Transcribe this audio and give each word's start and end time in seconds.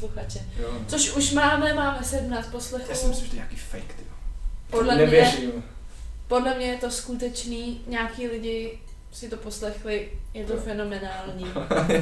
posluchače. 0.00 0.38
Jo. 0.58 0.68
Což 0.88 1.10
už 1.16 1.32
máme, 1.32 1.74
máme 1.74 2.04
17 2.04 2.46
poslechů. 2.46 2.86
Já 2.90 2.96
si 2.96 3.06
myslím, 3.06 3.24
že 3.24 3.30
to 3.30 3.36
je 3.36 3.40
nějaký 3.40 3.56
fake, 3.56 3.94
ty. 3.94 4.02
Podle 4.70 4.94
mě, 4.94 5.04
Nevěřím. 5.04 5.64
podle 6.28 6.54
mě 6.54 6.66
je 6.66 6.78
to 6.78 6.90
skutečný, 6.90 7.80
nějaký 7.86 8.26
lidi 8.28 8.78
si 9.12 9.28
to 9.28 9.36
poslechli, 9.36 10.08
je 10.34 10.44
to 10.46 10.52
Jo. 10.52 10.60
fenomenální. 10.60 11.46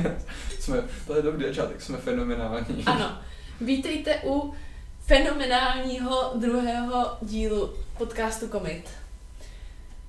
jsme, 0.61 0.83
to 1.07 1.17
je 1.17 1.23
dobrý 1.23 1.47
začátek, 1.47 1.83
jsme 1.83 1.99
fenomenální. 1.99 2.85
Ano, 2.87 3.19
vítejte 3.61 4.21
u 4.25 4.55
fenomenálního 5.01 6.33
druhého 6.35 7.17
dílu 7.23 7.75
podcastu 7.99 8.49
Komit. 8.49 8.89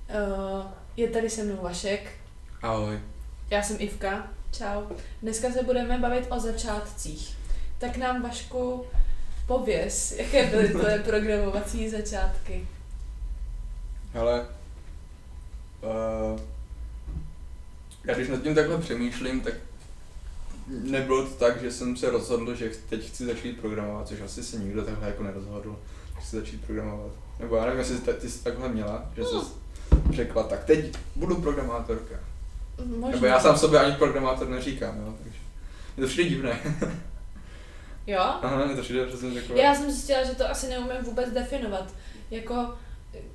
Uh, 0.08 0.66
je 0.96 1.08
tady 1.08 1.30
se 1.30 1.44
mnou 1.44 1.56
Vašek, 1.62 2.10
Ahoj. 2.62 3.00
já 3.50 3.62
jsem 3.62 3.76
Ivka, 3.80 4.28
čau. 4.52 4.82
Dneska 5.22 5.50
se 5.50 5.62
budeme 5.62 5.98
bavit 5.98 6.26
o 6.30 6.40
začátcích. 6.40 7.37
Tak 7.78 7.96
nám 7.96 8.22
Vašku 8.22 8.86
pověz, 9.46 10.12
jaké 10.18 10.46
byly 10.46 10.68
tvoje 10.68 10.98
programovací 11.06 11.88
začátky. 11.88 12.66
Hele, 14.12 14.46
uh, 15.82 16.40
já 18.04 18.14
když 18.14 18.28
nad 18.28 18.42
tím 18.42 18.54
takhle 18.54 18.78
přemýšlím, 18.78 19.40
tak 19.40 19.54
nebylo 20.66 21.24
to 21.26 21.30
tak, 21.30 21.60
že 21.60 21.72
jsem 21.72 21.96
se 21.96 22.10
rozhodl, 22.10 22.54
že 22.54 22.70
teď 22.88 23.08
chci 23.08 23.26
začít 23.26 23.60
programovat, 23.60 24.08
což 24.08 24.20
asi 24.20 24.42
se 24.42 24.56
nikdo 24.56 24.84
takhle 24.84 25.08
jako 25.08 25.22
nerozhodl, 25.22 25.78
že 26.14 26.20
chci 26.20 26.36
začít 26.36 26.64
programovat. 26.64 27.12
Nebo 27.40 27.56
já 27.56 27.64
nevím, 27.64 27.78
jestli 27.78 27.98
ty 28.14 28.30
jsi 28.30 28.44
takhle 28.44 28.68
měla, 28.68 29.10
že 29.16 29.24
jsi 29.24 29.36
řekla, 30.10 30.42
tak 30.42 30.64
teď 30.64 30.96
budu 31.16 31.40
programátorka. 31.40 32.14
Možná. 32.86 33.10
Nebo 33.10 33.26
já 33.26 33.40
sám 33.40 33.58
sobě 33.58 33.80
ani 33.80 33.96
programátor 33.96 34.48
neříkám, 34.48 34.96
jo, 34.98 35.14
takže 35.22 35.38
je 35.96 36.02
to 36.02 36.08
přijde 36.08 36.30
divné. 36.30 36.58
Jo? 38.08 38.20
Aha, 38.20 38.68
to 38.76 38.82
přijde, 38.82 39.10
že 39.10 39.16
jsem 39.16 39.34
taková... 39.34 39.60
Já 39.60 39.74
jsem 39.74 39.90
zjistila, 39.90 40.24
že 40.24 40.34
to 40.34 40.50
asi 40.50 40.68
neumím 40.68 41.02
vůbec 41.02 41.30
definovat. 41.30 41.94
Jako, 42.30 42.74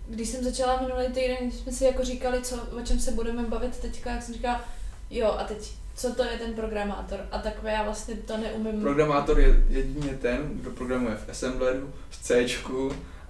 když 0.07 0.29
jsem 0.29 0.43
začala 0.43 0.81
minulý 0.81 1.07
týden, 1.07 1.37
když 1.41 1.55
jsme 1.55 1.71
si 1.71 1.85
jako 1.85 2.03
říkali, 2.03 2.41
co, 2.41 2.55
o 2.61 2.81
čem 2.81 2.99
se 2.99 3.11
budeme 3.11 3.43
bavit 3.43 3.77
teďka, 3.77 4.11
jak 4.11 4.23
jsem 4.23 4.33
říkala, 4.33 4.61
jo 5.09 5.27
a 5.39 5.43
teď, 5.43 5.71
co 5.95 6.15
to 6.15 6.23
je 6.23 6.37
ten 6.37 6.53
programátor? 6.53 7.19
A 7.31 7.37
takové 7.39 7.71
já 7.71 7.83
vlastně 7.83 8.15
to 8.15 8.37
neumím. 8.37 8.81
Programátor 8.81 9.39
je 9.39 9.63
jedině 9.69 10.13
ten, 10.21 10.51
kdo 10.53 10.71
programuje 10.71 11.15
v 11.15 11.29
Assembleru, 11.29 11.93
v 12.09 12.23
C 12.23 12.45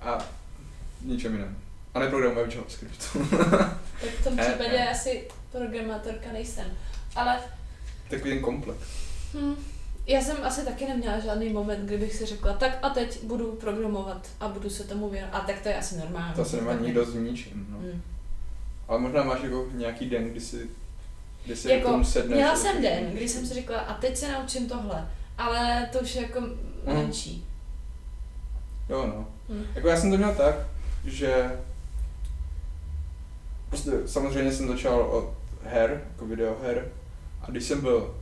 a 0.02 0.25
ničem 1.02 1.33
jiném. 1.33 1.58
A 1.94 1.99
neprogramuje 1.99 2.45
v 2.47 2.55
JavaScriptu. 2.55 3.05
tak 4.02 4.09
v 4.19 4.23
tom 4.23 4.39
Eh, 4.39 4.44
případě 4.49 4.77
eh. 4.77 4.89
asi 4.89 5.27
programátorka 5.52 6.31
nejsem. 6.31 6.66
Ale 7.16 7.39
Takový 8.09 8.31
ten 8.31 8.41
komplet. 8.41 8.77
hm, 9.33 9.55
já 10.08 10.22
jsem 10.22 10.38
asi 10.44 10.66
taky 10.66 10.88
neměla 10.88 11.20
žádný 11.20 11.50
moment, 11.50 11.86
kdybych 11.86 12.16
si 12.16 12.26
řekla, 12.26 12.54
tak 12.54 12.80
a 12.82 12.90
teď 12.90 13.23
budu 13.23 13.52
programovat 13.52 14.28
a 14.40 14.48
budu 14.48 14.70
se 14.70 14.84
tomu 14.84 15.10
věnovat. 15.10 15.38
A 15.38 15.40
tak 15.48 15.62
to 15.62 15.70
je 15.70 15.78
asi 15.78 15.98
normální. 15.98 16.34
To 16.36 16.42
asi 16.42 16.56
nemá 16.56 16.73
nikdo 16.73 17.06
s 17.06 17.14
ničím. 17.16 17.68
No. 17.70 17.78
Hm. 17.80 18.02
Ale 18.88 19.00
možná 19.00 19.23
máš 19.23 19.44
jako 19.44 19.68
nějaký 19.73 20.10
den, 20.10 20.30
kdy 20.30 20.40
si, 20.42 20.70
kdy 21.45 21.56
si 21.56 21.72
Jako, 21.72 21.90
tomu 21.90 22.04
sedneš. 22.04 22.36
měla 22.38 22.56
jsem 22.56 22.82
den, 22.82 23.12
kdy 23.12 23.30
jsem 23.30 23.45
si 23.48 23.54
řekla, 23.54 23.80
a 23.80 23.94
teď 23.94 24.18
se 24.18 24.32
naučím 24.32 24.70
tohle. 24.70 25.08
Ale 25.38 25.90
to 25.92 26.00
už 26.00 26.16
je 26.16 26.22
jako 26.22 26.40
Mhm. 26.42 26.95
menší. 26.98 27.45
Jo 28.90 29.08
no. 29.08 29.28
Hm. 29.50 29.66
Jako 29.76 29.88
já 29.88 29.98
jsem 29.98 30.12
to 30.12 30.17
měl 30.17 30.36
tak, 30.36 30.56
že 31.06 31.60
prostě 33.70 33.92
samozřejmě 34.06 34.52
jsem 34.52 34.67
začal 34.67 35.02
od 35.02 35.33
her, 35.64 36.02
jako 36.11 36.26
videoher. 36.26 36.88
A 37.42 37.52
když 37.52 37.64
jsem 37.64 37.82
byl 37.82 38.16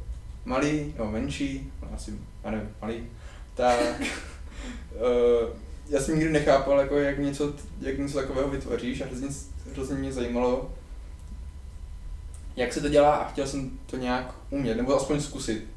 malý, 0.46 0.94
nebo 0.97 1.12
menší, 1.12 1.72
asi, 1.94 2.13
já 2.44 2.52
nevím, 2.52 2.69
malý, 2.81 3.07
tak 3.56 4.02
uh, 4.02 5.50
já 5.90 6.02
jsem 6.02 6.16
nikdy 6.16 6.34
nechápal, 6.34 6.79
jako 6.79 6.96
jak 6.96 7.19
něco, 7.19 7.53
jak 7.81 7.97
něco 7.97 8.18
takového 8.18 8.50
vytvoříš 8.50 9.02
a 9.02 9.06
hrozně, 9.06 9.28
hrozně 9.74 9.96
mě 9.96 10.13
zajímalo, 10.13 10.74
jak 12.56 12.74
se 12.74 12.81
to 12.81 12.90
dělá 12.90 13.16
a 13.16 13.29
chtěl 13.29 13.47
jsem 13.47 13.79
to 13.85 13.97
nějak 13.97 14.35
umět, 14.50 14.78
nebo 14.78 14.96
aspoň 14.96 15.22
zkusit. 15.22 15.68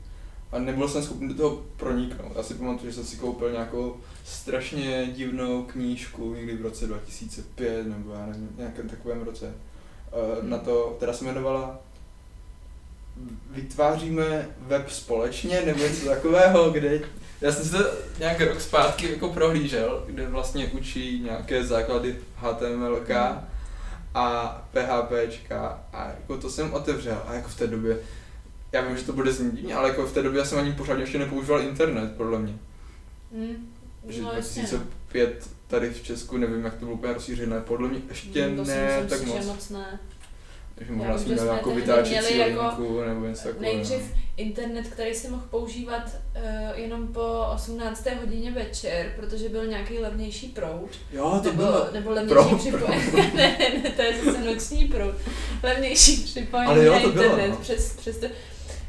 A 0.52 0.58
nebyl 0.58 0.88
jsem 0.88 1.02
schopný 1.02 1.28
do 1.28 1.34
toho 1.34 1.62
proniknout. 1.76 2.36
Já 2.36 2.42
si 2.42 2.54
pamatuju, 2.54 2.90
že 2.90 2.96
jsem 2.96 3.04
si 3.04 3.16
koupil 3.16 3.52
nějakou 3.52 3.96
strašně 4.24 5.06
divnou 5.06 5.62
knížku 5.62 6.34
někdy 6.34 6.56
v 6.56 6.62
roce 6.62 6.86
2005, 6.86 7.86
nebo 7.86 8.12
já 8.12 8.26
nevím, 8.26 8.48
nějakém 8.58 8.88
takovém 8.88 9.22
roce. 9.22 9.54
Eh, 10.12 10.40
Hmm. 10.40 10.50
Na 10.50 10.58
to, 10.58 10.94
která 10.96 11.12
se 11.12 11.24
jmenovala 11.24 11.80
Vytváříme 13.50 14.48
web 14.60 14.90
společně, 14.90 15.60
nebo 15.66 15.84
něco 15.84 16.06
takového, 16.08 16.70
kde 16.70 17.00
já 17.40 17.52
jsem 17.52 17.64
si 17.64 17.70
to 17.70 17.78
nějak 18.18 18.40
rok 18.40 18.60
zpátky 18.60 19.10
jako 19.10 19.28
prohlížel, 19.28 20.02
kde 20.06 20.26
vlastně 20.26 20.66
učí 20.66 21.20
nějaké 21.20 21.64
základy 21.64 22.16
HTMLK 22.36 23.08
Hmm. 23.08 23.38
a 24.14 24.68
PHPčka 24.72 25.84
a 25.92 26.08
jako 26.08 26.36
to 26.36 26.50
jsem 26.50 26.74
otevřel 26.74 27.22
a 27.26 27.34
jako 27.34 27.48
v 27.48 27.56
té 27.58 27.66
době, 27.66 27.98
já 28.72 28.80
vím, 28.80 28.96
že 28.96 29.02
to 29.04 29.12
bude 29.12 29.32
znít 29.32 29.54
divně, 29.54 29.74
ale 29.74 29.88
jako 29.88 30.06
v 30.06 30.12
té 30.12 30.22
době 30.22 30.38
já 30.38 30.44
jsem 30.44 30.58
ani 30.58 30.72
pořád 30.72 30.98
ještě 30.98 31.18
nepoužíval 31.18 31.60
internet, 31.60 32.16
podle 32.16 32.38
mě. 32.38 32.58
Hm. 33.32 33.72
Že 34.08 34.22
No, 34.22 34.32
jasně, 34.32 34.62
no. 34.62 34.68
2005 34.68 35.50
tady 35.66 35.90
v 35.90 36.02
Česku, 36.02 36.36
nevím, 36.36 36.64
jak 36.64 36.74
to 36.74 36.84
bylo 36.84 36.92
úplně 36.96 37.12
rozšířené, 37.12 37.60
podle 37.60 37.88
mě 37.88 38.00
ještě 38.08 38.32
si 38.32 38.40
ne 38.40 38.46
myslím 38.98 39.06
tak 39.08 39.22
moc. 39.26 39.36
Že 39.42 39.46
moc 39.46 39.70
ne. 39.70 39.98
Takže 40.74 40.92
možná 40.92 41.18
jsme 41.18 41.34
nějakou 41.34 41.70
tehdy 41.70 41.80
vytáčecí 41.80 42.34
měli 42.34 42.38
jako 42.50 42.62
linku 42.62 43.00
nebo 43.00 43.26
něco 43.26 43.42
takového. 43.48 43.74
Nejdřív 43.74 44.14
internet, 44.36 44.86
který 44.88 45.14
si 45.14 45.28
mohl 45.30 45.42
používat 45.50 46.02
uh, 46.36 46.78
jenom 46.78 47.08
po 47.08 47.46
18. 47.54 48.06
hodině 48.20 48.50
večer, 48.50 49.12
protože 49.16 49.48
byl 49.48 49.66
nějaký 49.66 49.98
levnější 49.98 50.48
proud. 50.48 50.88
Jo, 51.12 51.30
to 51.42 51.50
nebo, 51.50 51.56
bylo. 51.62 51.86
nebo 51.92 52.10
levnější 52.10 52.34
Proud, 52.34 52.58
připojení. 52.58 53.12
ne, 53.34 53.56
ne, 53.84 53.90
to 53.90 54.02
je 54.02 54.24
zase 54.24 54.44
noční 54.44 54.84
proud. 54.84 55.14
Levnější 55.62 56.16
připojení 56.16 56.70
Ale 56.70 56.84
jo, 56.84 56.92
na 56.94 57.00
to 57.00 57.08
bylo, 57.08 57.24
internet. 57.24 57.50
no. 57.50 57.56
přes, 57.56 57.96
přes 57.96 58.18
to. 58.18 58.26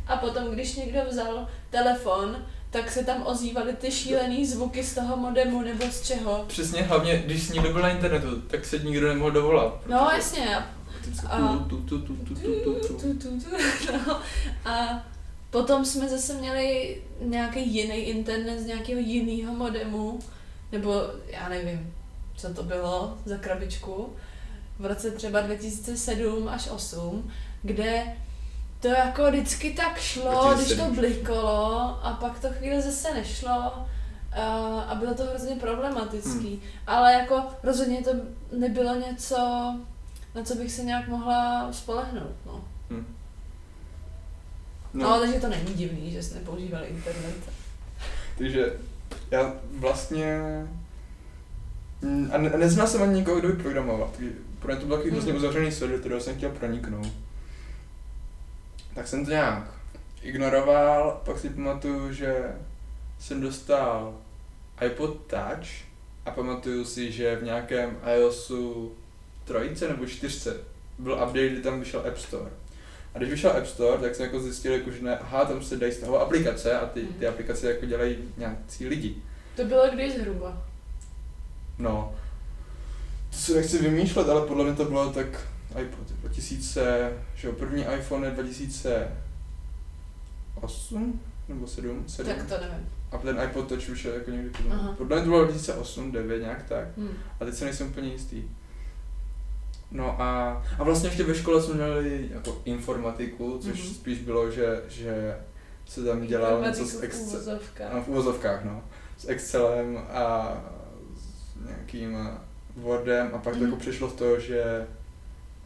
A 0.07 0.17
potom, 0.17 0.43
když 0.51 0.75
někdo 0.75 0.99
vzal 1.09 1.47
telefon, 1.69 2.45
tak 2.69 2.91
se 2.91 3.03
tam 3.05 3.23
ozývaly 3.25 3.73
ty 3.73 3.91
šílený 3.91 4.45
zvuky 4.45 4.83
z 4.83 4.95
toho 4.95 5.17
modemu 5.17 5.61
nebo 5.61 5.85
z 5.91 6.01
čeho. 6.01 6.45
Přesně, 6.47 6.81
hlavně, 6.81 7.17
když 7.25 7.49
někdo 7.49 7.73
byl 7.73 7.81
na 7.81 7.89
internetu, 7.89 8.41
tak 8.41 8.65
se 8.65 8.77
nikdo 8.79 9.07
nemohl 9.07 9.31
dovolat. 9.31 9.81
No 9.87 10.09
jasně, 10.13 10.65
a 11.05 11.09
vždycky 11.09 11.27
A- 11.27 11.65
tu, 11.69 11.81
tu, 11.81 11.99
tu, 11.99 12.15
tu, 12.15 12.35
tu, 12.35 12.35
tu, 12.35 12.73
tu. 12.87 12.97
Tu, 12.97 13.13
tu, 13.13 13.39
tu, 13.39 13.57
no. 14.07 14.21
A 14.65 15.05
potom 15.49 15.85
jsme 15.85 16.09
zase 16.09 16.33
měli 16.33 16.97
nějaký 17.21 17.73
jiný 17.73 17.95
internet 17.95 18.59
z 18.59 18.65
nějakého 18.65 18.99
jiného 18.99 19.55
modemu, 19.55 20.19
nebo 20.71 21.03
já 21.27 21.49
nevím, 21.49 21.93
co 22.35 22.53
to 22.53 22.63
bylo 22.63 23.17
za 23.25 23.37
krabičku, 23.37 24.13
v 24.79 24.85
roce 24.85 25.11
třeba 25.11 25.41
2007 25.41 26.49
až 26.49 26.69
8, 26.69 27.31
kde 27.61 28.03
to 28.79 28.87
jako 28.87 29.31
vždycky 29.31 29.73
tak 29.73 29.99
šlo, 29.99 30.53
když 30.55 30.67
to 30.67 30.75
2007. 30.75 30.95
blikalo 30.95 31.99
a 32.03 32.17
pak 32.21 32.39
to 32.39 32.47
chvíli 32.49 32.81
zase 32.81 33.13
nešlo 33.13 33.51
a, 33.51 34.79
a 34.87 34.95
bylo 34.95 35.13
to 35.13 35.23
hrozně 35.23 35.55
problematický. 35.55 36.49
Hmm. 36.49 36.59
Ale 36.87 37.13
jako 37.13 37.43
rozhodně 37.63 38.01
to 38.03 38.11
nebylo 38.57 38.95
něco, 38.95 39.35
na 40.35 40.43
co 40.43 40.55
bych 40.55 40.71
se 40.71 40.83
nějak 40.83 41.07
mohla 41.07 41.73
spolehnout, 41.73 42.35
no. 42.45 42.63
No, 44.93 45.09
no 45.09 45.19
takže 45.19 45.39
to 45.39 45.49
není 45.49 45.73
divný, 45.73 46.11
že 46.11 46.23
jste 46.23 46.35
nepoužívali 46.35 46.87
internet. 46.87 47.35
Takže 48.37 48.73
já 49.31 49.53
vlastně... 49.79 50.39
mm, 52.01 52.29
A 52.33 52.37
ne, 52.37 52.49
neznal 52.49 52.87
jsem 52.87 53.01
ani 53.03 53.13
nikoho, 53.13 53.39
kdo 53.39 53.47
by 53.47 53.63
programoval. 53.63 54.11
Pro 54.59 54.71
mě 54.73 54.81
to 54.81 54.87
byl 54.87 54.95
takový 54.97 55.11
hrozně 55.13 55.31
Mhm. 55.33 55.37
uzavřený 55.39 55.71
svět, 55.71 55.91
do 55.91 55.97
kterého 55.97 56.21
jsem 56.21 56.35
chtěl 56.37 56.49
proniknout. 56.49 57.07
Tak 58.95 59.07
jsem 59.07 59.25
to 59.25 59.31
nějak 59.31 59.71
ignoroval, 60.21 61.21
pak 61.25 61.39
si 61.39 61.49
pamatuju, 61.49 62.13
že 62.13 62.55
jsem 63.19 63.41
dostal 63.41 64.13
iPod 64.85 65.17
Touch 65.27 65.67
a 66.25 66.31
pamatuju 66.31 66.85
si, 66.85 67.11
že 67.11 67.35
v 67.35 67.43
nějakém 67.43 67.97
iOSu 68.17 68.91
trojice 69.45 69.87
nebo 69.87 70.05
čtyřce 70.05 70.57
byl 70.99 71.13
update, 71.13 71.49
kdy 71.49 71.61
tam 71.61 71.79
vyšel 71.79 72.03
App 72.07 72.17
Store. 72.17 72.51
A 73.13 73.17
když 73.17 73.29
vyšel 73.29 73.51
App 73.51 73.67
Store, 73.67 73.97
tak 73.97 74.15
jsem 74.15 74.25
jako 74.25 74.39
zjistil, 74.39 74.73
jako, 74.73 74.91
že 74.91 75.01
ne, 75.01 75.17
aha, 75.17 75.45
tam 75.45 75.63
se 75.63 75.77
dají 75.77 75.93
stahovat 75.93 76.21
aplikace 76.21 76.79
a 76.79 76.85
ty, 76.85 77.01
ty 77.01 77.27
aplikace 77.27 77.71
jako 77.71 77.85
dělají 77.85 78.17
nějací 78.37 78.87
lidi. 78.87 79.15
To 79.55 79.65
bylo 79.65 79.89
kdy 79.93 80.11
zhruba. 80.11 80.63
No, 81.79 82.15
to 83.29 83.37
si 83.37 83.53
nechci 83.53 83.81
vymýšlet, 83.81 84.29
ale 84.29 84.47
podle 84.47 84.63
mě 84.63 84.73
to 84.73 84.85
bylo 84.85 85.13
tak 85.13 85.27
iPod 85.81 86.11
2000, 86.11 87.11
že 87.35 87.47
jo, 87.47 87.53
první 87.53 87.85
iPhone 87.99 88.27
je 88.27 88.33
2008 88.33 91.21
nebo 91.47 91.67
7, 91.67 92.03
7. 92.07 92.35
Tak 92.35 92.49
to 92.49 92.57
nevím. 92.65 92.89
A 93.11 93.17
ten 93.17 93.41
iPod 93.43 93.67
Touch 93.67 93.89
vyšel 93.89 94.13
jako 94.13 94.31
někdy 94.31 94.49
podle 94.49 94.75
mě. 94.75 94.83
Podle 94.97 95.15
mě 95.15 95.23
to 95.23 95.29
bylo 95.29 95.45
2008, 95.45 96.11
9 96.11 96.41
nějak 96.41 96.63
tak. 96.63 96.87
Hm. 96.97 97.09
A 97.39 97.45
teď 97.45 97.55
se 97.55 97.65
nejsem 97.65 97.87
úplně 97.87 98.11
jistý. 98.11 98.43
No 99.95 100.21
a, 100.21 100.63
a 100.79 100.83
vlastně 100.83 101.09
ještě 101.09 101.23
ve 101.23 101.35
škole 101.35 101.61
jsme 101.61 101.73
měli 101.73 102.29
jako 102.33 102.61
informatiku, 102.65 103.57
což 103.61 103.73
Mhm. 103.73 103.81
mm-hmm. 103.91 103.93
spíš 103.95 104.19
bylo, 104.19 104.51
že, 104.51 104.81
že 104.89 105.37
se 105.85 106.03
tam 106.03 106.27
dělal 106.27 106.61
něco 106.61 106.85
s 106.87 106.93
Informatiku 106.93 107.01
v 107.01 107.03
Excel, 107.03 107.27
uvozovkách. 107.39 107.93
no, 107.93 108.01
v 108.03 108.07
uvozovkách, 108.07 108.63
no, 108.65 108.83
s 109.17 109.27
Excelem 109.29 109.97
a 110.09 110.53
s 111.17 111.65
nějakým 111.65 112.29
Wordem 112.77 113.29
a 113.33 113.37
pak 113.37 113.53
to 113.53 113.59
Mhm. 113.59 113.65
jako 113.65 113.75
přišlo 113.79 114.07
v 114.07 114.13
to, 114.15 114.39
že, 114.39 114.87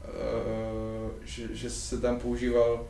uh, 0.08 1.10
že, 1.26 1.56
že 1.56 1.70
se 1.70 2.02
tam 2.02 2.20
používal 2.20 2.86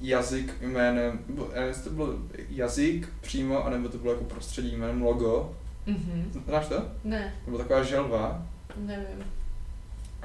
jazyk 0.00 0.54
jménem, 0.60 1.18
nevím, 1.28 1.68
jestli 1.68 1.82
to 1.82 1.90
byl 1.90 2.18
jazyk 2.50 3.08
přímo, 3.20 3.64
anebo 3.66 3.88
to 3.88 3.98
bylo 3.98 4.12
jako 4.12 4.24
prostředí 4.24 4.76
jménem 4.76 5.02
logo. 5.02 5.56
Mhm. 5.86 6.42
Znáš 6.48 6.66
to? 6.68 6.82
Ne, 7.04 7.34
To 7.44 7.50
byla 7.50 7.62
taková 7.62 7.82
želva 7.82 8.46
nevím. 8.76 9.24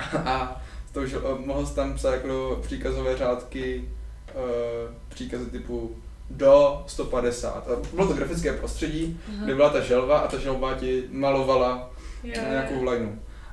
a 0.25 0.61
to 0.93 1.01
už 1.01 1.15
mohl 1.45 1.65
jsi 1.65 1.75
tam 1.75 1.93
psát 1.93 2.11
jako 2.13 2.59
příkazové 2.61 3.17
řádky, 3.17 3.89
uh, 4.35 4.95
příkazy 5.09 5.45
typu 5.45 5.95
do 6.29 6.83
150. 6.87 7.67
A 7.67 7.71
bylo 7.93 8.07
to 8.07 8.13
grafické 8.13 8.53
prostředí, 8.53 9.19
Aha. 9.35 9.45
kde 9.45 9.55
byla 9.55 9.69
ta 9.69 9.79
želva 9.79 10.19
a 10.19 10.27
ta 10.27 10.37
želva 10.37 10.73
ti 10.75 11.03
malovala 11.11 11.89
jo. 12.23 12.33
nějakou 12.49 12.83
lineu 12.83 13.11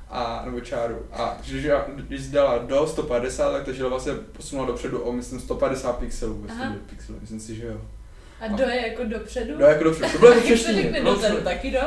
a, 0.09 0.41
nebo 0.45 0.59
čáru. 0.59 1.05
A 1.11 1.37
když, 1.47 1.67
když 1.95 2.21
jsi 2.21 2.31
dala 2.31 2.57
do 2.57 2.87
150, 2.87 3.51
tak 3.51 3.63
ta 3.63 3.71
želva 3.71 3.99
se 3.99 4.15
posunula 4.15 4.67
dopředu 4.67 4.99
o, 4.99 5.11
myslím, 5.11 5.39
150 5.39 5.97
pixelů. 5.97 6.45
Pixelů. 6.89 7.17
Myslím 7.21 7.39
si, 7.39 7.55
že 7.55 7.65
jo. 7.65 7.81
A 8.41 8.47
do 8.47 8.63
je 8.63 8.87
jako 8.87 9.03
dopředu? 9.03 9.53
No 9.59 9.65
jako 9.65 9.83
dopředu. 9.83 10.11
To 10.11 10.17
bylo 10.19 10.31
jako 10.31 10.41
v 10.47 10.49
Jak 10.49 10.59
se 10.59 10.63
češtině. 10.65 10.81
řekne 10.81 11.01
Bylo 11.01 11.15
dozadu, 11.15 11.37
taky 11.41 11.71
do? 11.71 11.79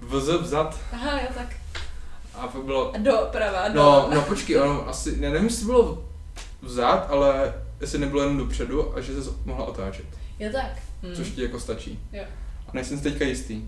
vz 0.00 0.28
vzad. 0.28 0.80
Aha, 0.92 1.20
jo, 1.20 1.26
tak. 1.34 1.46
A 2.38 2.46
pak 2.48 2.62
bylo... 2.62 2.94
A 2.94 2.98
do 2.98 3.12
do. 3.68 3.74
No, 3.74 4.10
no 4.14 4.22
počkej, 4.22 4.60
ono 4.60 4.88
asi, 4.88 5.16
ne, 5.16 5.30
nevím, 5.30 5.48
jestli 5.48 5.66
bylo 5.66 6.04
vzad, 6.62 7.06
ale 7.10 7.54
jestli 7.80 7.98
nebylo 7.98 8.22
jenom 8.22 8.38
dopředu 8.38 8.96
a 8.96 9.00
že 9.00 9.22
se 9.22 9.30
mohla 9.44 9.64
otáčet. 9.64 10.06
Jo, 10.38 10.50
tak. 10.52 10.78
Hmm. 11.02 11.14
Což 11.14 11.30
ti 11.30 11.42
jako 11.42 11.60
stačí. 11.60 11.98
Jo. 12.12 12.24
A 12.68 12.70
nejsem 12.74 12.96
si 12.98 13.02
teďka 13.02 13.24
jistý. 13.24 13.62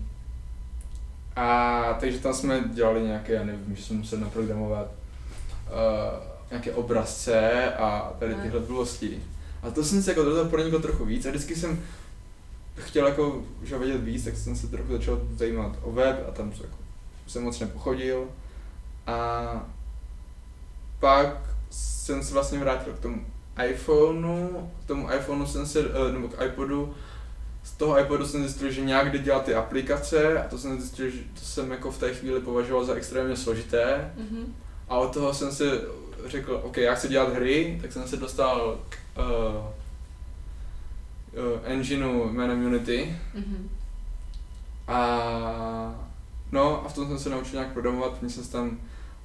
A 1.35 1.97
takže 1.99 2.19
tam 2.19 2.33
jsme 2.33 2.63
dělali 2.73 3.01
nějaké, 3.01 3.33
já 3.33 3.43
nevím, 3.43 3.75
že 3.75 3.83
jsme 3.83 3.95
museli 3.95 4.21
naprogramovat 4.21 4.87
uh, 4.87 6.23
nějaké 6.49 6.73
obrazce 6.73 7.73
a 7.73 8.13
tady 8.19 8.35
tyhle 8.35 8.59
blbosti. 8.59 9.23
A 9.63 9.71
to 9.71 9.83
jsem 9.83 10.03
se 10.03 10.11
jako 10.11 10.23
do 10.23 10.35
toho 10.35 10.49
pronikl 10.49 10.79
trochu 10.79 11.05
víc 11.05 11.25
a 11.25 11.29
vždycky 11.29 11.55
jsem 11.55 11.83
chtěl 12.75 13.07
jako 13.07 13.41
že 13.63 13.77
vědět 13.77 14.03
víc, 14.03 14.25
tak 14.25 14.37
jsem 14.37 14.55
se 14.55 14.67
trochu 14.67 14.91
začal 14.91 15.21
zajímat 15.35 15.71
o 15.81 15.91
web 15.91 16.25
a 16.29 16.31
tam 16.31 16.51
jako, 16.61 16.75
jsem 17.27 17.43
moc 17.43 17.59
nepochodil. 17.59 18.27
A 19.07 19.51
pak 20.99 21.37
jsem 21.69 22.23
se 22.23 22.33
vlastně 22.33 22.59
vrátil 22.59 22.93
k 22.93 22.99
tomu 22.99 23.25
iPhoneu, 23.69 24.69
k 24.83 24.87
tomu 24.87 25.11
iPhoneu 25.13 25.45
jsem 25.45 25.65
se, 25.65 25.79
eh, 25.79 26.11
nebo 26.11 26.27
k 26.27 26.45
iPodu, 26.45 26.93
z 27.63 27.71
toho 27.71 27.99
iPodu 27.99 28.27
jsem 28.27 28.41
zjistil, 28.43 28.71
že 28.71 28.81
nějak 28.81 29.11
jde 29.11 29.19
dělat 29.19 29.45
ty 29.45 29.55
aplikace 29.55 30.43
a 30.43 30.47
to 30.47 30.57
jsem 30.57 30.79
zjistil, 30.81 31.09
že 31.09 31.19
to 31.33 31.39
jsem 31.41 31.71
jako 31.71 31.91
v 31.91 31.97
té 31.97 32.13
chvíli 32.13 32.39
považoval 32.39 32.85
za 32.85 32.93
extrémně 32.93 33.35
složité 33.37 34.11
Mhm. 34.17 34.53
a 34.89 34.97
od 34.97 35.13
toho 35.13 35.33
jsem 35.33 35.51
si 35.51 35.63
řekl, 36.25 36.61
OK, 36.63 36.77
já 36.77 36.95
chci 36.95 37.07
dělat 37.07 37.33
hry, 37.33 37.79
tak 37.81 37.91
jsem 37.93 38.07
se 38.07 38.17
dostal 38.17 38.79
k 38.89 38.95
uh, 39.17 39.55
uh, 41.53 41.59
engineu 41.63 42.29
jménem 42.31 42.65
Unity 42.65 43.17
Mhm. 43.33 43.69
a 44.87 46.10
no 46.51 46.85
a 46.85 46.89
v 46.89 46.95
tom 46.95 47.07
jsem 47.07 47.19
se 47.19 47.29
naučil 47.29 47.59
nějak 47.59 47.73
programovat, 47.73 48.13
první 48.13 48.29
jsem 48.29 48.43
se 48.43 48.51
tam 48.51 48.77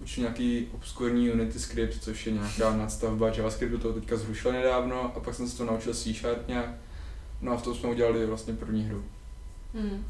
učil 0.03 0.23
nějaký 0.23 0.69
obskurní 0.73 1.31
Unity 1.31 1.59
script, 1.59 2.03
což 2.03 2.27
je 2.27 2.33
nějaká 2.33 2.77
nadstavba 2.77 3.29
JavaScriptu, 3.29 3.79
to 3.79 3.93
teďka 3.93 4.17
zrušil 4.17 4.53
nedávno 4.53 5.17
a 5.17 5.21
pak 5.21 5.35
jsem 5.35 5.49
se 5.49 5.57
to 5.57 5.65
naučil 5.65 5.95
C 5.95 6.15
Sharp 6.15 6.49
nějak. 6.49 6.71
No 7.41 7.53
a 7.53 7.57
v 7.57 7.63
tom 7.63 7.75
jsme 7.75 7.89
udělali 7.89 8.27
vlastně 8.27 8.55
první 8.55 8.85
hru. 8.85 9.05
Hmm. 9.75 10.05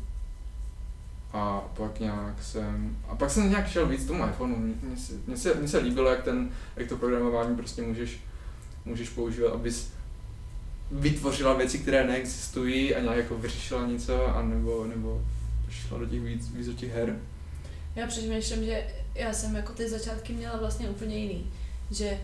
A 1.32 1.60
pak 1.76 2.00
nějak 2.00 2.42
jsem, 2.42 2.96
a 3.08 3.16
pak 3.16 3.30
jsem 3.30 3.50
nějak 3.50 3.68
šel 3.68 3.86
víc 3.86 4.06
tomu 4.06 4.26
iPhoneu. 4.26 4.56
Mně 4.56 4.96
se, 4.96 5.12
mně 5.26 5.36
se, 5.36 5.54
mně 5.54 5.68
se 5.68 5.78
líbilo, 5.78 6.10
jak, 6.10 6.22
ten, 6.22 6.50
jak 6.76 6.88
to 6.88 6.96
programování 6.96 7.56
prostě 7.56 7.82
můžeš, 7.82 8.20
můžeš 8.84 9.08
používat, 9.08 9.52
abys 9.52 9.92
vytvořila 10.90 11.54
věci, 11.54 11.78
které 11.78 12.06
neexistují 12.06 12.94
a 12.94 13.00
nějak 13.00 13.16
jako 13.16 13.38
vyřešila 13.38 13.86
něco, 13.86 14.36
a 14.36 14.42
nebo, 14.42 14.86
nebo 14.86 15.22
šla 15.76 15.98
do 15.98 16.06
těch 16.06 16.20
víc, 16.20 16.48
víc 16.48 16.66
do 16.66 16.72
těch 16.72 16.94
her. 16.94 17.18
Já 17.96 18.06
přemýšlím, 18.06 18.64
že 18.64 18.86
já 19.14 19.32
jsem 19.32 19.56
jako 19.56 19.72
ty 19.72 19.88
začátky 19.88 20.32
měla 20.32 20.56
vlastně 20.56 20.88
úplně 20.88 21.16
jiný. 21.16 21.52
Že 21.90 22.20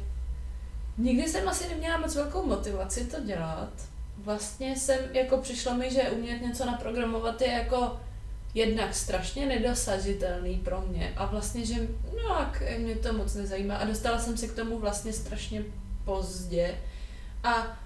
nikdy 0.99 1.29
jsem 1.29 1.49
asi 1.49 1.69
neměla 1.69 1.97
moc 1.97 2.15
velkou 2.15 2.47
motivaci 2.47 3.05
to 3.05 3.21
dělat. 3.21 3.73
Vlastně 4.19 4.77
jsem, 4.77 4.99
jako 5.13 5.39
přišlo 5.39 5.75
mi, 5.75 5.91
že 5.91 6.03
umět 6.03 6.43
něco 6.43 6.67
naprogramovat 6.67 7.41
je 7.41 7.49
jako 7.49 8.01
jednak 8.55 8.95
strašně 8.95 9.47
nedosažitelný 9.47 10.59
pro 10.59 10.81
mě 10.81 11.13
a 11.17 11.27
vlastně, 11.27 11.67
že 11.67 11.89
no 12.17 12.37
jak 12.39 12.79
mě 12.79 12.97
to 12.97 13.13
moc 13.13 13.35
nezajímá 13.35 13.77
a 13.77 13.85
dostala 13.85 14.19
jsem 14.19 14.37
se 14.37 14.49
k 14.49 14.55
tomu 14.55 14.79
vlastně 14.79 15.13
strašně 15.13 15.65
pozdě 16.05 16.75
a 17.45 17.81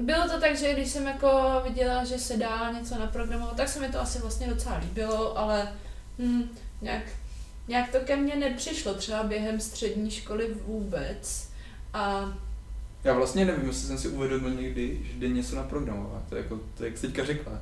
bylo 0.00 0.28
to 0.28 0.40
tak, 0.40 0.56
že 0.56 0.72
když 0.72 0.88
jsem 0.88 1.06
jako 1.06 1.60
viděla, 1.64 2.04
že 2.04 2.18
se 2.18 2.36
dá 2.36 2.72
něco 2.72 2.98
naprogramovat, 2.98 3.56
tak 3.56 3.68
se 3.68 3.80
mi 3.80 3.88
to 3.88 4.00
asi 4.00 4.18
vlastně 4.18 4.46
docela 4.46 4.76
líbilo, 4.78 5.38
ale 5.38 5.68
hm, 6.18 6.48
nějak, 6.82 7.02
nějak 7.68 7.92
to 7.92 7.98
ke 8.00 8.16
mně 8.16 8.36
nepřišlo, 8.36 8.94
třeba 8.94 9.22
během 9.22 9.60
střední 9.60 10.10
školy 10.10 10.48
vůbec. 10.66 11.48
A 11.94 12.32
Já 13.04 13.12
vlastně 13.14 13.44
nevím, 13.44 13.66
jestli 13.66 13.86
jsem 13.86 13.98
si 13.98 14.08
uvědomil 14.08 14.50
někdy, 14.50 15.00
že 15.04 15.18
jde 15.18 15.28
něco 15.28 15.56
naprogramovat. 15.56 16.22
To 16.28 16.36
je 16.36 16.42
jako, 16.42 16.60
to 16.78 16.84
jak 16.84 16.98
jsi 16.98 17.06
teďka 17.06 17.24
řekla. 17.24 17.52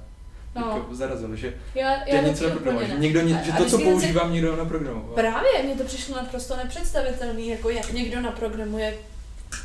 No. 0.55 0.61
Jako 0.77 0.95
zarazilo, 0.95 1.37
že 1.37 1.55
já, 1.75 2.05
jde 2.05 2.13
já 2.17 2.23
něco 2.23 2.45
naprogramovat. 2.45 2.89
Že, 2.89 2.95
někdo, 2.99 3.21
ně- 3.21 3.43
že 3.45 3.53
to, 3.53 3.65
co 3.65 3.77
si- 3.79 3.85
používám, 3.85 4.33
někdo 4.33 4.57
naprogramoval. 4.57 5.15
Právě, 5.15 5.63
mně 5.65 5.75
to 5.75 5.85
přišlo 5.85 6.17
naprosto 6.17 6.57
nepředstavitelný, 6.57 7.49
jako 7.49 7.71
jak 7.71 7.93
někdo 7.93 8.21
naprogramuje 8.21 8.95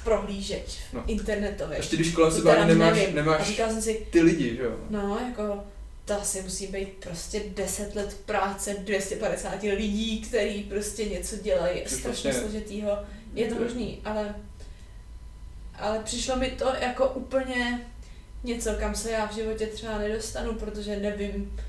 prohlížeč 0.03 0.77
No. 0.93 0.99
no. 0.99 1.03
internetový. 1.07 1.75
Ještě 1.77 1.95
když 1.95 2.11
kolem 2.11 2.31
sebe 2.31 2.57
ani 2.57 2.67
nemáš, 2.73 2.97
nevím. 2.97 3.09
A 3.13 3.15
nemáš 3.15 3.47
říkala 3.47 3.69
jsem 3.71 3.81
si, 3.81 4.07
ty 4.11 4.21
lidi, 4.21 4.55
že 4.55 4.63
jo? 4.63 4.75
no 4.89 5.19
jako 5.27 5.63
to 6.05 6.21
asi 6.21 6.41
musí 6.41 6.67
být 6.67 6.89
prostě 6.89 7.41
10 7.55 7.95
let 7.95 8.17
práce 8.25 8.73
250 8.79 9.61
lidí, 9.63 10.21
který 10.21 10.63
prostě 10.63 11.05
něco 11.05 11.35
dělají 11.37 11.81
To 11.81 11.89
strašně 11.89 12.31
prostě- 12.31 12.33
složitýho. 12.33 12.97
Je 13.33 13.47
to 13.47 13.55
možný, 13.63 13.99
ale, 14.05 14.35
ale 15.79 15.99
přišlo 16.03 16.35
mi 16.35 16.49
to 16.51 16.73
jako 16.81 17.07
úplně 17.09 17.81
něco, 18.43 18.73
kam 18.79 18.95
se 18.95 19.11
já 19.11 19.25
v 19.27 19.33
životě 19.35 19.67
třeba 19.67 19.97
nedostanu, 19.97 20.53
protože 20.53 20.95
nevím 20.99 21.59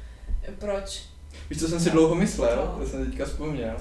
proč. 0.58 1.02
Víš, 1.50 1.60
co 1.60 1.68
jsem 1.68 1.80
si 1.80 1.90
dlouho 1.90 2.14
myslel, 2.14 2.56
No. 2.78 2.84
to 2.84 2.90
jsem 2.90 3.06
teďka 3.10 3.24
vzpomněl, 3.24 3.76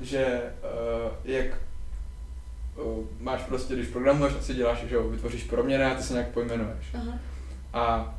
že 0.00 0.42
uh, 0.62 1.12
jak 1.24 1.46
máš 3.20 3.42
prostě, 3.42 3.74
když 3.74 3.86
programuješ, 3.88 4.34
asi 4.38 4.54
děláš, 4.54 4.84
že 4.88 4.94
jo, 4.94 5.08
vytvoříš 5.08 5.44
proměny 5.44 5.84
a 5.84 5.94
ty 5.94 6.02
se 6.02 6.12
nějak 6.12 6.28
pojmenuješ. 6.28 6.86
Aha. 6.94 7.18
A 7.72 8.14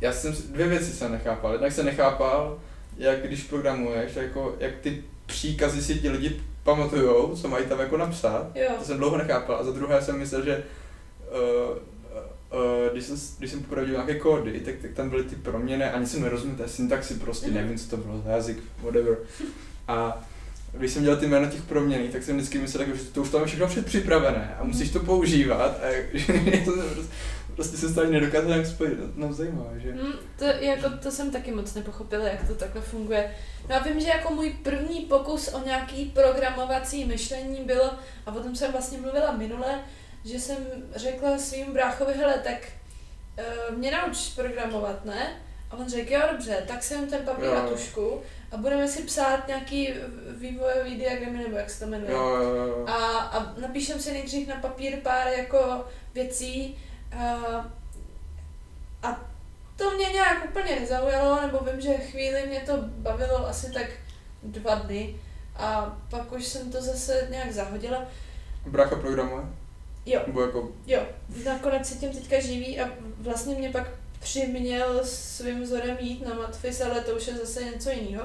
já 0.00 0.12
jsem, 0.12 0.34
si- 0.34 0.48
dvě 0.52 0.68
věci 0.68 0.92
jsem 0.92 1.12
nechápal. 1.12 1.52
Jednak 1.52 1.72
jsem 1.72 1.86
nechápal, 1.86 2.58
jak 2.98 3.22
když 3.26 3.42
programuješ, 3.42 4.16
jako, 4.16 4.56
jak 4.60 4.74
ty 4.80 5.04
příkazy 5.26 5.82
si 5.82 5.94
ti 5.98 6.08
lidi 6.10 6.40
pamatujou, 6.64 7.36
co 7.36 7.48
mají 7.48 7.66
tam 7.66 7.80
jako 7.80 7.96
napsat. 7.96 8.46
Jo. 8.54 8.70
To 8.78 8.84
jsem 8.84 8.98
dlouho 8.98 9.16
nechápal. 9.18 9.56
A 9.56 9.64
za 9.64 9.72
druhé 9.72 10.02
jsem 10.02 10.18
myslel, 10.18 10.44
že 10.44 10.62
uh, 11.72 11.76
uh, 12.58 12.92
když, 12.92 13.04
jsem, 13.04 13.16
když 13.38 13.50
jsem 13.50 13.62
dělal 13.70 13.86
nějaké 13.86 14.14
kódy, 14.14 14.60
tak, 14.60 14.74
tak 14.82 14.90
tam 14.90 15.10
byly 15.10 15.24
ty 15.24 15.36
proměny, 15.36 15.84
ani 15.84 16.06
jsem 16.06 16.22
nerozuměl 16.22 16.56
té 16.58 16.68
syntaxi, 16.68 17.14
prostě 17.14 17.46
Mhm. 17.46 17.54
nevím, 17.54 17.78
co 17.78 17.90
to 17.90 17.96
bylo 17.96 18.22
za 18.22 18.30
jazyk, 18.30 18.58
whatever. 18.82 19.16
A 19.88 20.22
když 20.72 20.92
jsem 20.92 21.02
dělal 21.02 21.18
ty 21.18 21.26
jména 21.26 21.48
těch 21.48 21.62
proměných, 21.62 22.10
tak 22.10 22.22
jsem 22.22 22.36
vždycky 22.36 22.58
myslel, 22.58 22.82
jako, 22.82 22.96
že 22.96 23.04
to 23.04 23.22
už 23.22 23.30
tam 23.30 23.40
je 23.40 23.46
všechno 23.46 23.66
předpřipravené 23.66 24.56
a 24.60 24.64
musíš 24.64 24.90
to 24.90 25.00
používat 25.00 25.80
a 25.82 25.86
to 26.64 26.72
prostě, 26.72 27.12
prostě 27.54 27.76
se 27.76 27.88
stane 27.88 28.10
nedokázal 28.10 28.50
jak 28.50 28.66
spojit. 28.66 29.16
Nás 29.16 29.36
zajímá, 29.36 29.64
že? 29.76 29.92
Hmm, 29.92 30.12
to, 30.38 30.44
jako, 30.44 30.90
to 31.02 31.10
jsem 31.10 31.30
taky 31.30 31.50
moc 31.50 31.74
nepochopila, 31.74 32.28
jak 32.28 32.46
to 32.46 32.54
takhle 32.54 32.82
funguje. 32.82 33.34
No 33.68 33.76
a 33.76 33.78
vím, 33.78 34.00
že 34.00 34.08
jako 34.08 34.34
můj 34.34 34.50
první 34.50 35.00
pokus 35.00 35.48
o 35.48 35.64
nějaký 35.64 36.04
programovací 36.04 37.04
myšlení 37.04 37.64
bylo, 37.64 37.90
a 38.26 38.34
o 38.34 38.40
tom 38.40 38.56
jsem 38.56 38.72
vlastně 38.72 38.98
mluvila 38.98 39.32
minule, 39.32 39.80
že 40.24 40.40
jsem 40.40 40.56
řekla 40.96 41.38
svým 41.38 41.72
bráchovi, 41.72 42.12
hele, 42.12 42.34
tak 42.44 42.68
uh, 43.38 43.78
mě 43.78 43.90
nauč 43.90 44.28
programovat, 44.28 45.04
ne? 45.04 45.36
A 45.70 45.76
on 45.76 45.88
řekl, 45.90 46.12
jo, 46.12 46.20
dobře, 46.32 46.64
tak 46.68 46.82
jsem 46.82 47.06
ten 47.10 47.24
papír 47.24 47.44
Jo. 47.44 47.54
na 47.54 47.68
tušku 47.68 48.20
a 48.52 48.56
budeme 48.56 48.88
si 48.88 49.02
psát 49.02 49.48
nějaký 49.48 49.94
vývojový 50.38 50.96
diagramy, 50.96 51.38
nebo 51.38 51.56
jak 51.56 51.70
se 51.70 51.84
to 51.84 51.90
jmenuje. 51.90 52.12
Jo, 52.12 52.36
jo, 52.36 52.54
jo. 52.54 52.84
A, 52.86 52.92
a 53.18 53.54
napíšem 53.60 54.00
si 54.00 54.12
nejdřív 54.12 54.48
na 54.48 54.56
papír 54.56 54.96
pár 55.02 55.26
jako 55.28 55.84
věcí 56.14 56.78
a, 57.18 57.34
a 59.02 59.20
to 59.76 59.90
mě 59.90 60.06
nějak 60.06 60.44
úplně 60.44 60.80
nezaujalo, 60.80 61.40
nebo 61.40 61.58
vím, 61.58 61.80
že 61.80 61.92
chvíli 61.94 62.46
mě 62.46 62.60
to 62.60 62.72
bavilo 62.82 63.46
asi 63.48 63.72
tak 63.72 63.86
dva 64.42 64.74
dny 64.74 65.16
a 65.56 65.98
pak 66.10 66.32
už 66.32 66.44
jsem 66.46 66.72
to 66.72 66.82
zase 66.82 67.26
nějak 67.30 67.52
zahodila. 67.52 68.04
Brácha 68.66 68.96
programuje? 68.96 69.44
Jo, 70.06 70.20
Nebo 70.26 70.42
jako, 70.42 70.68
jo. 70.86 71.02
Nakonec 71.44 71.88
se 71.88 71.94
tím 71.94 72.10
teďka 72.12 72.40
živí 72.40 72.80
a 72.80 72.88
vlastně 73.18 73.54
mě 73.54 73.70
pak 73.70 73.86
přiměl 74.20 75.04
svým 75.04 75.62
vzorem 75.62 75.96
jít 76.00 76.24
na 76.26 76.34
matfis, 76.34 76.80
ale 76.80 77.00
to 77.00 77.16
už 77.16 77.26
je 77.26 77.34
zase 77.34 77.64
něco 77.64 77.90
jiného, 77.90 78.24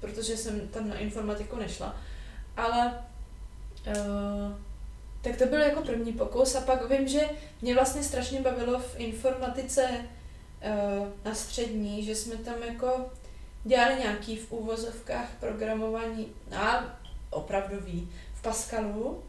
protože 0.00 0.36
jsem 0.36 0.68
tam 0.68 0.88
na 0.88 0.98
informatiku 0.98 1.56
nešla. 1.56 1.96
Ale 2.56 3.04
uh, 3.86 4.52
tak 5.22 5.36
to 5.36 5.46
byl 5.46 5.60
jako 5.60 5.82
první 5.82 6.12
pokus 6.12 6.54
a 6.54 6.60
pak 6.60 6.90
vím, 6.90 7.08
že 7.08 7.28
mě 7.62 7.74
vlastně 7.74 8.02
strašně 8.02 8.40
bavilo 8.40 8.78
v 8.78 9.00
informatice 9.00 9.88
uh, 9.90 11.08
na 11.24 11.34
střední, 11.34 12.04
že 12.04 12.14
jsme 12.14 12.36
tam 12.36 12.62
jako 12.62 13.10
dělali 13.64 13.94
nějaký 13.94 14.36
v 14.36 14.52
úvozovkách 14.52 15.28
programování, 15.40 16.32
a 16.56 16.98
opravdový, 17.30 18.12
v 18.34 18.42
Pascalu, 18.42 19.22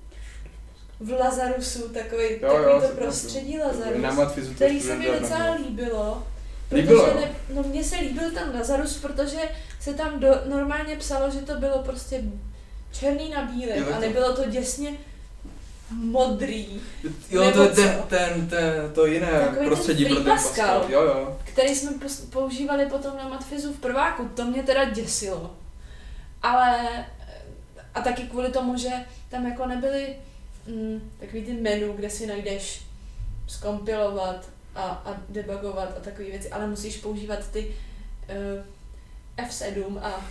v 1.00 1.12
Lazarusu, 1.12 1.90
takový, 1.90 2.24
Jo, 2.24 2.38
takový 2.40 2.64
jo, 2.64 2.82
to 2.82 2.88
prostředí 2.88 3.58
na 3.58 3.66
Lazarus, 3.66 4.16
matfizu 4.16 4.48
to 4.48 4.56
který 4.56 4.82
se 4.82 4.96
mi 4.96 5.06
docela 5.20 5.54
líbilo. 5.54 6.28
Líbilo, 6.72 7.06
Protože 7.06 7.22
ne, 7.22 7.36
no 7.54 7.64
mně 7.64 7.84
se 7.84 7.96
líbil 7.96 8.32
ten 8.32 8.52
Lazarus, 8.56 8.98
protože 8.98 9.38
se 9.80 9.94
tam 9.94 10.20
do, 10.20 10.28
normálně 10.46 10.96
psalo, 10.96 11.32
že 11.32 11.40
to 11.40 11.56
bylo 11.56 11.80
prostě 11.80 12.24
černý 12.92 13.30
na 13.30 13.42
bílém 13.42 13.94
a 13.94 14.00
nebylo 14.00 14.36
to 14.36 14.46
děsně 14.46 14.94
modrý, 15.92 16.82
Jo, 17.30 17.52
to 17.52 17.64
je 17.64 17.70
ten, 17.70 18.04
ten, 18.08 18.50
ten, 18.50 18.92
to 18.94 19.06
jiné 19.06 19.32
Takový 19.32 19.58
ten 19.58 19.66
prostředí 19.66 20.06
pro 20.06 20.16
free 20.16 20.26
ten 20.26 20.34
Pascal. 20.34 20.80
Pascal. 20.80 20.92
Jo, 20.92 21.02
jo. 21.04 21.38
který 21.44 21.76
jsme 21.76 21.92
používali 22.30 22.86
potom 22.86 23.18
na 23.18 23.30
matfizu 23.30 23.74
v 23.74 23.80
prváku. 23.80 24.30
To 24.36 24.46
mě 24.46 24.64
teda 24.64 24.86
děsilo. 24.86 25.56
Ale 26.44 26.80
a 27.96 28.02
taky 28.02 28.24
kvůli 28.24 28.50
tomu, 28.50 28.78
že 28.78 28.90
tam 29.30 29.46
jako 29.46 29.66
nebyly 29.66 30.16
mm, 30.68 31.12
takový 31.20 31.44
ty 31.44 31.54
menu, 31.54 31.94
kde 31.94 32.10
si 32.10 32.28
najdeš 32.28 32.82
skompilovat 33.48 34.50
a, 34.76 34.82
a 34.82 35.16
debugovat 35.30 35.90
a 35.98 36.00
takové 36.00 36.24
věci, 36.30 36.50
ale 36.50 36.68
musíš 36.68 36.98
používat 36.98 37.52
ty 37.52 37.76
uh, 39.38 39.46
F7 39.48 40.00
a 40.02 40.26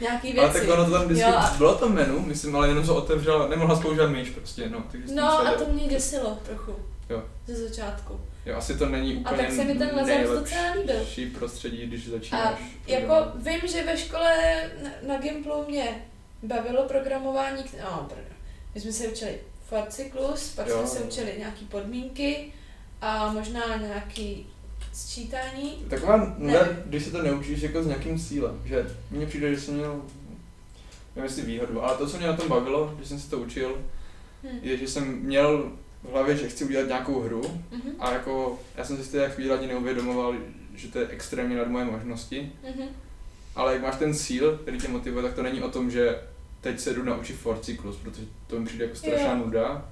nějaký 0.00 0.32
věci. 0.32 0.40
Ale 0.48 0.60
tak 0.60 0.68
ono 0.70 0.84
to 0.84 0.90
tam 0.90 1.04
vždycky 1.04 1.22
Jo, 1.22 1.36
a- 1.36 1.54
bylo 1.58 1.74
to 1.74 1.88
menu, 1.88 2.20
myslím, 2.20 2.56
ale 2.56 2.68
jenom 2.68 2.86
se 2.86 2.92
otevřela, 2.92 3.48
nemohla 3.48 3.80
používat 3.80 4.06
myš 4.06 4.30
prostě, 4.30 4.68
no. 4.68 4.84
Takže 4.90 5.14
No 5.14 5.46
a 5.46 5.52
to 5.54 5.72
mě 5.72 5.86
děsilo 5.88 6.38
trochu. 6.46 6.76
Jo. 7.10 7.22
Ze 7.46 7.68
začátku. 7.68 8.20
Jo, 8.46 8.56
asi 8.56 8.78
to 8.78 8.86
není 8.86 9.16
A 9.16 9.18
úplně 9.30 9.42
tak 9.46 9.52
se 9.56 9.64
mi 9.64 9.74
ten 9.74 9.90
Lazarus 9.96 10.38
docela 10.40 10.72
líbil. 10.72 10.96
prostředí, 11.38 11.86
když 11.86 12.06
A 12.08 12.10
začínáš. 12.10 12.58
jako 12.86 13.06
programovat. 13.06 13.42
vím, 13.46 13.60
že 13.72 13.84
ve 13.84 13.96
škole 13.96 14.36
na, 14.82 14.90
na 15.14 15.18
Gimplu 15.20 15.64
mě 15.68 16.02
bavilo 16.42 16.82
programování, 16.88 17.64
no, 17.82 18.08
my 18.74 18.80
jsme 18.80 18.92
se 18.92 19.08
učili 19.08 19.38
for 19.70 19.82
cyklus, 19.88 20.48
pak 20.54 20.66
Jo. 20.66 20.78
jsme 20.78 20.86
se 20.86 20.98
učili 21.04 21.34
nějaký 21.38 21.64
podmínky 21.64 22.52
a 23.00 23.32
možná 23.32 23.76
nějaký 23.76 24.46
sčítání. 24.92 25.84
Taková 25.90 26.34
nuda, 26.38 26.68
když 26.86 27.04
se 27.04 27.10
to 27.10 27.22
neučíš 27.22 27.60
jako 27.62 27.82
s 27.82 27.86
nějakým 27.86 28.18
cílem, 28.18 28.62
že 28.64 28.96
mně 29.10 29.26
přijde, 29.26 29.54
že 29.54 29.60
jsem 29.60 29.74
měl, 29.74 30.02
nevím 31.16 31.24
jestli 31.24 31.42
výhodu, 31.42 31.82
ale 31.84 31.96
to, 31.98 32.06
co 32.10 32.16
mě 32.16 32.26
na 32.26 32.36
tom 32.36 32.48
bavilo, 32.48 32.92
když 32.96 33.08
jsem 33.08 33.20
se 33.20 33.30
to 33.30 33.38
učil, 33.38 33.78
Hm. 34.44 34.58
je, 34.62 34.76
že 34.76 34.88
jsem 34.88 35.04
měl 35.18 35.72
v 36.02 36.10
hlavě, 36.12 36.36
že 36.36 36.48
chci 36.48 36.64
udělat 36.64 36.86
nějakou 36.88 37.20
hru 37.22 37.42
Mhm. 37.70 37.92
a 37.98 38.12
jako 38.12 38.58
já 38.76 38.84
jsem 38.84 38.96
si 38.96 39.02
z 39.04 39.08
té 39.08 39.30
chvíli 39.30 39.50
ani 39.50 39.66
neuvědomoval, 39.66 40.34
že 40.74 40.88
to 40.88 40.98
je 40.98 41.06
extrémně 41.08 41.56
nad 41.56 41.68
moje 41.68 41.84
možnosti, 41.84 42.52
Mhm. 42.68 42.88
ale 43.56 43.72
jak 43.72 43.82
máš 43.82 43.96
ten 43.96 44.14
cíl, 44.14 44.58
který 44.62 44.78
tě 44.78 44.88
motivuje, 44.88 45.22
tak 45.22 45.34
to 45.34 45.42
není 45.42 45.62
o 45.62 45.70
tom, 45.70 45.90
že 45.90 46.20
teď 46.60 46.80
se 46.80 46.94
jdu 46.94 47.04
naučit 47.04 47.36
for 47.36 47.58
cyklus, 47.58 47.96
protože 47.96 48.26
to 48.46 48.60
mi 48.60 48.66
přijde 48.66 48.84
jako 48.84 48.96
strašná 48.96 49.34
nuda. 49.34 49.88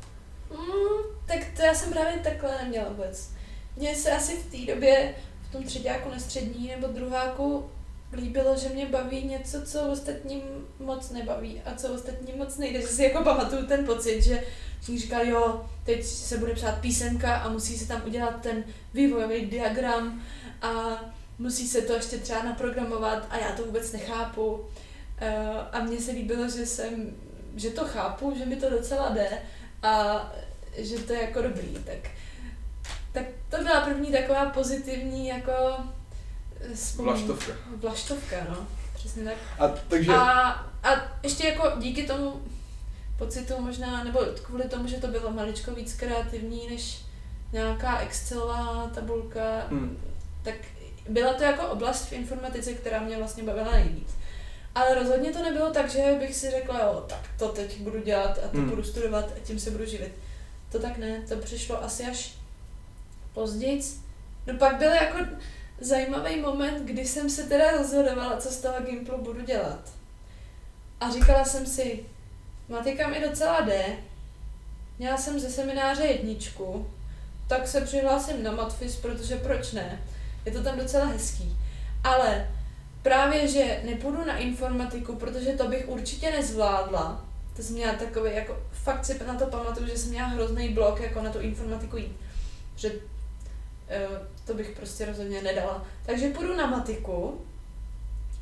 Mm, 0.50 1.16
tak 1.26 1.38
to 1.56 1.62
já 1.62 1.74
jsem 1.74 1.92
právě 1.92 2.20
takhle 2.24 2.58
neměla 2.62 2.88
vůbec. 2.88 3.30
Mně 3.76 3.94
se 3.94 4.10
asi 4.10 4.36
v 4.36 4.50
té 4.50 4.74
době, 4.74 5.14
v 5.48 5.52
tom 5.52 5.64
třetíku 5.64 6.10
na 6.10 6.18
střední 6.18 6.68
nebo 6.68 6.86
druháku, 6.86 7.70
líbilo, 8.12 8.56
že 8.56 8.68
mě 8.68 8.86
baví 8.86 9.22
něco, 9.22 9.62
co 9.62 9.82
ostatním 9.82 10.42
moc 10.80 11.10
nebaví 11.10 11.62
a 11.64 11.74
co 11.74 11.88
ostatním 11.88 12.38
moc 12.38 12.58
nejde. 12.58 12.80
Že 12.80 12.86
si 12.86 13.02
jako 13.02 13.24
pamatuju 13.24 13.66
ten 13.66 13.86
pocit, 13.86 14.22
že 14.22 14.42
jsem 14.80 14.98
říkal, 14.98 15.26
jo, 15.26 15.64
teď 15.84 16.04
se 16.04 16.38
bude 16.38 16.54
psát 16.54 16.80
písemka 16.80 17.36
a 17.36 17.48
musí 17.48 17.78
se 17.78 17.88
tam 17.88 18.02
udělat 18.06 18.42
ten 18.42 18.64
vývojový 18.94 19.46
diagram 19.46 20.22
a 20.62 21.00
musí 21.38 21.68
se 21.68 21.82
to 21.82 21.92
ještě 21.92 22.18
třeba 22.18 22.42
naprogramovat 22.42 23.26
a 23.30 23.38
já 23.38 23.52
to 23.52 23.64
vůbec 23.64 23.92
nechápu. 23.92 24.64
Eh, 25.20 25.60
A 25.72 25.80
mně 25.80 26.00
se 26.00 26.10
líbilo, 26.12 26.48
že 26.48 26.66
jsem, 26.66 27.10
že 27.56 27.70
to 27.70 27.84
chápu, 27.84 28.34
že 28.38 28.46
mi 28.46 28.56
to 28.56 28.70
docela 28.70 29.08
jde 29.08 29.28
a 29.82 30.22
že 30.78 30.98
to 30.98 31.12
je 31.12 31.22
jako 31.22 31.42
dobrý, 31.42 31.78
tak, 31.86 32.10
tak 33.12 33.24
to 33.50 33.56
byla 33.62 33.80
první 33.80 34.12
taková 34.12 34.50
pozitivní 34.50 35.28
jako 35.28 35.52
eh, 36.60 36.74
vzpomínka. 36.74 37.18
Vlaštovka. 37.26 37.52
Vlaštovka, 37.76 38.36
no, 38.50 38.66
přesně 38.94 39.24
tak. 39.24 39.34
A 39.58 39.68
takže, 39.68 40.12
A, 40.12 40.50
a 40.82 41.18
ještě 41.22 41.46
jako 41.48 41.72
díky 41.80 42.02
tomu 42.06 42.42
pocitu 43.18 43.54
možná, 43.58 44.04
nebo 44.04 44.20
kvůli 44.42 44.64
tomu, 44.64 44.88
že 44.88 44.96
to 44.96 45.06
bylo 45.08 45.30
maličko 45.32 45.70
víc 45.74 45.94
kreativní 45.94 46.68
než 46.70 47.02
nějaká 47.52 47.98
Excelová 47.98 48.90
tabulka, 48.94 49.40
hm, 49.70 49.98
tak 50.42 50.54
byla 51.08 51.32
to 51.32 51.42
jako 51.42 51.66
oblast 51.66 52.04
v 52.08 52.12
informatice, 52.12 52.72
která 52.74 53.00
mě 53.00 53.16
vlastně 53.16 53.42
bavila 53.42 53.72
nejvíc. 53.72 54.17
Ale 54.78 54.94
rozhodně 54.94 55.32
to 55.32 55.42
nebylo 55.42 55.70
tak, 55.70 55.90
že 55.90 56.16
bych 56.18 56.34
si 56.34 56.50
řekla, 56.50 56.80
jo, 56.80 57.04
tak 57.08 57.20
to 57.38 57.48
teď 57.48 57.80
budu 57.80 58.00
dělat 58.02 58.38
a 58.38 58.48
to 58.48 58.56
Hmm. 58.58 58.70
budu 58.70 58.82
studovat 58.84 59.24
a 59.36 59.38
tím 59.44 59.58
se 59.58 59.70
budu 59.70 59.84
živit. 59.86 60.12
To 60.72 60.78
tak 60.78 60.98
ne, 60.98 61.22
to 61.28 61.36
přišlo 61.36 61.84
asi 61.84 62.04
až 62.04 62.34
později. 63.34 63.82
No 64.46 64.54
pak 64.58 64.76
byl 64.76 64.90
jako 64.92 65.18
zajímavý 65.80 66.40
moment, 66.40 66.84
kdy 66.84 67.06
jsem 67.06 67.30
se 67.30 67.42
teda 67.42 67.70
rozhodovala, 67.70 68.36
co 68.36 68.48
z 68.50 68.56
toho 68.56 68.80
Gimplu 68.80 69.18
budu 69.18 69.40
dělat. 69.44 69.80
A 71.00 71.10
říkala 71.10 71.44
jsem 71.44 71.66
si, 71.66 72.00
matika 72.68 73.08
mi 73.08 73.20
docela 73.20 73.60
jde, 73.60 73.84
měla 74.98 75.16
jsem 75.18 75.40
ze 75.40 75.50
semináře 75.50 76.02
jedničku, 76.04 76.90
tak 77.48 77.68
se 77.68 77.80
přihlásím 77.80 78.42
na 78.42 78.50
Matfis, 78.52 78.96
protože 78.96 79.36
proč 79.36 79.72
ne? 79.72 80.02
Je 80.46 80.52
to 80.52 80.62
tam 80.62 80.78
docela 80.78 81.04
hezký. 81.04 81.56
Ale 82.04 82.48
právě, 83.08 83.48
že 83.48 83.80
nepůjdu 83.84 84.24
na 84.24 84.36
informatiku, 84.36 85.16
protože 85.16 85.52
to 85.52 85.68
bych 85.68 85.88
určitě 85.88 86.30
nezvládla. 86.30 87.24
To 87.56 87.62
jsem 87.62 87.74
měla 87.74 87.94
takový, 87.94 88.30
jako 88.34 88.62
fakt 88.72 89.04
si 89.04 89.20
na 89.26 89.34
to 89.34 89.46
pamatuju, 89.46 89.86
že 89.86 89.98
jsem 89.98 90.10
měla 90.10 90.28
hrozný 90.28 90.68
blok 90.68 91.00
jako 91.00 91.22
na 91.22 91.32
tu 91.32 91.38
informatiku 91.38 91.96
jít. 91.96 92.16
Že 92.76 92.92
eh, 93.88 94.08
to 94.44 94.54
bych 94.54 94.70
prostě 94.70 95.06
rozhodně 95.06 95.42
nedala. 95.42 95.86
Takže 96.06 96.28
půjdu 96.28 96.56
na 96.56 96.66
matiku. 96.66 97.40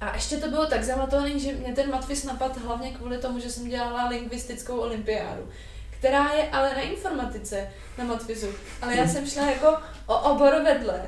A 0.00 0.14
ještě 0.14 0.36
to 0.36 0.50
bylo 0.50 0.66
tak 0.66 0.84
zamatovaný, 0.84 1.40
že 1.40 1.52
mě 1.52 1.72
ten 1.72 1.90
matfis 1.90 2.24
napad 2.24 2.58
hlavně 2.58 2.90
kvůli 2.90 3.18
tomu, 3.18 3.40
že 3.40 3.50
jsem 3.50 3.68
dělala 3.68 4.08
lingvistickou 4.08 4.78
olympiádu, 4.78 5.48
která 5.98 6.32
je 6.32 6.48
ale 6.52 6.74
na 6.74 6.80
informatice, 6.80 7.68
na 7.98 8.04
matfizu. 8.04 8.48
Ale 8.82 8.96
já 8.96 9.08
jsem 9.08 9.26
šla 9.26 9.50
jako 9.50 9.76
o 10.06 10.18
obor 10.18 10.62
vedle. 10.64 11.02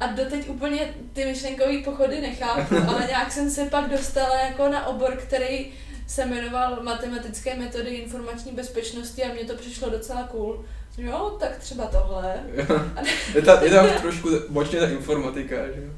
A 0.00 0.06
doteď 0.06 0.48
úplně 0.48 0.94
ty 1.12 1.24
myšlenkové 1.24 1.82
pochody 1.84 2.20
nechápu, 2.20 2.76
ale 2.88 3.06
nějak 3.06 3.32
jsem 3.32 3.50
se 3.50 3.64
pak 3.64 3.90
dostala 3.90 4.40
jako 4.40 4.68
na 4.68 4.86
obor, 4.86 5.16
který 5.16 5.72
se 6.06 6.26
jmenoval 6.26 6.82
Matematické 6.82 7.54
metody 7.54 7.90
informační 7.90 8.52
bezpečnosti 8.52 9.24
a 9.24 9.32
mně 9.32 9.44
to 9.44 9.54
přišlo 9.54 9.90
docela 9.90 10.22
cool. 10.22 10.64
Jo, 10.98 11.36
tak 11.40 11.56
třeba 11.56 11.86
tohle. 11.86 12.42
je, 13.34 13.42
ta, 13.42 13.62
je 13.62 13.70
tam 13.70 13.90
trošku 14.00 14.28
bočně 14.48 14.80
ta 14.80 14.88
informatika, 14.88 15.56
že 15.56 15.82
jo? 15.82 15.90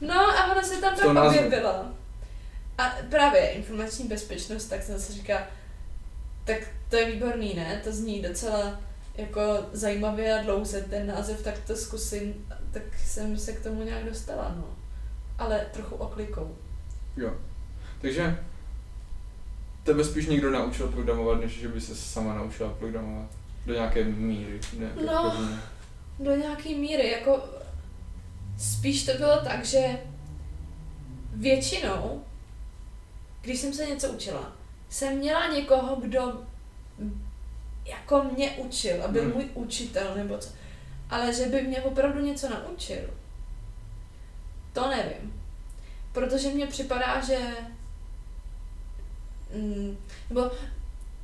No 0.00 0.14
a 0.14 0.52
ona 0.52 0.62
se 0.62 0.80
tam 0.80 0.96
tak 0.96 1.26
objevila. 1.26 1.92
A 2.78 2.96
právě 3.10 3.50
informační 3.50 4.08
bezpečnost, 4.08 4.64
tak 4.64 4.82
jsem 4.82 5.00
si 5.00 5.12
říká, 5.12 5.46
tak 6.44 6.58
to 6.88 6.96
je 6.96 7.10
výborný, 7.12 7.54
ne? 7.54 7.80
To 7.84 7.92
zní 7.92 8.22
docela 8.22 8.80
jako 9.14 9.40
zajímavě 9.72 10.38
a 10.38 10.42
dlouze 10.42 10.80
ten 10.80 11.06
název, 11.06 11.42
tak 11.42 11.54
to 11.66 11.76
zkusím. 11.76 12.46
Tak 12.72 12.82
jsem 13.04 13.38
se 13.38 13.52
k 13.52 13.62
tomu 13.62 13.82
nějak 13.82 14.04
dostala, 14.04 14.54
no. 14.56 14.64
Ale 15.38 15.66
trochu 15.72 15.94
oklikou. 15.94 16.56
Jo. 17.16 17.34
Takže 18.00 18.38
tebe 19.84 20.04
spíš 20.04 20.26
někdo 20.26 20.50
naučil 20.50 20.88
programovat, 20.88 21.40
než 21.40 21.52
že 21.52 21.68
by 21.68 21.80
se 21.80 21.94
sama 21.94 22.34
naučila 22.34 22.68
programovat. 22.78 23.30
Do 23.66 23.72
nějaké 23.74 24.04
míry. 24.04 24.60
Ne, 24.78 24.90
No. 25.06 25.22
rozumně. 25.24 25.56
Do 26.18 26.36
nějaký 26.36 26.74
míry, 26.74 27.10
jako 27.10 27.44
spíš 28.58 29.04
to 29.06 29.12
bylo 29.18 29.36
tak, 29.44 29.64
že 29.64 29.98
většinou, 31.34 32.24
když 33.42 33.60
jsem 33.60 33.72
se 33.72 33.86
něco 33.86 34.08
učila, 34.08 34.52
jsem 34.90 35.18
měla 35.18 35.46
někoho, 35.46 35.96
kdo 35.96 36.42
jako 37.84 38.24
mě 38.24 38.50
učil 38.50 39.04
a 39.04 39.08
byl 39.08 39.22
Hmm. 39.22 39.32
můj 39.32 39.48
učitel 39.54 40.14
nebo 40.14 40.38
co. 40.38 40.50
Ale 41.10 41.34
že 41.34 41.46
by 41.46 41.62
mě 41.62 41.82
opravdu 41.82 42.20
něco 42.20 42.48
naučil, 42.48 43.10
to 44.72 44.88
nevím. 44.88 45.42
Protože 46.12 46.48
mně 46.48 46.66
připadá, 46.66 47.20
že 47.20 47.38
mm, 49.54 49.98
nebo 50.28 50.50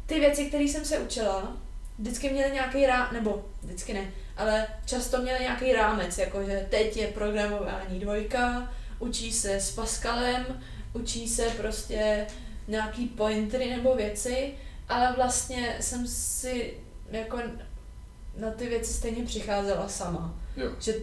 ty 0.06 0.20
věci, 0.20 0.46
které 0.46 0.64
jsem 0.64 0.84
se 0.84 0.98
učila, 0.98 1.56
vždycky 1.98 2.30
měli 2.30 2.52
nějaký 2.52 2.86
rám, 2.86 3.08
nebo 3.12 3.44
vždycky 3.62 3.94
ne, 3.94 4.10
ale 4.36 4.66
často 4.86 5.22
měli 5.22 5.40
nějaký 5.40 5.72
rámec, 5.72 6.18
jakože 6.18 6.66
teď 6.70 6.96
je 6.96 7.06
programování 7.06 8.00
dvojka, 8.00 8.72
učí 8.98 9.32
se 9.32 9.60
s 9.60 9.70
Pascalem, 9.70 10.62
učí 10.92 11.28
se 11.28 11.42
prostě 11.42 12.26
nějaký 12.68 13.06
pointery 13.06 13.70
nebo 13.76 13.94
věci, 13.94 14.54
ale 14.88 15.12
vlastně 15.16 15.76
jsem 15.80 16.06
si 16.06 16.74
jako 17.10 17.38
na 18.36 18.50
ty 18.50 18.66
věci 18.68 18.92
stejně 18.92 19.24
přicházela 19.24 19.88
sama. 19.88 20.34
Jo. 20.56 20.70
Že 20.80 20.94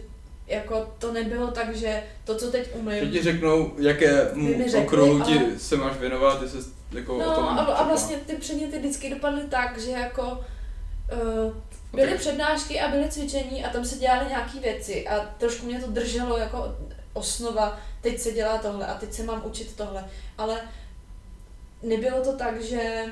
jako 0.46 0.94
to 0.98 1.12
nebylo 1.12 1.50
tak, 1.50 1.76
že 1.76 2.02
to, 2.24 2.34
co 2.34 2.50
teď 2.50 2.70
umím... 2.74 2.98
Že 3.04 3.10
ti 3.10 3.22
řeknou, 3.22 3.72
jaké 3.78 4.30
řekli, 4.66 4.84
okruhu 4.84 5.20
ti 5.20 5.38
ale- 5.38 5.58
se 5.58 5.76
máš 5.76 5.96
věnovat, 5.96 6.40
ty 6.40 6.48
se 6.48 6.58
jako 6.92 7.16
o 7.16 7.18
No 7.18 7.34
tom 7.34 7.44
a, 7.44 7.60
a 7.60 7.88
vlastně 7.88 8.16
ty 8.16 8.36
předměty 8.36 8.78
vždycky 8.78 9.10
dopadly 9.10 9.42
tak, 9.50 9.78
že 9.78 9.90
jako 9.90 10.22
uh, 10.22 11.54
byly 11.92 12.12
Ok. 12.14 12.20
přednášky 12.20 12.80
a 12.80 12.88
byly 12.90 13.08
cvičení 13.08 13.64
a 13.64 13.70
tam 13.70 13.84
se 13.84 13.96
dělaly 13.98 14.26
nějaké 14.28 14.60
věci 14.60 15.08
a 15.08 15.20
trošku 15.38 15.66
mě 15.66 15.80
to 15.80 15.90
drželo 15.90 16.38
jako 16.38 16.76
osnova, 17.12 17.80
teď 18.00 18.18
se 18.18 18.32
dělá 18.32 18.58
tohle 18.58 18.86
a 18.86 18.94
teď 18.94 19.12
se 19.12 19.22
mám 19.22 19.42
učit 19.44 19.76
tohle, 19.76 20.04
ale 20.38 20.60
nebylo 21.84 22.24
to 22.24 22.36
tak, 22.36 22.62
že 22.62 23.04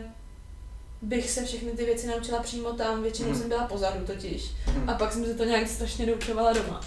bych 1.02 1.31
se 1.31 1.45
všechny 1.45 1.71
ty 1.73 1.85
věci 1.85 2.07
naučila 2.07 2.43
přímo 2.43 2.73
tam, 2.73 3.02
většinou 3.02 3.29
Mhm. 3.29 3.38
jsem 3.38 3.49
byla 3.49 3.67
pozadu 3.67 4.07
totiž 4.07 4.50
Hm. 4.67 4.91
a 4.91 4.95
pak 4.95 5.12
jsem 5.12 5.25
se 5.25 5.35
to 5.35 5.45
nějak 5.45 5.69
strašně 5.69 6.07
doučovala 6.07 6.52
doma. 6.52 6.81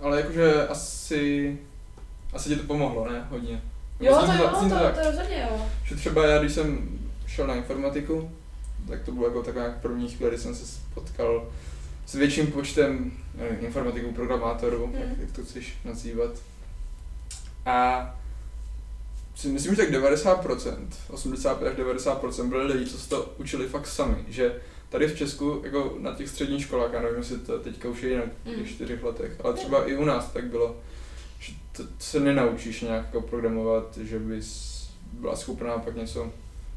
Ale 0.00 0.20
jakože 0.20 0.68
asi, 0.68 1.58
asi 2.32 2.48
ti 2.48 2.56
to 2.56 2.62
pomohlo, 2.62 3.12
ne? 3.12 3.26
Hodně. 3.30 3.62
Jo, 4.00 4.16
to 4.26 4.32
jo, 4.32 4.48
to, 4.68 4.74
tak. 4.74 4.94
to 4.98 5.10
rozhodně 5.10 5.48
jo. 5.50 5.66
Že 5.84 5.94
třeba 5.96 6.26
já, 6.26 6.38
když 6.38 6.52
jsem 6.52 6.98
šel 7.26 7.46
na 7.46 7.54
informatiku, 7.54 8.30
tak 8.88 9.02
to 9.04 9.12
bylo 9.12 9.26
jako 9.26 9.42
taková 9.42 9.64
jak 9.64 9.80
první 9.82 10.08
chvíle, 10.08 10.30
kdy 10.30 10.38
jsem 10.40 10.54
se 10.54 10.80
potkal 10.94 11.48
s 12.06 12.14
větším 12.14 12.46
počtem 12.52 13.12
nevím, 13.34 13.64
informatiků, 13.66 14.12
programátorů, 14.12 14.86
Mhm. 14.86 14.96
jak, 15.02 15.18
jak 15.18 15.32
to 15.32 15.42
chceš 15.44 15.74
nazývat. 15.84 16.30
A 17.66 18.00
si 19.38 19.48
myslím, 19.48 19.74
že 19.74 19.82
tak 19.82 19.90
90%, 19.90 20.76
85 21.10 21.68
až 21.68 21.76
90% 21.76 22.48
byly 22.48 22.64
lidi, 22.72 22.90
co 22.90 22.98
se 22.98 23.08
to 23.08 23.32
učili 23.38 23.66
fakt 23.68 23.86
sami, 23.86 24.24
že 24.28 24.60
tady 24.88 25.06
v 25.08 25.16
Česku, 25.18 25.60
jako 25.64 25.94
na 25.98 26.14
těch 26.14 26.28
středních 26.28 26.62
školách, 26.62 26.92
já 26.92 27.02
nevím, 27.02 27.18
jestli 27.18 27.38
to 27.38 27.58
teďka 27.58 27.88
už 27.88 28.02
je 28.02 28.10
jinak 28.10 28.26
v 28.44 28.46
Mhm. 28.48 28.54
těch 28.58 28.68
čtyřech 28.70 29.02
letech, 29.02 29.32
ale 29.44 29.54
třeba 29.54 29.84
i 29.88 29.96
u 29.96 30.04
nás 30.04 30.32
tak 30.32 30.44
bylo, 30.44 30.76
že 31.40 31.52
to 31.76 31.82
se 31.98 32.20
nenaučíš 32.20 32.80
nějak 32.80 33.04
jako 33.06 33.20
programovat, 33.20 33.96
že 34.02 34.18
bys 34.18 34.78
byla 35.12 35.36
schopná 35.36 35.78
pak 35.78 35.96
něco 35.96 36.32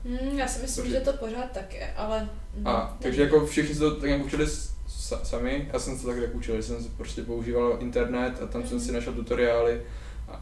Hmm, 0.05 0.39
já 0.39 0.47
si 0.47 0.61
myslím, 0.61 0.83
Protože- 0.85 0.95
že 0.99 1.05
to 1.05 1.13
pořád 1.13 1.51
tak 1.51 1.73
je, 1.73 1.93
ale... 1.97 2.29
A, 2.65 2.73
nevím. 2.81 2.97
takže 2.99 3.21
jako 3.21 3.45
všichni 3.45 3.73
se 3.75 3.79
to 3.79 3.91
tak 3.95 4.03
nějak 4.09 4.25
učili 4.25 4.47
sa, 4.87 5.19
sami, 5.25 5.69
já 5.73 5.79
jsem 5.79 5.97
se 5.99 6.05
tak 6.05 6.15
tak 6.19 6.35
učil, 6.35 6.63
jsem 6.63 6.85
prostě 6.97 7.21
používal 7.21 7.77
internet 7.79 8.41
a 8.43 8.47
tam 8.47 8.67
jsem 8.67 8.79
si 8.79 8.91
našel 8.91 9.13
tutoriály 9.13 9.81
a 10.29 10.41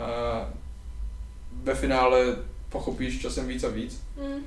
ve 1.64 1.76
finále 1.76 2.36
pochopíš 2.70 3.22
časem 3.22 3.48
víc 3.48 3.64
a 3.64 3.70
víc. 3.70 4.02
Hmm. 4.18 4.44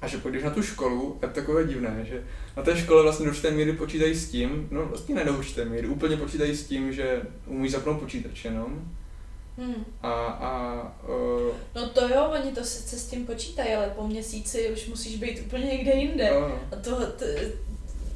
A 0.00 0.06
že 0.06 0.18
půjdeš 0.18 0.42
na 0.44 0.50
tu 0.50 0.62
školu, 0.62 1.18
je 1.22 1.28
to 1.28 1.34
takové 1.34 1.64
divné, 1.64 2.04
že 2.08 2.22
na 2.56 2.62
té 2.62 2.76
škole 2.76 3.02
vlastně 3.02 3.24
do 3.26 3.30
určité 3.30 3.50
míry 3.50 3.72
počítají 3.72 4.14
s 4.14 4.30
tím, 4.30 4.68
no 4.70 4.86
vlastně 4.86 5.14
ne 5.14 5.24
do 5.24 5.38
určité 5.38 5.64
míry, 5.64 5.86
úplně 5.86 6.16
počítají 6.16 6.56
s 6.56 6.66
tím, 6.66 6.92
že 6.92 7.22
umíš 7.46 7.72
zapnout 7.72 8.00
počítač 8.00 8.44
jenom 8.44 8.90
Hmm. 9.58 9.84
a, 10.02 10.12
a 10.26 10.82
uh, 11.08 11.56
No 11.74 11.88
to 11.88 12.08
jo, 12.08 12.32
oni 12.32 12.52
to 12.52 12.64
sice 12.64 12.96
s 12.98 13.06
tím 13.06 13.26
počítají, 13.26 13.74
ale 13.74 13.92
po 13.96 14.06
měsíci 14.06 14.70
už 14.72 14.88
musíš 14.88 15.16
být 15.16 15.40
úplně 15.46 15.64
někde 15.64 15.92
jinde. 15.92 16.30
no, 16.34 16.40
no. 16.40 16.60
A 16.72 16.76
to, 16.76 17.06
to 17.12 17.24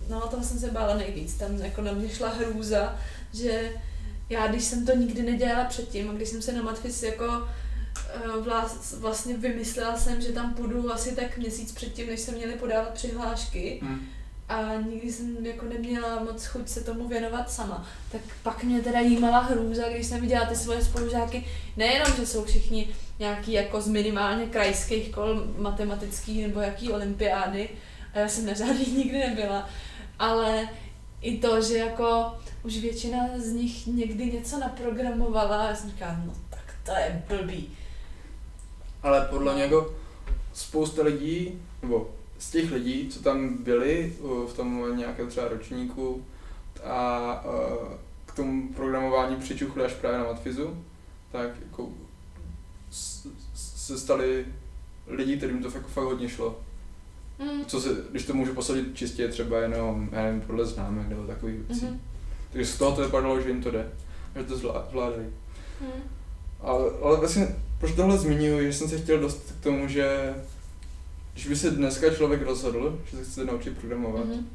no 0.08 0.20
toho 0.20 0.44
jsem 0.44 0.58
se 0.58 0.70
bála 0.70 0.96
nejvíc, 0.96 1.34
tam 1.34 1.56
jako 1.56 1.82
na 1.82 1.92
mě 1.92 2.08
šla 2.08 2.28
hrůza, 2.28 2.98
že 3.34 3.70
já 4.30 4.46
když 4.46 4.64
jsem 4.64 4.86
to 4.86 4.96
nikdy 4.96 5.22
nedělala 5.22 5.64
předtím 5.64 6.10
a 6.10 6.12
když 6.12 6.28
jsem 6.28 6.42
se 6.42 6.52
na 6.52 6.62
Matfis 6.62 7.02
jako 7.02 7.48
vlast, 8.40 8.92
vlastně 8.92 9.36
vymyslela 9.36 9.96
jsem, 9.96 10.20
že 10.20 10.32
tam 10.32 10.54
půjdu 10.54 10.92
asi 10.92 11.16
tak 11.16 11.38
měsíc 11.38 11.72
předtím, 11.72 12.06
než 12.06 12.20
se 12.20 12.32
měly 12.32 12.52
podávat 12.52 12.90
přihlášky 12.90 13.78
Hm. 13.82 14.06
a 14.48 14.74
nikdy 14.90 15.12
jsem 15.12 15.46
jako 15.46 15.66
neměla 15.66 16.24
moc 16.24 16.46
chuť 16.46 16.68
se 16.68 16.84
tomu 16.84 17.08
věnovat 17.08 17.50
sama. 17.50 17.86
Tak 18.12 18.20
pak 18.42 18.64
mě 18.64 18.80
teda 18.80 19.00
jímala 19.00 19.38
hrůza, 19.40 19.88
když 19.88 20.06
jsem 20.06 20.20
viděla 20.20 20.46
ty 20.46 20.56
svoje 20.56 20.84
spolužáky, 20.84 21.46
nejenom, 21.76 22.16
že 22.16 22.26
jsou 22.26 22.44
všichni 22.44 22.88
nějaký 23.18 23.52
jako 23.52 23.80
z 23.80 23.88
minimálně 23.88 24.46
krajských 24.46 25.10
kol 25.10 25.44
matematický 25.58 26.42
nebo 26.42 26.60
jaký 26.60 26.92
olympiády, 26.92 27.68
a 28.14 28.18
já 28.18 28.28
jsem 28.28 28.46
na 28.46 28.52
žádných 28.52 28.92
nikdy 28.96 29.18
nebyla, 29.18 29.68
ale 30.18 30.68
i 31.20 31.38
to, 31.38 31.62
že 31.62 31.76
jako 31.78 32.36
už 32.62 32.76
většina 32.76 33.18
z 33.36 33.52
nich 33.52 33.86
někdy 33.86 34.26
něco 34.26 34.58
naprogramovala 34.58 35.56
a 35.56 35.68
já 35.68 35.74
jsem 35.76 35.90
říkala, 35.90 36.20
no 36.26 36.32
tak 36.50 36.61
to 36.84 36.90
je 36.90 37.22
blbý. 37.28 37.76
Ale 39.02 39.26
podle 39.30 39.54
mě 39.54 39.62
jako 39.62 39.94
spousta 40.52 41.02
lidí, 41.02 41.62
nebo 41.82 42.10
z 42.38 42.50
těch 42.50 42.72
lidí, 42.72 43.08
co 43.08 43.22
tam 43.22 43.56
byli 43.56 44.16
uh, 44.20 44.46
v 44.46 44.56
tom 44.56 44.96
nějakém 44.96 45.28
třeba 45.28 45.48
ročníku 45.48 46.24
a 46.84 47.44
uh, 47.44 47.88
k 48.26 48.34
tomu 48.34 48.72
programování 48.72 49.36
přičuchli 49.36 49.84
až 49.84 49.92
právě 49.92 50.18
na 50.18 50.24
matfizu, 50.24 50.84
tak 51.32 51.50
jako 51.66 51.88
se 52.90 53.98
stali 53.98 54.46
lidi, 55.06 55.36
kterým 55.36 55.62
to 55.62 55.70
fakt, 55.70 55.86
fakt 55.86 56.04
hodně 56.04 56.28
šlo. 56.28 56.60
Mm. 57.38 57.64
Co 57.64 57.80
se, 57.80 57.88
když 58.10 58.26
to 58.26 58.34
můžu 58.34 58.54
posadit 58.54 58.96
čistě 58.96 59.28
třeba 59.28 59.58
jenom, 59.58 60.08
já 60.12 60.22
nevím, 60.22 60.40
podle 60.40 60.66
známek 60.66 61.08
nebo 61.08 61.26
takových 61.26 61.56
věcí. 61.56 61.84
Mhm. 61.84 62.00
Takže 62.52 62.72
z 62.72 62.78
toho 62.78 62.96
to 62.96 63.02
vypadalo, 63.02 63.40
že 63.40 63.48
jim 63.48 63.62
to 63.62 63.70
jde, 63.70 63.92
že 64.36 64.44
to 64.44 64.56
zvlá- 64.56 64.86
zvládají. 64.90 65.26
Mm. 65.80 66.02
Ale, 66.62 66.84
ale 67.02 67.16
vlastně, 67.16 67.48
proč 67.78 67.92
tohle 67.92 68.18
zmiňuji, 68.18 68.72
že 68.72 68.78
jsem 68.78 68.88
se 68.88 68.98
chtěl 68.98 69.18
dostat 69.18 69.56
k 69.60 69.62
tomu, 69.64 69.88
že 69.88 70.34
když 71.34 71.46
by 71.46 71.56
se 71.56 71.70
dneska 71.70 72.14
člověk 72.14 72.42
rozhodl, 72.42 72.98
že 73.10 73.16
se 73.16 73.24
chce 73.30 73.44
naučit 73.44 73.78
programovat 73.78 74.24
Mhm. 74.26 74.48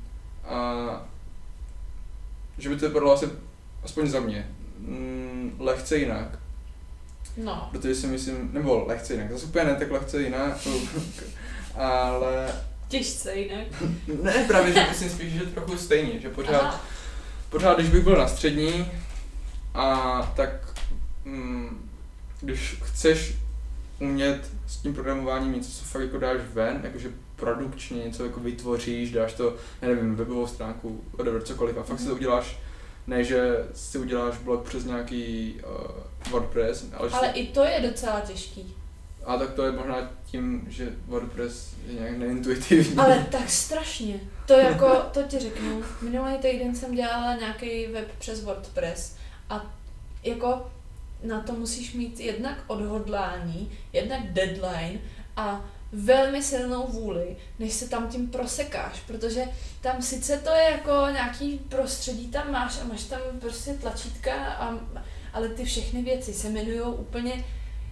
a 0.46 0.86
že 2.58 2.70
by 2.70 2.76
to 2.76 2.88
vypadalo 2.88 3.14
asi, 3.14 3.30
aspoň 3.84 4.08
za 4.10 4.20
mě, 4.20 4.50
mm, 4.80 5.56
lehce 5.60 5.98
jinak, 5.98 6.40
No. 7.44 7.70
protože 7.72 7.96
si 7.96 8.08
myslím, 8.08 8.50
nebo 8.54 8.86
lehce 8.88 9.14
jinak, 9.14 9.32
zase 9.32 9.46
úplně 9.46 9.66
ne 9.66 9.76
tak 9.76 9.92
lehce 9.92 10.22
jinak, 10.22 10.58
ale 11.76 12.48
Těžce 12.88 13.36
jinak. 13.36 13.68
ne, 14.24 14.46
právě, 14.48 14.74
že 14.74 14.86
myslím 14.90 15.10
spíš, 15.10 15.34
že 15.34 15.46
trochu 15.46 15.78
stejně, 15.78 16.20
že 16.20 16.30
pořád 16.30 16.62
Aha. 16.62 16.82
pořád, 17.50 17.78
když 17.80 17.90
bych 17.92 18.04
byl 18.04 18.18
na 18.18 18.28
střední, 18.28 18.92
a 19.74 20.22
tak 20.36 20.50
mm, 21.26 21.87
když 22.42 22.78
chceš 22.84 23.36
umět 24.00 24.52
s 24.68 24.78
tím 24.78 24.94
programováním 24.94 25.54
něco, 25.54 25.72
co 25.72 25.86
fakt 25.86 26.02
jako 26.02 26.18
dáš 26.18 26.38
ven, 26.54 26.80
jakože 26.84 27.10
produkčně 27.36 28.04
něco 28.04 28.26
jako 28.26 28.40
vytvoříš, 28.40 29.12
dáš 29.12 29.34
to, 29.34 29.56
já 29.82 29.88
nevím, 29.88 30.16
webovou 30.16 30.48
stránku, 30.48 31.04
whatever, 31.18 31.42
cokoliv 31.44 31.78
a 31.78 31.84
fakt 31.84 32.00
si 32.00 32.08
to 32.08 32.16
uděláš, 32.16 32.58
ne, 33.08 33.24
že 33.24 33.66
si 33.74 33.98
uděláš 33.98 34.38
blog 34.38 34.68
přes 34.68 34.86
nějaký 34.86 35.56
uh, 35.66 36.32
WordPress, 36.32 36.86
ale, 36.94 37.10
Ale 37.10 37.28
že, 37.28 37.34
i 37.34 37.48
to 37.48 37.64
je 37.64 37.80
docela 37.90 38.20
těžký. 38.20 38.76
a 39.26 39.38
tak 39.38 39.54
to 39.54 39.64
je 39.64 39.72
možná 39.72 40.10
tím, 40.26 40.66
že 40.70 40.90
WordPress 41.08 41.74
je 41.88 41.94
nějak 41.94 42.18
neintuitivní. 42.18 42.98
Ale 42.98 43.26
tak 43.32 43.50
strašně. 43.50 44.20
To 44.46 44.54
jako, 44.54 45.02
to 45.14 45.24
ti 45.24 45.40
řeknu. 45.40 45.84
Minulý 46.02 46.38
týden 46.38 46.76
jsem 46.76 46.96
dělala 46.96 47.36
nějaký 47.36 47.88
web 47.88 48.08
přes 48.20 48.44
WordPress 48.44 49.16
a 49.50 49.66
jako 50.24 50.72
na 51.24 51.42
to 51.42 51.54
musíš 51.54 51.94
mít 51.94 52.20
jednak 52.20 52.64
odhodlání, 52.68 53.72
jednak 53.94 54.34
deadline 54.34 55.00
a 55.36 55.66
velmi 55.92 56.44
silnou 56.44 56.88
vůli, 56.88 57.38
než 57.60 57.74
se 57.74 57.90
tam 57.90 58.08
tím 58.08 58.28
prosekáš, 58.28 59.00
protože 59.08 59.46
tam 59.82 60.02
sice 60.02 60.38
to 60.38 60.50
je 60.50 60.72
jako 60.72 61.08
nějaký 61.14 61.58
prostředí 61.58 62.28
tam 62.28 62.52
máš 62.52 62.80
a 62.82 62.86
máš 62.86 63.04
tam 63.04 63.20
prostě 63.40 63.74
tlačítka, 63.74 64.34
a, 64.34 64.80
ale 65.34 65.50
ty 65.50 65.66
všechny 65.66 66.02
věci 66.02 66.34
se 66.34 66.48
jmenují 66.48 66.82
úplně 66.82 67.46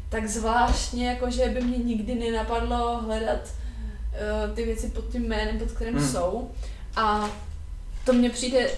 tak 0.09 0.27
zvláštně, 0.27 1.07
jako 1.07 1.31
že 1.31 1.45
by 1.45 1.61
mě 1.61 1.77
nikdy 1.77 2.15
nenapadlo 2.15 2.97
hledat 2.97 3.39
uh, 3.39 4.55
ty 4.55 4.65
věci 4.65 4.89
pod 4.89 5.09
tím 5.11 5.27
jménem, 5.27 5.59
pod 5.59 5.71
kterým 5.71 5.97
Hmm. 5.97 6.11
jsou. 6.11 6.51
A 6.95 7.29
to 8.05 8.13
mně 8.13 8.29
přijde 8.29 8.69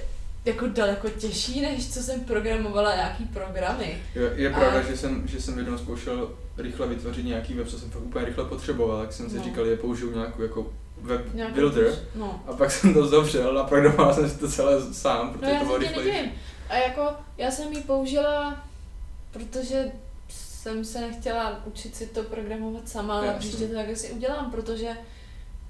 jako 0.48 0.68
daleko 0.68 1.10
těžší, 1.10 1.62
než 1.62 1.94
co 1.94 2.00
jsem 2.04 2.20
programovala 2.20 2.96
nějaký 2.96 3.26
programy. 3.26 3.98
Je, 4.16 4.32
je 4.36 4.50
A- 4.54 4.60
pravda, 4.60 4.82
že 4.82 4.98
jsem, 4.98 5.28
že 5.28 5.42
jsem 5.42 5.58
jednou 5.58 5.78
zkoušel 5.78 6.32
rychle 6.58 6.88
vytvořit 6.88 7.26
nějaký 7.26 7.54
web, 7.54 7.68
co 7.68 7.80
jsem 7.80 7.90
fakt 7.90 8.02
úplně 8.02 8.26
rychle 8.26 8.46
potřeboval, 8.46 9.02
tak 9.02 9.14
jsem 9.14 9.30
si 9.30 9.38
No. 9.38 9.44
říkal, 9.44 9.66
že 9.66 9.76
použiju 9.76 10.14
nějakou 10.14 10.42
jako 10.42 10.68
web 11.02 11.34
Nějakou 11.34 11.54
builder. 11.56 11.94
No. 12.16 12.44
A 12.48 12.54
pak 12.54 12.72
jsem 12.72 12.94
to 12.94 13.08
zavřel 13.08 13.60
a 13.60 13.64
programoval 13.64 14.14
jsem 14.14 14.30
si 14.30 14.38
to 14.40 14.50
celé 14.52 14.94
sám, 14.94 15.28
No 15.28 15.34
protože 15.34 15.52
já 15.52 15.60
to 15.60 15.66
bylo 15.66 15.78
rychlejší. 15.78 16.32
A 16.70 16.76
jako 16.76 17.02
já 17.38 17.52
jsem 17.52 17.74
ji 17.74 17.82
použila, 17.82 18.66
protože 19.32 19.92
jsem 20.30 20.86
se 20.86 21.02
nechtěla 21.02 21.62
učit 21.66 21.96
si 21.96 22.08
to 22.08 22.24
programovat 22.24 22.90
sama, 22.90 23.18
ale 23.18 23.36
příště 23.40 23.68
to 23.68 23.74
tak 23.76 23.90
asi 23.90 24.10
udělám, 24.12 24.52
protože 24.52 24.90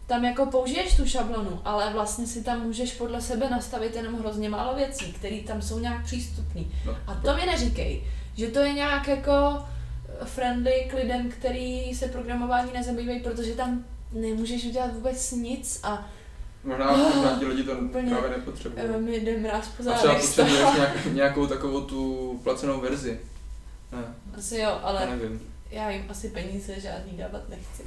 tam 0.07 0.25
jako 0.25 0.45
použiješ 0.45 0.97
tu 0.97 1.05
šablonu, 1.05 1.61
ale 1.65 1.93
vlastně 1.93 2.27
si 2.27 2.43
tam 2.43 2.61
můžeš 2.63 2.93
podle 2.93 3.21
sebe 3.21 3.49
nastavit 3.49 3.95
jenom 3.95 4.19
hrozně 4.19 4.49
málo 4.49 4.75
věcí, 4.75 5.13
které 5.13 5.39
tam 5.47 5.61
jsou 5.61 5.79
nějak 5.79 6.03
přístupné. 6.03 6.61
No, 6.85 6.95
A 7.07 7.15
to 7.15 7.35
mi 7.35 7.45
neříkej, 7.45 8.03
že 8.37 8.47
to 8.47 8.59
je 8.59 8.73
nějak 8.73 9.07
jako 9.07 9.31
friendly 10.23 10.87
k 10.89 10.93
lidem, 10.93 11.29
který 11.31 11.95
se 11.95 12.07
programování 12.07 12.71
nezabývají, 12.73 13.19
protože 13.19 13.51
tam 13.53 13.85
nemůžeš 14.11 14.65
udělat 14.65 14.93
vůbec 14.93 15.31
nic 15.31 15.79
a 15.83 16.07
Možná, 16.63 16.91
možná 16.97 17.39
ti 17.39 17.45
lidi 17.45 17.63
to 17.63 17.71
Úplně. 17.71 18.09
právě 18.11 18.29
nepotřebují. 18.29 18.85
uh, 18.85 19.01
mi 19.01 19.19
jde 19.19 19.37
mráz 19.37 19.67
po 19.67 19.89
A 19.89 19.93
třeba 19.93 20.15
potřebuješ 20.15 20.59
nějak, 20.75 21.05
nějakou 21.05 21.47
takovou 21.47 21.81
tu 21.81 22.39
placenou 22.43 22.81
verzi. 22.81 23.19
Ne, 23.91 23.97
Asi 24.37 24.55
jo, 24.55 24.61
já 24.61 24.69
ale 24.69 25.05
nevím. 25.09 25.41
Já 25.71 25.89
jim 25.89 26.05
asi 26.09 26.29
peníze 26.29 26.79
žádný 26.79 27.17
dávat 27.17 27.49
nechci. 27.49 27.83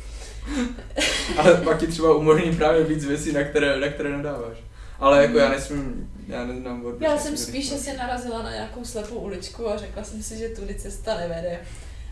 Ale 1.38 1.56
pak 1.56 1.80
ti 1.80 1.86
třeba 1.86 2.14
umožní 2.14 2.56
právě 2.56 2.84
víc 2.84 3.04
věcí, 3.04 3.32
na 3.32 3.44
které, 3.44 3.80
na 3.80 3.88
které 3.88 4.16
nedáváš. 4.16 4.56
Ale 4.98 5.22
jako 5.22 5.38
já 5.38 5.48
nesmím, 5.48 6.12
já 6.28 6.46
neznám 6.46 6.80
WordPress. 6.82 7.10
Já 7.10 7.18
jsem 7.18 7.32
to 7.34 7.40
spíše 7.40 7.74
říct. 7.74 7.84
si 7.84 7.96
narazila 7.96 8.42
na 8.42 8.50
nějakou 8.50 8.84
slepou 8.84 9.14
uličku 9.14 9.68
a 9.68 9.76
řekla 9.76 10.04
jsem 10.04 10.22
si, 10.22 10.36
že 10.38 10.48
tudy 10.48 10.74
cesta 10.74 11.16
nevede. 11.18 11.60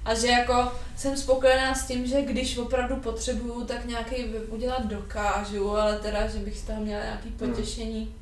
A 0.04 0.14
že 0.14 0.26
jako 0.26 0.72
jsem 0.96 1.16
spokojená 1.16 1.74
s 1.74 1.86
tím, 1.86 2.06
že 2.06 2.22
když 2.22 2.58
opravdu 2.58 2.96
potřebuju, 2.96 3.64
tak 3.64 3.84
nějaký 3.84 4.24
web 4.24 4.52
udělat 4.52 4.86
dokážu, 4.86 5.76
ale 5.76 5.98
teda, 5.98 6.26
že 6.26 6.38
bych 6.38 6.58
z 6.58 6.62
toho 6.62 6.80
měla 6.80 7.02
nějaký 7.04 7.28
Hmm. 7.28 7.38
potěšení, 7.38 8.14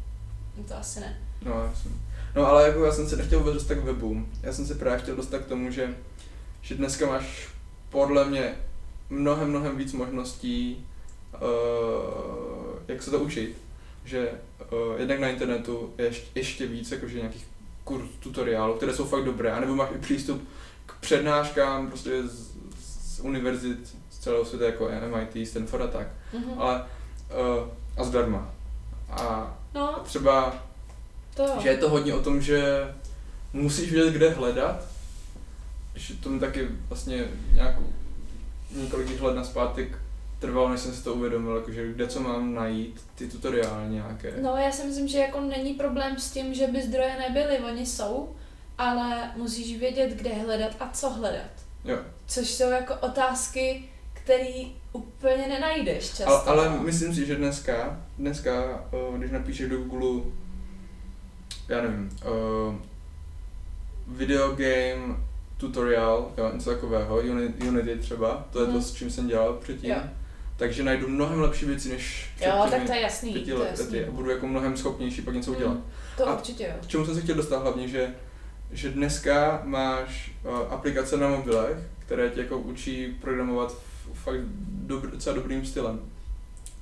no 0.59 0.64
to 0.64 0.76
asi 0.76 1.00
ne. 1.00 1.18
No, 1.44 1.64
jasně. 1.64 1.90
No 2.35 2.46
ale 2.46 2.66
jako 2.66 2.85
já 2.85 2.92
jsem 2.92 3.09
se 3.09 3.16
nechtěl 3.16 3.38
vůbec 3.38 3.54
dostat 3.54 3.74
k 3.74 3.85
webu. 3.85 4.26
Já 4.42 4.52
jsem 4.52 4.66
se 4.66 4.74
právě 4.74 4.98
chtěl 4.98 5.16
dostat 5.16 5.38
k 5.42 5.46
tomu, 5.46 5.70
že, 5.70 5.94
že 6.66 6.74
dneska 6.74 7.07
máš 7.07 7.48
podle 7.90 8.24
mě 8.24 8.55
mnohem, 9.11 9.48
mnohem 9.48 9.76
víc 9.76 9.92
možností, 9.92 10.87
uh, 11.35 11.40
jak 12.88 13.02
se 13.02 13.11
to 13.11 13.18
učit. 13.18 13.59
Že 14.05 14.31
uh, 14.72 15.00
jednak 15.00 15.20
na 15.20 15.29
internetu 15.29 15.94
je 15.98 16.05
ještě, 16.05 16.26
ještě 16.35 16.66
víc 16.66 16.92
jakože 16.92 17.18
nějakých 17.18 17.46
kurz, 17.85 18.09
tutoriálů, 18.20 18.74
které 18.74 18.94
jsou 18.94 19.05
fakt 19.05 19.24
dobré, 19.24 19.52
anebo 19.52 19.74
máš 19.74 19.88
i 19.94 19.98
přístup 19.98 20.48
k 20.87 20.94
přednáškám 21.00 21.88
prostě 21.88 22.22
z, 22.22 22.50
z 22.81 23.20
univerzit 23.20 23.96
z 24.11 24.18
celého 24.18 24.44
světa, 24.44 24.64
jako 24.64 24.90
MIT, 25.16 25.48
Stanford 25.48 25.85
a 25.85 25.87
tak. 25.87 26.09
Mhm. 26.33 26.52
Ale 26.59 26.85
uh, 27.31 27.68
a 27.96 28.05
zdarma. 28.05 28.50
A 29.11 29.57
No, 29.74 30.00
třeba 30.05 30.55
to 31.35 31.46
že 31.62 31.68
je 31.68 31.76
to 31.76 31.90
hodně 31.90 32.14
o 32.14 32.22
tom, 32.22 32.40
že 32.40 32.88
musíš 33.52 33.92
vědět, 33.92 34.14
kde 34.14 34.31
hledat. 34.31 34.95
Že 35.96 36.14
to 36.14 36.28
mi 36.28 36.40
taky 36.40 36.68
vlastně 36.88 37.24
nějakou, 37.52 37.87
několik 38.76 39.20
let 39.20 39.35
naspátek 39.35 39.98
trvalo, 40.38 40.68
než 40.68 40.80
jsem 40.80 40.94
si 40.94 41.04
to 41.04 41.14
uvědomil, 41.14 41.56
jakože 41.56 41.92
kde 41.92 42.09
co 42.09 42.20
mám 42.20 42.54
najít, 42.54 43.00
ty 43.14 43.28
tutoriály 43.28 43.88
nějaké. 43.88 44.35
No, 44.42 44.56
já 44.56 44.72
si 44.72 44.87
myslím, 44.87 45.09
že 45.09 45.18
jako 45.18 45.40
není 45.40 45.74
problém 45.74 46.18
s 46.18 46.30
tím, 46.30 46.54
že 46.54 46.66
by 46.66 46.82
zdroje 46.82 47.16
nebyly, 47.18 47.59
oni 47.59 47.87
jsou, 47.87 48.37
ale 48.78 49.30
musíš 49.37 49.78
vědět, 49.78 50.11
kde 50.11 50.35
hledat 50.35 50.76
a 50.80 50.90
co 50.90 51.11
hledat. 51.11 51.50
Jo. 51.85 51.98
Což 52.26 52.48
jsou 52.48 52.70
jako 52.70 52.94
otázky, 52.94 53.85
které 54.12 54.64
úplně 54.92 55.48
nenajdeš 55.48 56.09
často. 56.09 56.48
Ale, 56.48 56.68
ale 56.68 56.80
myslím 56.80 57.14
si, 57.14 57.26
že 57.26 57.37
dneska, 57.37 58.00
dneska, 58.18 58.85
uh, 59.09 59.18
když 59.18 59.30
napíšeš 59.30 59.68
do 59.68 59.78
Google, 59.78 60.32
já 61.68 61.82
nevím, 61.82 62.18
uh, 62.24 62.74
video 64.06 64.48
game 64.48 65.16
tutorial, 65.57 66.33
jo, 66.38 66.51
něco 66.55 66.71
takového, 66.71 67.19
Unity, 67.69 67.97
třeba, 67.99 68.47
to 68.53 68.61
je 68.61 68.66
to, 68.66 68.73
Mhm. 68.73 68.83
s 68.83 68.95
čím 68.95 69.11
jsem 69.11 69.29
dělal 69.29 69.53
předtím, 69.55 69.90
Jo. 69.90 69.97
takže 70.57 70.83
najdu 70.83 71.09
mnohem 71.09 71.40
lepší 71.40 71.64
věci, 71.66 71.88
než 71.88 72.31
před 72.37 72.47
Jo, 72.47 72.66
tak 72.71 72.83
to 72.87 72.92
je 72.92 73.01
jasný, 73.01 73.33
pěti 73.33 73.51
to 73.53 73.57
je 73.62 73.71
lety 73.71 73.81
jasný. 73.83 74.01
a 74.05 74.11
budu 74.11 74.31
jako 74.31 74.47
mnohem 74.47 74.77
schopnější 74.77 75.23
pak 75.23 75.35
něco 75.35 75.51
Mm, 75.51 75.57
udělat. 75.57 75.77
To 76.16 76.29
A- 76.29 76.35
určitě 76.35 76.64
jo. 76.64 76.73
K 76.83 76.87
čemu 76.87 77.07
jsem 77.07 77.14
se 77.14 77.21
chtěl 77.21 77.35
dostat 77.35 77.62
hlavně, 77.62 77.88
že, 77.88 78.14
že 78.71 78.90
dneska 78.90 79.61
máš 79.64 80.33
uh, 80.45 80.59
aplikace 80.73 81.16
na 81.16 81.29
mobilech, 81.29 81.79
které 81.99 82.31
tě 82.31 82.40
jako 82.40 82.59
učí 82.59 83.16
programovat 83.21 83.75
fakt 84.14 84.40
dobr, 84.69 85.11
docela 85.11 85.37
dobrým 85.37 85.66
stylem. 85.66 86.01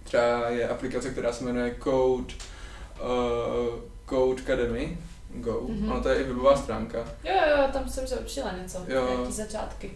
Třeba 0.05 0.49
je 0.49 0.69
aplikace, 0.69 1.11
která 1.11 1.33
se 1.33 1.45
jmenuje 1.45 1.77
Code, 1.85 2.35
uh, 3.03 3.79
Code 4.09 4.43
Academy, 4.43 4.99
Go. 5.35 5.61
Mhm. 5.68 5.75
Mm-hmm. 5.77 5.92
Ono 5.92 6.01
to 6.01 6.09
je 6.09 6.16
i 6.20 6.25
webová 6.25 6.57
stránka. 6.57 6.99
Jo, 7.25 7.35
jo, 7.51 7.68
tam 7.73 7.88
jsem 7.88 8.07
se 8.07 8.16
učila 8.18 8.53
něco, 8.62 8.79
Jo. 8.88 9.09
nějaký 9.14 9.33
začátky. 9.33 9.90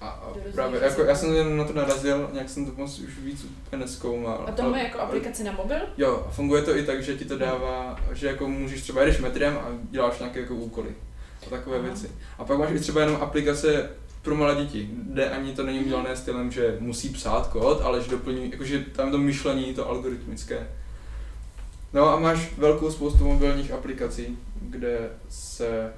A, 0.00 0.08
a 0.08 0.32
právě, 0.54 0.80
jako, 0.82 1.02
já 1.02 1.14
jsem 1.14 1.34
jen 1.34 1.56
na 1.56 1.64
to 1.64 1.72
narazil, 1.72 2.30
nějak 2.32 2.48
jsem 2.50 2.66
to 2.66 2.72
moc 2.76 2.98
už 2.98 3.18
víc 3.18 3.44
úplně 3.44 3.82
neskoumal. 3.82 4.44
A 4.48 4.52
to 4.52 4.62
má 4.62 4.78
jako 4.78 4.98
aplikaci 5.00 5.44
na 5.44 5.52
mobil? 5.52 5.76
Jo, 5.96 6.24
a 6.28 6.30
funguje 6.30 6.62
to 6.62 6.76
i 6.76 6.82
tak, 6.82 7.02
že 7.02 7.14
ti 7.16 7.24
to 7.24 7.38
dává, 7.38 8.00
že 8.12 8.26
jako 8.26 8.48
můžeš 8.48 8.82
třeba 8.82 9.00
jedeš 9.00 9.18
metrem 9.18 9.56
a 9.58 9.68
děláš 9.90 10.18
nějaké 10.18 10.40
jako 10.40 10.54
úkoly 10.54 10.88
a 11.46 11.50
takové 11.50 11.76
Aha. 11.78 11.86
věci. 11.86 12.10
A 12.38 12.44
pak 12.44 12.58
máš 12.58 12.70
i 12.72 12.78
třeba 12.80 13.00
jenom 13.00 13.16
aplikace 13.22 13.90
pro 14.22 14.34
malé 14.34 14.54
děti, 14.54 14.88
kde 14.92 15.30
ani 15.30 15.52
to 15.52 15.62
není 15.62 15.78
udělané 15.84 16.16
stylem, 16.16 16.50
že 16.50 16.76
musí 16.80 17.08
psát 17.08 17.46
kód, 17.46 17.80
ale 17.82 18.02
že 18.02 18.10
doplní, 18.10 18.50
jakože 18.50 18.78
tam 18.78 19.10
to 19.10 19.18
myšlení, 19.18 19.74
to 19.74 19.88
algoritmické. 19.88 20.68
No 21.94 22.08
a 22.08 22.18
máš 22.18 22.52
velkou 22.58 22.90
spoustu 22.90 23.24
mobilních 23.24 23.72
aplikací, 23.72 24.38
kde 24.60 25.10
se 25.28 25.92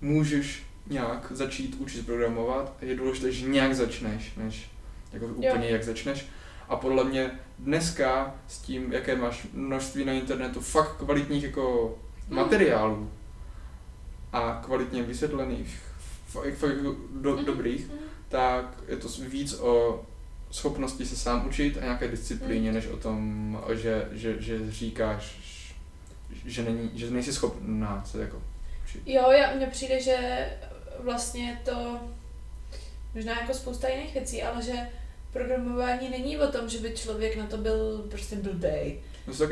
můžeš 0.00 0.62
nějak 0.86 1.26
začít 1.34 1.74
učit 1.78 2.06
programovat. 2.06 2.72
Je 2.80 2.94
důležité, 2.96 3.32
že 3.32 3.46
nějak 3.48 3.74
začneš, 3.74 4.32
než 4.36 4.70
jako 5.12 5.26
úplně 5.26 5.68
jak 5.68 5.84
začneš. 5.84 6.26
A 6.68 6.76
podle 6.76 7.04
mě 7.04 7.30
dneska 7.58 8.34
s 8.48 8.58
tím, 8.58 8.92
jaké 8.92 9.16
máš 9.16 9.46
množství 9.52 10.04
na 10.04 10.12
internetu 10.12 10.60
fakt 10.60 10.96
kvalitních 10.96 11.44
jako 11.44 11.94
Hmm. 12.28 12.36
materiálů 12.36 13.10
a 14.32 14.60
kvalitně 14.64 15.02
vysvětlených, 15.02 15.78
fakt, 16.26 16.54
fakt 16.54 16.76
do, 17.10 17.36
Mhm. 17.36 17.44
dobrých, 17.44 17.88
Mhm. 17.88 17.98
tak 18.28 18.78
je 18.88 18.96
to 18.96 19.08
víc 19.28 19.54
o 19.60 20.02
schopnosti 20.50 21.06
se 21.06 21.16
sám 21.16 21.46
učit 21.48 21.76
a 21.78 21.80
nějaké 21.84 22.08
disciplíně, 22.08 22.68
Mm. 22.70 22.74
než 22.74 22.86
o 22.86 22.96
tom, 22.96 23.62
že, 23.74 24.08
že, 24.12 24.42
že 24.42 24.70
říkáš, 24.72 25.38
že, 26.46 26.62
není, 26.62 26.90
že 26.94 27.10
nejsi 27.10 27.32
schopná 27.32 28.04
se 28.06 28.20
jako 28.20 28.42
učit. 28.84 29.02
Jo, 29.06 29.30
já, 29.30 29.54
mně 29.54 29.66
přijde, 29.66 30.02
že 30.02 30.48
vlastně 31.00 31.60
to 31.64 32.00
možná 33.14 33.40
jako 33.40 33.54
spousta 33.54 33.88
jiných 33.88 34.14
věcí, 34.14 34.42
ale 34.42 34.62
že 34.62 34.72
programování 35.32 36.08
není 36.10 36.38
o 36.38 36.46
tom, 36.46 36.68
že 36.68 36.78
by 36.78 36.92
člověk 36.92 37.36
na 37.36 37.46
to 37.46 37.56
byl 37.56 37.98
prostě 38.10 38.36
blbej, 38.36 39.00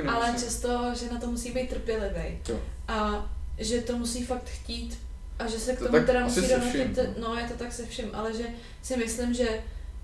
No 0.04 0.12
ale 0.16 0.32
často, 0.32 0.92
že 1.00 1.12
na 1.12 1.20
to 1.20 1.26
musí 1.26 1.50
být 1.50 1.68
trpělivý. 1.70 2.38
Jo. 2.48 2.60
A 2.88 3.30
že 3.58 3.80
to 3.80 3.96
musí 3.98 4.24
fakt 4.24 4.48
chtít 4.48 4.98
a 5.38 5.46
že 5.46 5.58
se 5.58 5.72
k 5.76 5.78
To 5.78 5.88
tomu 5.88 6.06
teda 6.06 6.24
musí 6.24 6.48
donutit, 6.48 6.92
vším, 6.92 7.14
no 7.20 7.34
je 7.38 7.44
to 7.48 7.54
tak 7.54 7.72
se 7.72 7.86
vším, 7.86 8.10
ale 8.12 8.36
že 8.36 8.44
si 8.82 8.96
myslím, 8.96 9.34
že 9.34 9.48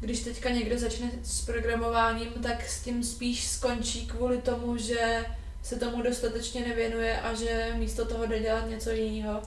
když 0.02 0.20
teďka 0.20 0.48
někdo 0.50 0.78
začne 0.78 1.10
s 1.22 1.44
programováním, 1.44 2.28
tak 2.42 2.68
s 2.68 2.82
tím 2.82 3.02
spíš 3.04 3.48
skončí 3.48 4.06
kvůli 4.06 4.38
tomu, 4.38 4.76
že 4.76 5.24
se 5.62 5.76
tomu 5.78 6.02
dostatečně 6.02 6.60
nevěnuje 6.68 7.20
a 7.20 7.34
že 7.34 7.72
místo 7.78 8.04
toho 8.04 8.26
jde 8.26 8.40
dělat 8.40 8.68
něco 8.70 8.90
jiného. 8.90 9.42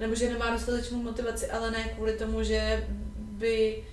Nebo 0.00 0.14
že 0.14 0.28
nemá 0.32 0.50
dostatečnou 0.50 1.02
motivaci, 1.02 1.46
ale 1.50 1.70
ne 1.70 1.84
kvůli 1.96 2.12
tomu, 2.12 2.42
že 2.42 2.86
by 3.18 3.84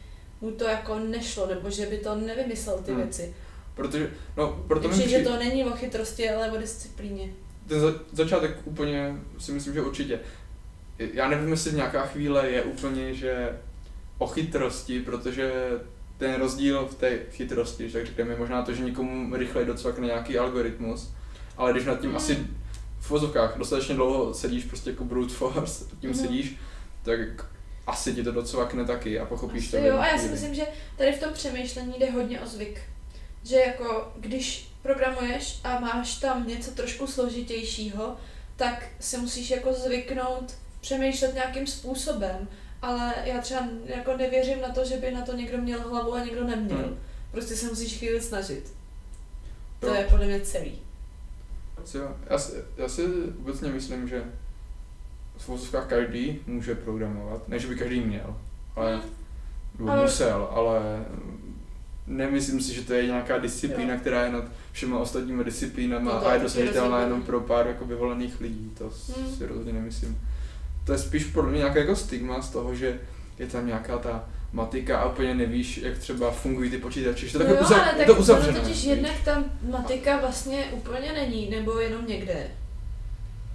mu 0.42 0.52
to 0.52 0.66
jako 0.66 1.00
nešlo, 1.00 1.48
nebo 1.48 1.70
že 1.70 1.86
by 1.86 1.98
to 1.98 2.16
nevymyslel 2.16 2.78
ty 2.78 2.92
Hmm. 2.92 3.02
věci. 3.02 3.36
Protože, 3.76 4.12
no, 4.38 4.64
proto 4.68 4.90
Takže 4.90 5.10
že 5.10 5.20
to 5.20 5.38
není 5.38 5.66
o 5.66 5.72
chytrosti, 5.72 6.30
ale 6.30 6.52
o 6.52 6.58
disciplíně. 6.58 7.30
ten 7.68 7.80
za, 7.80 7.88
začátek 8.12 8.52
úplně 8.66 9.16
si 9.40 9.52
myslím, 9.52 9.74
že 9.74 9.82
určitě. 9.82 10.20
Já 11.00 11.30
nevím, 11.30 11.52
jestli 11.52 11.72
nějaká 11.74 12.06
chvíle 12.06 12.50
je 12.50 12.64
úplně, 12.64 13.14
že 13.14 13.60
o 14.18 14.28
chytrosti, 14.28 15.00
protože 15.00 15.52
ten 16.24 16.36
rozdíl 16.36 16.86
v 16.86 16.96
té 16.96 17.20
chytrosti, 17.32 17.90
že 17.90 17.94
tak 17.98 18.06
řekneme, 18.06 18.34
je 18.34 18.40
možná 18.40 18.62
to, 18.62 18.74
že 18.74 18.84
někomu 18.84 19.36
rychleji 19.36 19.68
docvakne 19.68 20.08
nějaký 20.08 20.38
algoritmus, 20.38 21.10
ale 21.58 21.72
když 21.74 21.86
nad 21.86 22.00
tím 22.02 22.10
Mm. 22.10 22.16
asi 22.16 22.48
v 23.00 23.10
vozovkách 23.10 23.58
dostatečně 23.58 23.96
dlouho 23.96 24.34
sedíš 24.34 24.64
prostě 24.64 24.90
jako 24.90 25.04
brute 25.04 25.34
force, 25.34 25.86
tím 26.00 26.10
Mhm. 26.10 26.20
sedíš, 26.20 26.56
tak 27.04 27.20
asi 27.88 28.14
ti 28.14 28.24
to 28.24 28.32
docvakne 28.32 28.86
taky 28.86 29.20
a 29.20 29.26
pochopíš 29.26 29.72
to. 29.72 29.78
Jo, 29.78 29.98
a 29.98 30.08
já 30.08 30.18
si 30.18 30.28
myslím, 30.28 30.54
že 30.56 30.64
tady 30.98 31.12
v 31.12 31.20
tom 31.20 31.34
přemýšlení 31.34 31.94
jde 32.00 32.12
hodně 32.12 32.42
o 32.42 32.48
zvyk. 32.48 32.82
Že 33.44 33.56
jako 33.56 34.12
když 34.16 34.70
programuješ 34.82 35.60
a 35.64 35.80
máš 35.80 36.16
tam 36.16 36.48
něco 36.48 36.72
trošku 36.72 37.08
složitějšího, 37.08 38.16
tak 38.56 38.86
si 39.00 39.18
musíš 39.18 39.50
jako 39.52 39.74
zvyknout 39.74 40.54
přemýšlet 40.82 41.34
nějakým 41.34 41.68
způsobem. 41.68 42.48
Ale 42.84 43.14
já 43.24 43.42
třeba 43.42 43.62
jako 43.86 44.18
nevěřím 44.18 44.62
na 44.62 44.70
to, 44.70 44.86
že 44.86 44.98
by 44.98 45.12
na 45.12 45.22
to 45.22 45.36
někdo 45.36 45.58
měl 45.58 45.80
hlavu 45.90 46.14
a 46.14 46.24
někdo 46.26 46.44
neměl. 46.44 46.78
Hmm. 46.78 46.98
Prostě 47.32 47.56
se 47.56 47.68
musíš 47.68 47.98
chvíli 47.98 48.22
snažit. 48.22 48.74
To 49.80 49.88
Jo. 49.88 49.94
je 49.94 50.04
podle 50.10 50.26
mě 50.26 50.40
celý. 50.42 50.80
Jo. 51.94 52.16
Já 52.30 52.38
si, 52.38 52.52
já 52.78 52.88
si 52.90 53.06
obecně 53.40 53.70
myslím, 53.72 54.08
že 54.08 54.24
v 55.38 55.48
vozovkách 55.48 55.88
každý 55.88 56.40
může 56.48 56.76
programovat. 56.76 57.48
Ne, 57.48 57.60
že 57.60 57.68
by 57.68 57.76
každý 57.76 58.00
měl, 58.00 58.38
ale 58.76 59.02
Hmm. 59.80 59.90
Ale- 59.90 60.02
musel, 60.02 60.50
ale 60.52 61.06
nemyslím 62.08 62.62
si, 62.62 62.74
že 62.74 62.82
to 62.82 62.94
je 62.94 63.06
nějaká 63.06 63.38
disciplína, 63.38 63.94
Jo. 63.94 64.00
která 64.00 64.24
je 64.26 64.32
nad 64.32 64.44
všema 64.72 65.00
ostatními 65.00 65.44
disciplínama 65.44 66.14
No 66.14 66.20
to 66.20 66.28
a 66.28 66.34
je 66.34 66.40
dosažitelná 66.40 67.02
jenom 67.02 67.22
pro 67.24 67.40
pár 67.42 67.68
jako 67.68 67.86
vyvolených 67.86 68.42
lidí. 68.42 68.72
To 68.78 68.92
Hmm. 69.18 69.36
si 69.36 69.46
rozhodně 69.48 69.74
nemyslím. 69.74 70.22
To 70.86 70.92
je 70.92 70.98
spíš 70.98 71.24
pro 71.24 71.44
mě 71.44 71.58
nějaké 71.58 71.80
jako 71.80 71.96
stigma 71.96 72.42
z 72.42 72.50
toho, 72.50 72.76
že 72.76 73.00
je 73.40 73.48
tam 73.48 73.68
nějaká 73.68 73.98
ta 73.98 74.24
matika 74.52 74.98
a 75.00 75.10
úplně 75.10 75.36
nevíš, 75.36 75.78
jak 75.78 75.98
třeba 75.98 76.32
fungují 76.32 76.70
ty 76.70 76.78
počítače. 76.78 77.30
To 77.30 77.40
No 77.40 77.46
jo, 77.46 77.58
uzav, 77.62 77.80
ale 77.82 77.92
je 77.92 77.98
tak 77.98 78.08
to 78.08 78.16
uzavřené. 78.16 78.60
totiž 78.60 78.84
jednak 78.84 79.14
ta 79.26 79.44
matika 79.72 80.20
vlastně 80.20 80.66
úplně 80.74 81.14
není, 81.14 81.50
nebo 81.50 81.80
jenom 81.80 82.06
někde. 82.08 82.48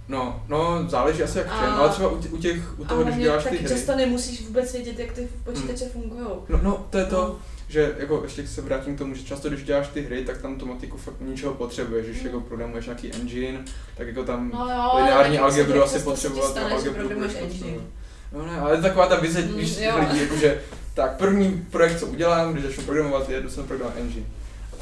No, 0.07 0.43
no, 0.47 0.89
záleží 0.89 1.23
asi 1.23 1.37
jak 1.37 1.47
v 1.47 1.59
čem, 1.59 1.69
A- 1.69 1.75
ale 1.75 1.89
třeba 1.89 2.09
u, 2.09 2.17
tě- 2.21 2.29
u 2.29 2.37
těch, 2.37 2.79
u 2.79 2.85
toho, 2.85 3.03
když 3.03 3.15
děláš 3.15 3.43
ty 3.43 3.57
hry. 3.57 3.69
často 3.69 3.95
nemusíš 3.95 4.41
vůbec 4.47 4.73
vědět, 4.73 4.99
jak 4.99 5.11
ty 5.11 5.27
počítače 5.43 5.85
fungují. 5.85 6.27
No, 6.49 6.59
no, 6.63 6.87
to 6.89 6.97
je 6.97 7.05
to, 7.05 7.15
No. 7.21 7.39
Že 7.69 7.95
jako 7.97 8.21
ještě 8.23 8.47
se 8.47 8.61
vrátím 8.61 8.95
k 8.95 8.97
tomu, 8.97 9.15
že 9.15 9.23
často 9.23 9.49
když 9.49 9.63
děláš 9.63 9.87
ty 9.87 10.01
hry, 10.01 10.23
tak 10.25 10.41
tam 10.41 10.55
tu 10.59 10.65
matiku 10.65 10.97
fakt 10.97 11.21
ničeho 11.21 11.53
potřebuješ, 11.53 12.05
když 12.05 12.19
Mm. 12.19 12.25
jako 12.25 12.41
programuješ 12.41 12.85
nějaký 12.85 13.13
engine, 13.13 13.59
tak 13.97 14.07
jako 14.07 14.23
tam 14.23 14.51
No 14.53 14.69
jo, 14.69 14.91
lineární 14.95 15.35
se 15.35 15.41
algebru 15.41 15.83
asi 15.83 15.97
ti 15.97 16.03
potřebovat, 16.03 16.49
stane, 16.51 16.69
že 16.69 16.75
algebru 16.75 16.93
programuješ 17.07 17.33
budeš 17.33 17.47
potřebovat. 17.51 17.85
No 18.33 18.45
ne, 18.45 18.59
ale 18.59 18.81
taková 18.81 19.07
ta 19.07 19.15
vize, 19.19 19.41
Mm, 19.41 19.55
těch 19.59 19.81
jo. 19.81 19.93
lidí, 19.99 20.21
jakože, 20.21 20.61
tak 20.93 21.17
první 21.17 21.65
projekt, 21.71 21.99
co 21.99 22.05
udělám, 22.05 22.53
když 22.53 22.65
začnu 22.65 22.83
programovat, 22.83 23.29
je, 23.29 23.41
jdu 23.41 23.49
jsem 23.49 23.67
programovat 23.67 23.97
engine. 23.97 24.25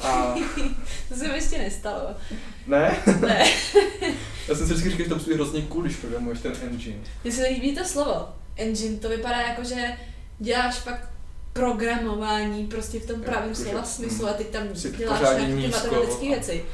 A 0.02 0.34
To 1.08 1.14
se 1.14 1.28
mi 1.28 1.34
ještě 1.34 1.58
nestalo. 1.58 2.02
ne, 2.66 2.96
Ne, 3.20 3.44
já 4.48 4.54
jsem 4.54 4.66
si 4.66 4.72
vždycky 4.74 4.90
říkal, 4.90 5.04
že 5.04 5.08
to 5.08 5.14
musí 5.14 5.30
být 5.30 5.34
hrozně 5.36 5.62
cool, 5.62 5.82
když 5.82 5.96
programuješ 5.96 6.40
ten 6.40 6.52
engine. 6.62 6.96
mně 7.24 7.32
se 7.32 7.42
líbí 7.48 7.74
to 7.76 7.84
slovo. 7.84 8.28
Engine, 8.56 8.96
to 8.96 9.08
vypadá 9.08 9.40
jako, 9.40 9.64
že 9.64 9.86
děláš 10.38 10.74
fakt 10.74 11.08
programování 11.52 12.66
prostě 12.66 13.00
v 13.00 13.06
tom 13.06 13.20
pravém 13.20 13.54
slova 13.54 13.84
smyslu 13.84 14.22
mm, 14.24 14.28
a 14.28 14.32
ty 14.32 14.44
tam 14.44 14.76
si 14.76 14.90
děláš 14.90 15.18
pořádně 15.18 15.54
nějaké 15.54 15.76
matematické 15.76 16.26
a- 16.26 16.28
věci. 16.28 16.64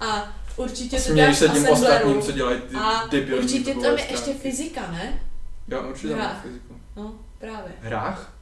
A 0.00 0.36
určitě 0.56 0.96
to 0.96 1.02
Směješ 1.02 1.38
děláš 1.38 1.52
se 1.52 1.58
tím 1.58 1.68
ostatním, 1.68 2.22
co 2.22 2.32
dělají 2.32 2.60
ty 2.60 2.76
A 2.76 3.06
debilní 3.10 3.42
určitě 3.44 3.74
tam 3.74 3.98
je 3.98 4.10
ještě 4.10 4.34
fyzika, 4.34 4.90
ne? 4.92 5.22
Jo, 5.68 5.84
určitě 5.88 6.08
tam 6.08 6.18
je 6.18 6.42
fyziku. 6.42 6.74
No, 6.96 7.14
právě. 7.38 7.72
Hrách? 7.80 8.32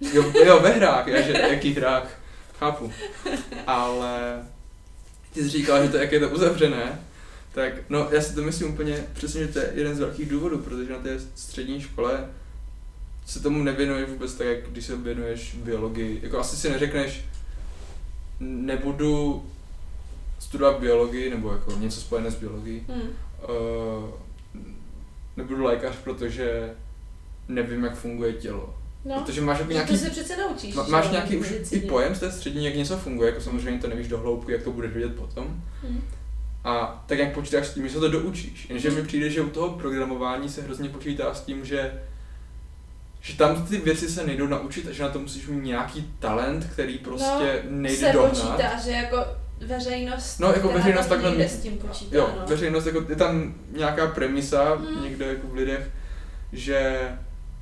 Jo, 0.00 0.32
jo, 0.44 0.60
ve 0.60 0.70
hrách, 0.70 1.06
já, 1.06 1.20
že 1.20 1.32
jaký 1.32 1.74
hrách, 1.74 2.20
chápu. 2.58 2.92
Ale 3.66 4.42
ty 5.32 5.42
jsi 5.42 5.48
říkal, 5.48 5.82
že 5.82 5.88
to 5.88 5.96
jak 5.96 6.12
je 6.12 6.20
to 6.20 6.28
uzavřené, 6.28 7.00
tak 7.52 7.72
no 7.88 8.08
já 8.10 8.20
si 8.20 8.34
to 8.34 8.42
myslím 8.42 8.72
úplně 8.72 9.04
přesně, 9.12 9.40
že 9.40 9.52
to 9.52 9.58
je 9.58 9.70
jeden 9.74 9.96
z 9.96 9.98
velkých 10.00 10.28
důvodů, 10.28 10.58
protože 10.58 10.92
na 10.92 10.98
té 10.98 11.20
střední 11.34 11.80
škole 11.80 12.30
se 13.26 13.40
tomu 13.40 13.62
nevěnuješ 13.62 14.08
vůbec 14.10 14.34
tak, 14.34 14.46
jak 14.46 14.70
když 14.70 14.84
se 14.86 14.96
věnuješ 14.96 15.54
biologii. 15.54 16.20
Jako 16.22 16.38
asi 16.38 16.56
si 16.56 16.70
neřekneš, 16.70 17.24
nebudu 18.40 19.44
studovat 20.38 20.80
biologii, 20.80 21.30
nebo 21.30 21.52
jako 21.52 21.72
něco 21.72 22.00
spojené 22.00 22.30
s 22.30 22.34
biologií, 22.34 22.86
Hm. 22.88 23.00
uh, 23.00 24.10
nebudu 25.36 25.64
lékař, 25.64 25.94
protože 26.04 26.70
nevím, 27.48 27.84
jak 27.84 27.96
funguje 27.96 28.32
tělo. 28.32 28.74
No, 29.04 29.20
Protože 29.20 29.40
máš 29.40 29.58
jako 29.58 29.72
nějaký... 29.72 29.92
nějaký, 29.92 30.04
to 30.04 30.10
se 30.10 30.20
přece 30.22 30.36
naučíš. 30.42 30.74
má, 30.74 30.86
máš 30.88 31.10
nějaký 31.10 31.36
už 31.36 31.52
i 31.70 31.80
pojem 31.80 32.14
z 32.14 32.20
té 32.20 32.32
střední, 32.32 32.64
jak 32.64 32.74
něco 32.74 32.96
funguje, 32.96 33.28
jako 33.30 33.40
samozřejmě 33.42 33.80
to 33.80 33.88
nevíš 33.88 34.08
do 34.08 34.18
hloubky, 34.18 34.52
jak 34.52 34.62
to 34.62 34.72
budeš 34.72 34.92
vědět 34.92 35.16
potom. 35.16 35.62
Hm. 35.82 36.00
A 36.64 37.04
tak 37.06 37.18
jak 37.18 37.34
počítáš 37.34 37.66
s 37.66 37.74
tím, 37.74 37.88
že 37.88 37.94
se 37.94 38.00
to 38.00 38.08
doučíš. 38.08 38.66
Jenže 38.68 38.90
mi 38.90 39.02
přijde, 39.02 39.30
že 39.30 39.40
u 39.42 39.50
toho 39.50 39.70
programování 39.70 40.48
se 40.48 40.62
hrozně 40.62 40.88
počítá 40.88 41.34
s 41.34 41.40
tím, 41.40 41.64
že 41.64 42.02
že 43.24 43.36
tam 43.36 43.66
ty 43.66 43.78
věci 43.78 44.08
se 44.08 44.26
nejdou 44.26 44.46
naučit 44.46 44.88
a 44.88 44.92
že 44.92 45.02
na 45.02 45.08
to 45.08 45.18
musíš 45.18 45.46
mít 45.46 45.64
nějaký 45.64 46.14
talent, 46.18 46.64
který 46.72 46.98
prostě 46.98 47.62
nejde 47.68 47.98
se 48.06 48.12
dohnat. 48.12 48.30
počítá, 48.30 48.80
že 48.84 48.90
jako 48.90 49.16
veřejnost, 49.66 50.38
No, 50.40 50.52
jako 50.52 50.68
veřejnost 50.68 51.06
takhle 51.06 51.48
s 51.48 51.60
tím 51.60 51.78
počítá, 51.78 52.16
Jo, 52.16 52.30
no. 52.40 52.46
veřejnost, 52.46 52.86
jako 52.86 53.04
je 53.08 53.16
tam 53.16 53.54
nějaká 53.76 54.06
premisa 54.06 54.74
Hmm. 54.74 55.02
někde 55.04 55.26
jako 55.26 55.46
v 55.46 55.54
lidech, 55.54 55.90
že 56.52 56.98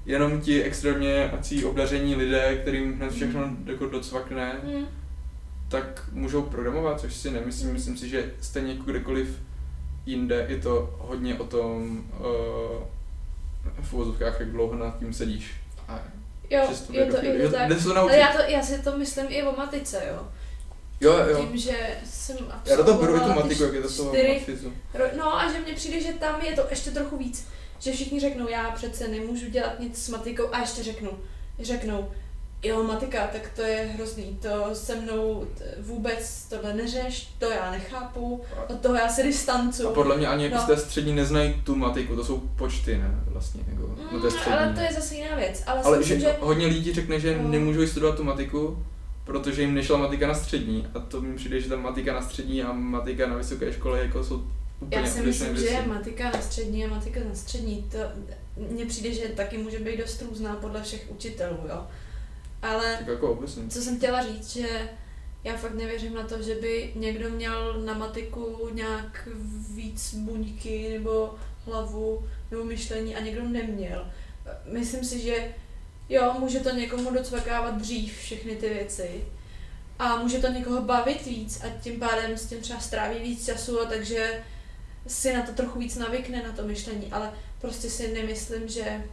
jenom 0.07 0.41
ti 0.41 0.63
extrémně 0.63 1.31
ací 1.31 1.65
obdaření 1.65 2.15
lidé, 2.15 2.57
kterým 2.57 2.97
hned 2.97 3.13
všechno 3.13 3.51
jako 3.67 3.87
docvakne, 3.87 4.53
Hm. 4.65 4.87
tak 5.69 6.03
můžou 6.13 6.43
programovat, 6.43 7.01
což 7.01 7.15
si 7.15 7.31
nemyslím. 7.31 7.65
Hmm. 7.67 7.75
Myslím 7.75 7.97
si, 7.97 8.09
že 8.09 8.31
stejně 8.41 8.73
jako 8.73 8.85
kdekoliv 8.85 9.39
jinde 10.07 10.47
je 10.49 10.57
to 10.59 10.97
hodně 10.99 11.35
o 11.35 11.45
tom 11.45 12.05
uh, 12.19 12.25
v 13.83 13.93
uvozovkách, 13.93 14.41
jak 14.41 14.51
dlouho 14.51 14.75
nad 14.75 14.99
tím 14.99 15.13
sedíš. 15.13 15.55
A 15.89 16.01
Jo, 16.51 16.61
je 16.91 17.07
to, 17.07 17.25
je 17.27 17.49
to 17.49 17.57
tak. 17.57 17.69
Jde 17.69 17.81
se 17.81 17.85
to 17.85 17.97
Ale 17.97 18.17
já, 18.17 18.33
to, 18.33 18.43
já 18.47 18.63
si 18.63 18.83
to 18.83 18.99
myslím 18.99 19.27
i 19.29 19.43
o 19.43 19.57
matice, 19.57 20.03
jo. 20.09 20.29
Jo, 21.01 21.13
jo. 21.29 21.41
Tím, 21.41 21.57
že 21.57 21.77
jsem 22.05 22.37
Já 22.67 22.77
do 22.77 22.85
toho 22.85 23.01
beru 23.01 23.17
i 23.17 23.21
tu 23.21 23.33
matiku, 23.33 23.63
jak 23.63 23.75
je 23.75 23.81
to 23.83 23.89
ro- 24.95 25.17
No 25.17 25.41
a 25.41 25.53
že 25.53 25.59
mně 25.61 25.73
přijde, 25.75 26.01
že 26.01 26.13
tam 26.13 26.41
je 26.41 26.53
to 26.53 26.67
ještě 26.71 26.91
trochu 26.91 27.17
víc. 27.17 27.49
Že 27.79 27.93
všichni 27.93 28.21
řeknou, 28.21 28.49
já 28.49 28.71
přece 28.71 29.09
nemůžu 29.09 29.51
dělat 29.51 29.81
nic 29.81 30.05
s 30.05 30.09
matikou 30.09 30.45
a 30.53 30.61
ještě 30.61 30.83
řeknu, 30.83 31.11
řeknou, 31.61 32.13
jo, 32.63 32.83
matika, 32.83 33.27
tak 33.27 33.51
to 33.57 33.63
je 33.63 33.77
hrozný, 33.97 34.39
to 34.43 34.75
se 34.75 34.95
mnou 34.97 35.47
vůbec 35.81 36.47
tohle 36.51 36.75
neřeš, 36.75 37.29
to 37.39 37.51
já 37.51 37.71
nechápu, 37.71 38.41
od 38.69 38.81
toho 38.81 38.95
já 38.95 39.09
se 39.09 39.23
distancu. 39.23 39.89
A 39.89 39.93
podle 39.93 40.17
mě 40.17 40.27
ani 40.27 40.45
jako 40.45 40.57
No. 40.57 40.63
z 40.63 40.67
té 40.67 40.77
střední 40.77 41.13
neznají 41.15 41.55
tu 41.65 41.75
matiku, 41.77 42.17
to 42.17 42.25
jsou 42.25 42.39
počty, 42.39 42.99
ne? 42.99 43.21
Vlastně, 43.27 43.61
jako 43.69 43.89
na 43.89 43.95
té 43.97 44.17
Mm, 44.17 44.31
střední. 44.31 44.53
ale 44.53 44.75
to 44.75 44.81
je 44.81 44.89
zase 44.93 45.15
jiná 45.15 45.37
věc. 45.37 45.63
Ale, 45.67 45.83
Ale 45.83 46.03
si 46.03 46.09
že, 46.09 46.15
myslím, 46.15 46.31
že 46.33 46.37
hodně 46.41 46.67
lidí 46.67 46.93
řekne, 46.95 47.21
že 47.21 47.39
No. 47.43 47.49
nemůžou 47.49 47.87
studovat 47.87 48.17
tu 48.17 48.25
matiku, 48.25 48.85
protože 49.25 49.63
jim 49.63 49.75
nešla 49.75 49.99
matika 49.99 50.27
na 50.29 50.35
střední. 50.35 50.87
A 50.95 50.99
to 51.01 51.21
mi 51.21 51.35
přijde, 51.37 51.61
že 51.61 51.69
ta 51.69 51.77
matika 51.77 52.13
na 52.15 52.23
střední 52.23 52.63
a 52.63 52.73
matika 52.73 53.27
na 53.27 53.37
vysoké 53.37 53.73
škole 53.73 53.99
jako 53.99 54.25
jsou 54.25 54.43
úplně 54.81 55.03
Já 55.03 55.07
si 55.11 55.21
myslím, 55.23 55.57
že 55.57 55.67
je 55.67 55.83
matika 55.87 56.25
na 56.31 56.41
střední 56.43 56.85
a 56.85 56.89
matika 56.89 57.21
na 57.29 57.35
střední. 57.35 57.83
To 57.93 57.99
mně 58.71 58.87
přijde, 58.87 59.13
že 59.15 59.29
taky 59.29 59.59
může 59.59 59.79
být 59.79 59.97
dost 60.01 60.23
různá 60.23 60.55
podle 60.57 60.83
všech 60.83 61.07
učitelů, 61.11 61.57
jo. 61.69 61.87
Ale 62.63 62.97
Tak 62.99 63.09
jako 63.09 63.33
obecně. 63.33 63.63
co 63.69 63.83
jsem 63.83 63.97
chtěla 63.97 64.27
říct, 64.27 64.53
že 64.53 64.91
já 65.45 65.57
fakt 65.57 65.75
nevěřím 65.75 66.15
na 66.15 66.23
to, 66.23 66.43
že 66.43 66.55
by 66.55 66.93
někdo 66.95 67.31
měl 67.31 67.83
na 67.85 67.95
matiku 67.95 68.69
nějak 68.73 69.29
víc 69.75 70.15
buňky 70.15 70.91
nebo 70.99 71.35
hlavu 71.67 72.29
nebo 72.51 72.65
myšlení 72.65 73.17
a 73.17 73.21
někdo 73.21 73.45
neměl. 73.49 74.07
Myslím 74.73 75.05
si, 75.05 75.21
že 75.21 75.55
jo, 76.09 76.35
může 76.39 76.61
to 76.61 76.71
někomu 76.71 77.11
docvakávat 77.11 77.79
dřív 77.79 78.19
všechny 78.19 78.57
ty 78.57 78.69
věci 78.69 79.25
a 79.99 80.17
může 80.17 80.39
to 80.39 80.49
někoho 80.49 80.83
bavit 80.83 81.27
víc 81.27 81.65
a 81.65 81.69
tím 81.81 82.01
pádem 82.01 82.37
s 82.37 82.47
tím 82.47 82.61
třeba 82.61 82.81
stráví 82.81 83.19
víc 83.19 83.47
času 83.47 83.81
a 83.81 83.85
takže 83.85 84.45
si 85.07 85.33
na 85.33 85.43
to 85.43 85.53
trochu 85.53 85.79
víc 85.79 85.97
navykne 85.97 86.43
na 86.43 86.53
to 86.53 86.63
myšlení, 86.63 87.13
ale 87.13 87.33
prostě 87.61 87.91
si 87.91 88.13
nemyslím, 88.13 88.69
že 88.69 89.05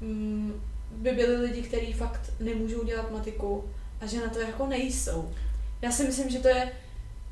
mm, 0.00 0.62
by 0.90 1.10
byli 1.12 1.36
lidi, 1.36 1.62
kteří 1.62 1.92
fakt 1.92 2.20
nemůžou 2.40 2.84
dělat 2.84 3.10
matiku 3.10 3.64
a 4.00 4.06
že 4.06 4.20
na 4.20 4.28
to 4.28 4.40
jako 4.40 4.66
nejsou. 4.66 5.34
Já 5.82 5.92
si 5.92 6.04
myslím, 6.04 6.30
že 6.30 6.38
to 6.38 6.48
je 6.48 6.72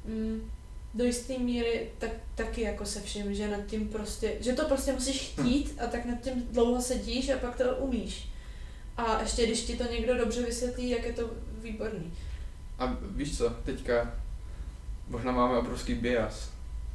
mm, 0.04 0.50
do 0.94 1.04
jisté 1.04 1.38
míry 1.38 1.90
tak, 1.98 2.10
taky 2.34 2.60
jako 2.60 2.86
se 2.86 3.00
vším, 3.00 3.34
že 3.34 3.48
nad 3.48 3.66
tím 3.66 3.88
prostě, 3.88 4.32
že 4.40 4.52
to 4.52 4.64
prostě 4.64 4.92
musíš 4.92 5.20
chtít 5.20 5.78
a 5.84 5.86
tak 5.86 6.04
nad 6.04 6.20
tím 6.20 6.48
dlouho 6.50 6.82
sedíš 6.82 7.28
a 7.28 7.38
pak 7.38 7.56
to 7.56 7.76
umíš. 7.76 8.28
A 8.96 9.20
ještě 9.20 9.46
když 9.46 9.62
ti 9.62 9.76
to 9.76 9.84
někdo 9.92 10.18
dobře 10.18 10.42
vysvětlí, 10.42 10.90
jak 10.90 11.04
je 11.04 11.12
to 11.12 11.30
výborný. 11.62 12.12
A 12.78 12.96
víš 13.10 13.38
co, 13.38 13.50
teďka 13.50 14.14
možná 15.08 15.32
máme 15.32 15.58
obrovský 15.58 15.94
bias, 15.94 16.50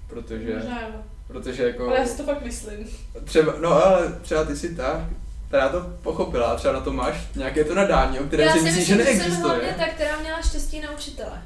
protože, 0.08 0.56
Možná 0.56 0.82
jo. 0.82 0.93
protože 1.28 1.63
jako 1.63 1.88
Ale 1.88 2.00
já 2.00 2.06
si 2.06 2.17
to 2.17 2.24
fakt 2.24 2.45
myslím. 2.45 2.88
třeba, 3.24 3.56
no 3.60 3.69
ale 3.69 4.19
třeba 4.22 4.45
ty 4.45 4.56
si 4.56 4.76
ta, 4.76 5.10
která 5.49 5.69
to 5.69 5.81
pochopila, 6.01 6.47
a 6.51 6.55
třeba 6.55 6.73
na 6.73 6.79
to 6.81 6.93
máš 6.93 7.27
nějaké 7.35 7.63
to 7.63 7.75
nadání, 7.75 8.19
o 8.19 8.23
kterém 8.23 8.47
já 8.47 8.53
si 8.53 8.62
myslíš, 8.62 8.89
myslím, 8.89 8.97
že 8.97 9.13
že 9.13 9.31
jsem 9.31 9.41
hlavně 9.41 9.62
neexistuje. 9.62 9.88
ta, 9.89 9.93
která 9.95 10.19
měla 10.19 10.41
štěstí 10.41 10.79
na 10.79 10.91
učitele, 10.91 11.41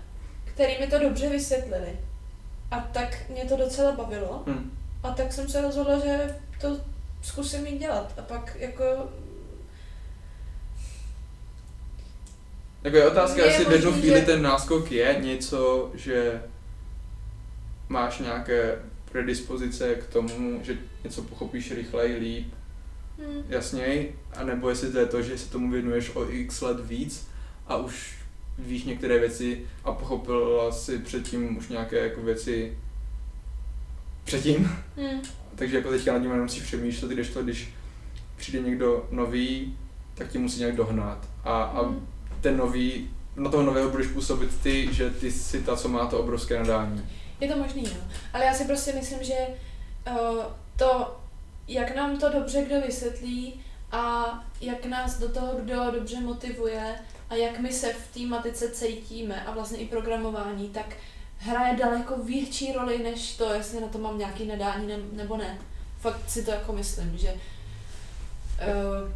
který 0.45 0.73
mi 0.79 0.87
to 0.87 0.99
dobře 0.99 1.29
vysvětlili. 1.29 1.99
A 2.71 2.79
tak 2.79 3.29
mě 3.29 3.45
to 3.45 3.57
docela 3.57 3.91
bavilo. 3.91 4.43
Hm. 4.47 4.71
A 5.03 5.11
tak 5.11 5.33
jsem 5.33 5.49
se 5.49 5.61
rozhodla, 5.61 5.99
že 5.99 6.35
to 6.61 6.77
zkusím 7.21 7.67
jít 7.67 7.79
dělat. 7.79 8.13
A 8.17 8.21
pak 8.21 8.55
jako... 8.59 8.83
Jako 12.83 12.97
je 12.97 13.07
otázka, 13.07 13.41
Je 13.41 13.47
jestli 13.47 13.65
v 13.65 13.71
jednu 13.71 13.91
chvíli 13.93 14.19
že- 14.19 14.25
ten 14.25 14.41
náskok 14.41 14.91
je 14.91 15.17
něco, 15.21 15.91
že 15.93 16.41
máš 17.89 18.19
nějaké 18.19 18.79
predispozice 19.11 19.95
k 19.95 20.05
tomu, 20.07 20.59
že 20.63 20.77
něco 21.03 21.21
pochopíš 21.21 21.71
rychleji, 21.71 22.15
líp, 22.19 22.53
Hm, 23.17 23.43
jasněji, 23.49 24.19
anebo 24.35 24.69
jestli 24.69 24.91
to 24.91 24.99
je 24.99 25.05
to, 25.05 25.21
že 25.21 25.37
se 25.37 25.49
tomu 25.49 25.71
věnuješ 25.71 26.11
o 26.15 26.29
x 26.29 26.61
let 26.61 26.85
víc 26.85 27.27
a 27.67 27.75
už 27.75 28.17
víš 28.57 28.83
některé 28.83 29.19
věci 29.19 29.65
a 29.83 29.91
pochopila 29.91 30.71
si 30.71 30.99
předtím 30.99 31.57
už 31.57 31.67
nějaké 31.67 31.97
jako 31.97 32.21
věci 32.21 32.77
předtím, 34.23 34.77
hm, 34.97 35.21
takže 35.55 35.77
jako 35.77 35.89
teďka 35.89 36.13
nad 36.13 36.19
tím 36.19 36.31
nemusíš 36.31 36.63
přemýšlet, 36.63 37.11
když 37.11 37.29
to, 37.29 37.43
když 37.43 37.73
přijde 38.37 38.59
někdo 38.59 39.07
nový, 39.11 39.77
tak 40.13 40.29
ti 40.29 40.37
musí 40.37 40.59
nějak 40.59 40.75
dohnat 40.75 41.29
a, 41.43 41.63
a 41.63 41.83
hm. 41.83 42.07
ten 42.41 42.57
nový 42.57 43.09
na 43.35 43.49
toho 43.49 43.63
nového 43.63 43.89
budeš 43.89 44.07
působit 44.07 44.61
ty, 44.63 44.93
že 44.93 45.09
ty 45.09 45.31
jsi 45.31 45.63
ta, 45.63 45.75
co 45.75 45.89
má 45.89 46.05
to 46.05 46.19
obrovské 46.19 46.59
nadání. 46.59 47.09
Je 47.39 47.47
to 47.47 47.57
možný, 47.57 47.83
no. 47.83 48.07
Ale 48.33 48.45
já 48.45 48.53
si 48.53 48.65
prostě 48.65 48.93
myslím, 48.93 49.23
že 49.23 49.33
uh, 50.11 50.43
to, 50.77 51.17
jak 51.67 51.95
nám 51.95 52.17
to 52.17 52.29
dobře 52.29 52.61
kdo 52.65 52.81
vysvětlí 52.81 53.63
a 53.91 54.25
jak 54.61 54.85
nás 54.85 55.19
do 55.19 55.29
toho 55.29 55.53
kdo 55.55 55.91
dobře 55.91 56.19
motivuje 56.19 56.95
a 57.29 57.35
jak 57.35 57.59
my 57.59 57.73
se 57.73 57.93
v 57.93 58.13
té 58.13 58.19
matice 58.19 58.69
cítíme 58.69 59.45
a 59.45 59.51
vlastně 59.51 59.77
i 59.77 59.87
programování, 59.87 60.69
tak 60.69 60.85
hraje 61.37 61.77
daleko 61.77 62.17
větší 62.17 62.71
roli 62.71 63.03
než 63.03 63.37
to, 63.37 63.53
jestli 63.53 63.81
na 63.81 63.87
to 63.87 63.97
mám 63.97 64.17
nějaký 64.17 64.45
nadání 64.45 64.87
ne, 64.87 64.97
nebo 65.11 65.37
ne. 65.37 65.59
Fakt 65.99 66.29
si 66.29 66.45
to 66.45 66.51
jako 66.51 66.73
myslím, 66.73 67.17
že 67.17 67.33
uh, 67.33 69.11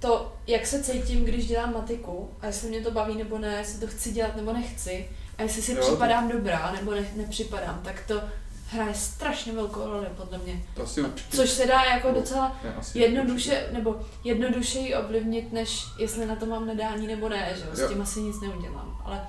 to, 0.00 0.36
jak 0.46 0.66
se 0.66 0.82
cítím, 0.82 1.24
když 1.24 1.46
dělám 1.46 1.74
matiku 1.74 2.30
a 2.40 2.46
jestli 2.46 2.68
mě 2.68 2.80
to 2.80 2.90
baví 2.90 3.16
nebo 3.16 3.38
ne, 3.38 3.56
jestli 3.58 3.80
to 3.80 3.86
chci 3.86 4.12
dělat 4.12 4.36
nebo 4.36 4.52
nechci 4.52 5.10
a 5.38 5.42
jestli 5.42 5.62
si 5.62 5.72
Jo, 5.72 5.80
připadám 5.80 6.28
dobrá 6.28 6.72
nebo 6.72 6.94
ne, 6.94 7.04
nepřipadám, 7.16 7.80
tak 7.84 8.04
to 8.06 8.22
hraje 8.70 8.94
strašně 8.94 9.52
velkou 9.52 9.86
roli 9.86 10.06
podle 10.16 10.38
mě. 10.38 10.62
To 10.74 10.82
asi 10.82 11.02
určitě. 11.02 11.36
Což 11.36 11.50
se 11.50 11.66
dá 11.66 11.84
jako 11.84 12.10
docela 12.10 12.56
Ne, 12.64 12.74
jednoduše, 12.94 13.66
nebo 13.72 14.00
jednodušeji 14.24 14.94
ovlivnit, 14.94 15.52
než 15.52 15.84
jestli 15.98 16.26
na 16.26 16.36
to 16.36 16.46
mám 16.46 16.66
nadání 16.66 17.06
nebo 17.06 17.28
ne, 17.28 17.54
že 17.58 17.64
jo, 17.64 17.70
s 17.86 17.88
tím 17.92 18.02
asi 18.02 18.20
nic 18.20 18.40
neudělám, 18.40 19.00
ale 19.04 19.20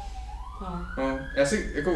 no. 0.62 0.86
No, 0.98 1.20
já 1.36 1.46
si 1.46 1.72
jako, 1.76 1.92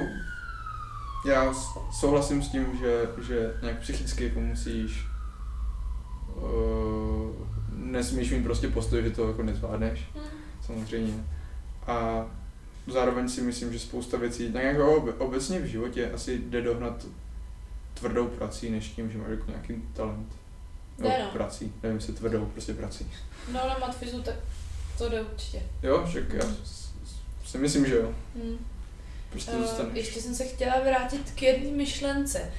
já 1.28 1.54
souhlasím 2.00 2.44
s 2.44 2.50
tím, 2.50 2.78
že, 2.80 3.02
že 3.28 3.54
nějak 3.62 3.80
psychicky 3.80 4.24
jako 4.24 4.40
musíš, 4.40 5.06
uh, 6.36 7.36
nesmíš 7.70 8.32
mít 8.32 8.44
prostě 8.44 8.68
postoj, 8.68 9.04
že 9.04 9.10
to 9.10 9.28
jako 9.28 9.44
nezvládneš, 9.44 10.00
Hm. 10.16 10.20
samozřejmě. 10.66 11.14
A 11.88 12.26
zároveň 12.88 13.30
si 13.30 13.42
myslím, 13.42 13.74
že 13.74 13.80
spousta 13.80 14.18
věcí, 14.18 14.54
tak 14.54 14.64
jako 14.64 14.96
obe- 15.00 15.14
obecně 15.18 15.60
v 15.60 15.66
životě 15.66 16.12
asi 16.12 16.38
jde 16.38 16.62
dohnat 16.62 17.06
tvrdou 18.00 18.28
prací, 18.28 18.70
než 18.70 18.88
tím, 18.88 19.12
že 19.12 19.18
máš 19.18 19.30
jako 19.30 19.44
nějaký 19.52 19.74
talent. 19.94 20.28
Jde, 21.00 21.18
no. 21.24 21.30
prací, 21.34 21.74
nevím, 21.84 21.98
jestli 21.98 22.14
tvrdou, 22.14 22.46
prostě 22.46 22.74
prací. 22.74 23.12
No 23.52 23.60
na 23.70 23.78
matfizu 23.78 24.22
tak 24.22 24.36
to 24.98 25.10
jde 25.10 25.22
určitě. 25.22 25.62
Jo, 25.84 26.06
však 26.10 26.34
já 26.34 26.44
s- 26.64 26.90
si 27.46 27.58
myslím, 27.58 27.86
že 27.86 27.96
jo. 27.96 28.14
Hm. 28.36 28.58
Prostě 29.30 29.52
dostaneš. 29.52 29.96
ještě 29.96 30.22
jsem 30.22 30.36
se 30.36 30.46
chtěla 30.46 30.80
vrátit 30.80 31.32
k 31.36 31.42
jedné 31.42 31.72
myšlence, 31.72 32.52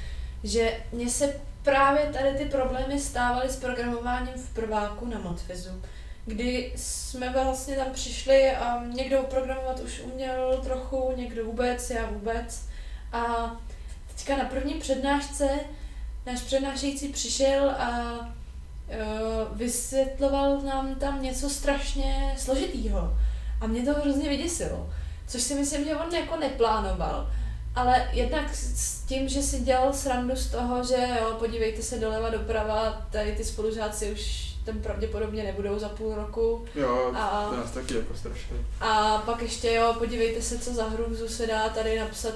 že 0.44 0.80
mně 0.92 1.10
se 1.10 1.40
právě 1.62 2.06
tady 2.12 2.38
ty 2.38 2.44
problémy 2.44 3.00
stávaly 3.00 3.48
s 3.50 3.56
programováním 3.56 4.34
v 4.34 4.54
prváku 4.54 5.06
na 5.06 5.18
Matfizu, 5.18 5.82
kdy 6.26 6.72
jsme 6.76 7.32
vlastně 7.32 7.76
tam 7.76 7.86
přišli 7.92 8.50
a 8.50 8.84
někdo 8.86 9.22
programovat 9.22 9.80
už 9.80 10.00
uměl 10.00 10.60
trochu, 10.64 11.12
někdo 11.16 11.44
vůbec, 11.44 11.90
já 11.90 12.06
vůbec. 12.10 12.64
A 13.12 13.56
teďka 14.16 14.36
na 14.36 14.44
první 14.44 14.74
přednášce 14.74 15.48
náš 16.26 16.40
přednášející 16.40 17.08
přišel 17.08 17.70
a 17.70 18.18
eh, 18.88 18.98
vysvětloval 19.52 20.60
nám 20.60 20.94
tam 20.94 21.22
něco 21.22 21.50
strašně 21.50 22.34
složitýho. 22.38 23.14
A 23.60 23.66
mě 23.66 23.82
to 23.82 24.00
hrozně 24.00 24.28
vyděsilo. 24.28 24.90
Což 25.28 25.42
si 25.42 25.54
myslím, 25.54 25.84
že 25.84 25.96
on 25.96 26.14
jako 26.14 26.36
neplánoval. 26.36 27.30
Ale 27.74 28.08
jednak 28.12 28.54
s 28.54 29.00
tím, 29.02 29.28
že 29.28 29.42
si 29.42 29.60
dělal 29.60 29.92
srandu 29.92 30.36
z 30.36 30.50
toho, 30.50 30.84
že 30.84 31.08
jo, 31.20 31.36
podívejte 31.38 31.82
se 31.82 31.98
doleva 31.98 32.30
doprava, 32.30 33.06
tady 33.10 33.32
ty 33.32 33.44
spolužáci 33.44 34.12
už 34.12 34.52
tam 34.64 34.78
pravděpodobně 34.78 35.42
nebudou 35.44 35.78
za 35.78 35.88
půl 35.88 36.14
roku. 36.14 36.64
Jo, 36.74 37.12
A- 37.14 37.46
to 37.50 37.56
nás 37.56 37.70
taky 37.70 37.94
jako 37.94 38.14
strašně. 38.14 38.56
A 38.80 39.18
pak 39.26 39.42
ještě 39.42 39.72
jo, 39.72 39.94
podívejte 39.98 40.42
se, 40.42 40.58
co 40.58 40.74
za 40.74 40.84
hrůzu 40.88 41.28
se 41.28 41.46
dá 41.46 41.68
tady 41.68 41.98
napsat 42.00 42.34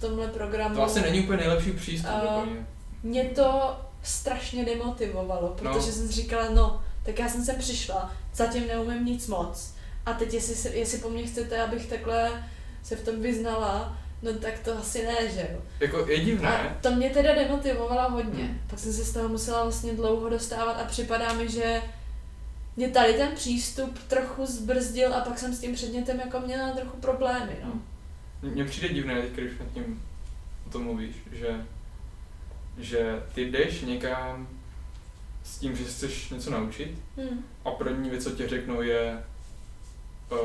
v 0.00 0.06
tomhle 0.06 0.28
programu. 0.28 0.74
To 0.74 0.82
asi 0.82 1.00
není 1.00 1.20
úplně 1.20 1.38
nejlepší 1.38 1.72
přístup. 1.72 2.10
Úplně. 2.24 2.66
Mě 3.02 3.24
to 3.24 3.76
strašně 4.02 4.64
demotivovalo, 4.64 5.48
protože 5.48 5.68
No. 5.68 5.82
jsem 5.82 6.06
si 6.08 6.12
říkala, 6.12 6.50
no, 6.54 6.80
tak 7.02 7.18
já 7.18 7.28
jsem 7.28 7.44
sem 7.44 7.56
přišla, 7.58 8.12
zatím 8.34 8.66
neumím 8.66 9.04
nic 9.04 9.26
moc. 9.26 9.74
A 10.06 10.12
teď 10.12 10.34
jestli, 10.34 10.54
se, 10.54 10.68
jestli 10.68 10.98
po 10.98 11.08
mně 11.10 11.26
chcete, 11.26 11.62
abych 11.62 11.86
takhle 11.86 12.44
se 12.82 12.96
v 12.96 13.04
tom 13.04 13.20
vyznala, 13.22 13.98
no 14.22 14.32
tak 14.32 14.58
to 14.58 14.78
asi 14.78 15.06
ne, 15.06 15.30
že 15.34 15.48
jo. 15.52 15.58
Jako 15.80 16.10
je 16.10 16.20
divné, 16.20 16.48
A 16.70 16.74
to 16.82 16.90
mě 16.90 17.10
teda 17.10 17.34
demotivovalo 17.34 18.10
hodně. 18.10 18.44
Hmm. 18.44 18.60
Pak 18.70 18.78
jsem 18.78 18.92
se 18.92 19.04
z 19.04 19.12
toho 19.12 19.28
musela 19.28 19.62
vlastně 19.62 19.92
dlouho 19.92 20.28
dostávat 20.28 20.72
a 20.72 20.84
připadá 20.84 21.32
mi, 21.32 21.48
že 21.50 21.82
mě 22.76 22.88
tady 22.88 23.14
ten 23.14 23.28
přístup 23.34 23.98
trochu 24.08 24.46
zbrzdil 24.46 25.14
a 25.14 25.20
pak 25.20 25.38
jsem 25.38 25.54
s 25.54 25.60
tím 25.60 25.74
předmětem 25.74 26.20
jako 26.20 26.40
měla 26.40 26.70
trochu 26.72 26.96
problémy, 26.96 27.56
no. 27.64 27.72
Mně 28.42 28.64
přijde 28.64 28.88
divné, 28.94 29.22
když 29.34 29.58
nad 29.58 29.72
tím 29.74 30.02
o 30.66 30.70
tom 30.70 30.84
mluvíš, 30.84 31.16
že, 31.32 31.66
že 32.78 33.22
ty 33.34 33.44
jdeš 33.44 33.80
někam 33.80 34.48
s 35.44 35.58
tím, 35.58 35.76
že 35.76 35.84
chceš 35.84 36.30
něco 36.30 36.50
naučit 36.50 36.98
Hmm. 37.16 37.44
a 37.64 37.70
první 37.70 38.10
věc, 38.10 38.24
co 38.24 38.30
ti 38.30 38.48
řeknou, 38.48 38.82
je 38.82 39.24
uh, 40.30 40.38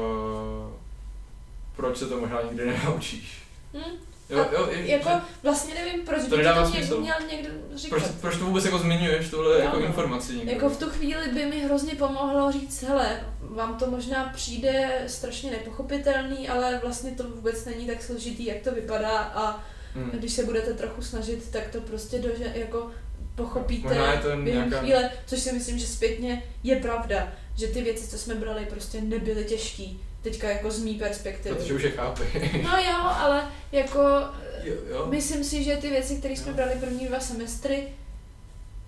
proč 1.76 1.98
se 1.98 2.08
to 2.08 2.20
možná 2.20 2.42
nikdy 2.42 2.66
nenaučíš. 2.66 3.44
Hmm. 3.74 3.96
Jo, 4.30 4.46
jo, 4.54 4.68
je, 4.72 4.92
Jako 4.92 5.10
že, 5.10 5.16
vlastně 5.44 5.74
nevím, 5.74 6.06
proč 6.06 6.18
To 6.24 6.24
by 6.38 6.44
to 6.44 6.50
někdo 6.50 6.66
smysl. 6.66 7.02
měl 7.02 7.16
někdo 7.32 7.50
říkat. 7.76 7.96
proč, 8.00 8.12
proč 8.22 8.38
to 8.38 8.46
vůbec 8.46 8.66
jako 8.66 8.78
zmiňuješ, 8.80 9.30
tuhle 9.30 9.56
Jo, 9.56 9.62
jako 9.64 9.80
no. 9.80 9.86
informaci 9.86 10.34
někdo? 10.36 10.52
Jako 10.52 10.70
v 10.70 10.78
tu 10.80 10.90
chvíli 10.90 11.28
by 11.34 11.46
mi 11.46 11.60
hrozně 11.60 11.96
pomohlo 11.96 12.52
říct, 12.52 12.84
hele, 12.84 13.20
vám 13.42 13.78
to 13.78 13.92
možná 13.92 14.32
přijde 14.36 15.04
strašně 15.08 15.52
nepochopitelný, 15.52 16.50
ale 16.50 16.80
vlastně 16.84 17.12
to 17.12 17.24
vůbec 17.24 17.66
není 17.66 17.86
tak 17.88 18.04
složitý, 18.04 18.46
jak 18.46 18.58
to 18.62 18.72
vypadá 18.72 19.18
a 19.20 19.64
Hmm. 19.96 20.10
když 20.12 20.34
se 20.34 20.44
budete 20.46 20.74
trochu 20.74 21.02
snažit, 21.02 21.50
tak 21.52 21.68
to 21.72 21.82
prostě 21.82 22.20
dože, 22.20 22.52
jako 22.56 22.92
pochopíte 23.36 23.88
Možná 23.88 24.12
je 24.14 24.20
to 24.20 24.28
během 24.28 24.46
nějaká- 24.46 24.80
chvíle, 24.80 25.10
což 25.26 25.40
si 25.40 25.52
myslím, 25.54 25.80
že 25.80 25.88
zpětně 25.88 26.44
je 26.64 26.76
pravda, 26.76 27.34
že 27.58 27.68
ty 27.68 27.82
věci, 27.82 28.08
co 28.08 28.18
jsme 28.18 28.36
brali, 28.36 28.66
prostě 28.70 29.02
nebyly 29.02 29.44
těžký. 29.46 30.00
Teďka 30.26 30.50
jako 30.50 30.72
z 30.72 30.80
mý 30.80 30.94
perspektivy. 30.94 31.56
Protože 31.56 31.74
už 31.74 31.84
je 31.84 31.92
chápe. 31.92 32.24
No 32.64 32.78
jo, 32.78 32.98
ale 33.04 33.48
jako 33.72 34.02
jo, 34.64 34.76
jo. 34.90 35.06
Myslím 35.10 35.44
si, 35.44 35.64
že 35.64 35.78
ty 35.78 35.90
věci, 35.90 36.16
které 36.16 36.34
jsme 36.34 36.48
Jo. 36.52 36.56
brali 36.56 36.76
první 36.80 37.08
dva 37.08 37.20
semestry, 37.20 37.88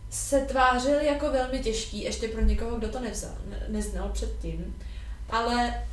se 0.10 0.39
tvářily 0.39 1.06
jako 1.06 1.32
velmi 1.32 1.60
těžký, 1.60 2.04
ještě 2.04 2.28
pro 2.28 2.41
někoho, 2.41 2.78
kdo 2.78 2.88
to 2.88 3.00
nevzal, 3.00 3.32
ne, 3.50 3.65
neznal 3.67 4.10
předtím. 4.10 4.76
Ale 5.30 5.84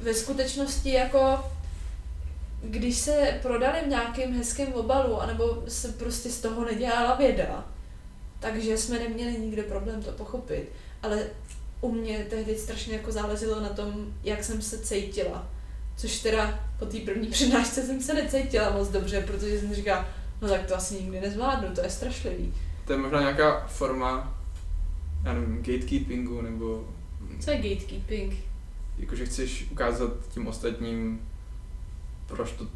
ve 0.00 0.14
skutečnosti 0.14 0.92
jako 0.92 1.44
když 2.62 2.98
se 2.98 3.38
prodali 3.42 3.80
v 3.84 3.88
nějakém 3.88 4.38
hezkém 4.38 4.72
obalu, 4.72 5.20
anebo 5.20 5.62
se 5.68 5.88
prostě 5.88 6.30
z 6.30 6.40
toho 6.40 6.64
nedělala 6.64 7.14
věda, 7.14 7.64
takže 8.40 8.78
jsme 8.78 8.98
neměli 8.98 9.38
nikdo 9.38 9.62
problém 9.62 10.02
to 10.02 10.12
pochopit. 10.12 10.68
Ale 11.02 11.26
u 11.84 11.92
mě 11.92 12.26
tehdy 12.30 12.58
strašně 12.58 12.96
jako 12.96 13.12
záleželo 13.12 13.60
na 13.60 13.68
tom, 13.68 14.14
jak 14.22 14.44
jsem 14.44 14.62
se 14.62 14.78
cítila. 14.78 15.48
Což 15.96 16.20
teda 16.20 16.64
po 16.78 16.86
té 16.86 16.98
první 16.98 17.26
přednášce 17.28 17.82
jsem 17.82 18.02
se 18.02 18.14
necítila 18.14 18.70
moc 18.70 18.88
dobře, 18.88 19.20
protože 19.20 19.60
jsem 19.60 19.74
říkala, 19.74 20.08
no 20.42 20.48
tak 20.48 20.66
to 20.66 20.76
asi 20.76 20.94
nikdy 20.94 21.20
nezvládnu, 21.20 21.74
to 21.74 21.80
je 21.80 21.90
strašlivý. 21.90 22.54
To 22.86 22.92
je 22.92 22.98
možná 22.98 23.20
nějaká 23.20 23.66
forma, 23.66 24.40
já 25.24 25.32
nevím, 25.34 25.56
gatekeepingu, 25.56 26.40
nebo 26.40 26.88
Co 27.40 27.50
je 27.50 27.56
gatekeeping? 27.56 28.34
jakože 28.98 29.26
chceš 29.26 29.66
ukázat 29.70 30.12
tím 30.28 30.46
ostatním, 30.46 31.28
proč 32.26 32.52
to 32.52 32.66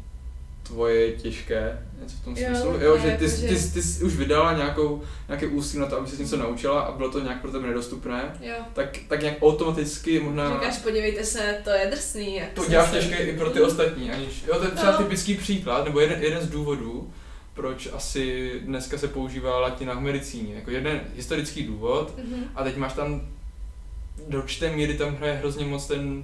tvoje 0.69 0.95
je 0.95 1.11
těžké, 1.11 1.79
něco 2.01 2.15
v 2.17 2.23
tom 2.23 2.37
Jo, 2.37 2.47
smyslu. 2.47 2.71
Jo, 2.81 2.97
že 2.97 3.03
ty, 3.03 3.09
jako, 3.09 3.23
ty, 3.25 3.29
že- 3.29 3.47
ty, 3.47 3.71
ty 3.73 3.81
jsi 3.81 4.03
už 4.03 4.15
vydala 4.15 4.53
nějakou, 4.57 5.01
nějaké 5.27 5.47
úsilí 5.47 5.79
na 5.81 5.85
to, 5.87 5.97
aby 5.97 6.07
se 6.09 6.21
něco 6.23 6.37
naučila 6.37 6.81
a 6.81 6.91
bylo 6.97 7.11
to 7.11 7.19
nějak 7.19 7.41
pro 7.41 7.51
tebe 7.51 7.67
nedostupné, 7.67 8.35
Jo. 8.41 8.55
tak, 8.73 8.97
tak 9.07 9.21
nějak 9.21 9.37
automaticky 9.41 10.19
možná 10.19 10.53
Říkáš, 10.53 10.77
podívejte 10.77 11.23
se, 11.23 11.57
to 11.63 11.69
je 11.69 11.87
drsný. 11.91 12.35
Jak 12.35 12.49
To 12.53 12.65
děláš 12.69 12.91
těžké 12.91 13.17
i 13.17 13.37
pro 13.37 13.49
ty 13.49 13.61
ostatní, 13.61 14.11
aniž, 14.11 14.43
jo, 14.47 14.55
to 14.59 14.65
je 14.65 14.71
třeba 14.71 14.91
No. 14.91 14.97
typický 14.97 15.35
příklad, 15.35 15.85
nebo 15.85 15.99
jeden, 15.99 16.23
jeden 16.23 16.41
z 16.41 16.47
důvodů, 16.49 17.13
proč 17.53 17.89
asi 17.93 18.53
dneska 18.63 18.97
se 18.97 19.07
používá 19.07 19.59
latina 19.59 19.93
v 19.93 19.99
medicíně, 20.01 20.55
jako 20.55 20.71
jeden 20.71 21.01
historický 21.15 21.63
důvod, 21.63 22.13
Mhm. 22.17 22.43
a 22.55 22.63
teď 22.63 22.77
máš 22.77 22.93
tam, 22.93 23.21
do 24.27 24.37
určité 24.37 24.69
míry 24.75 24.93
tam 24.93 25.15
hraje 25.15 25.33
hrozně 25.33 25.65
moc 25.65 25.87
ten 25.87 26.23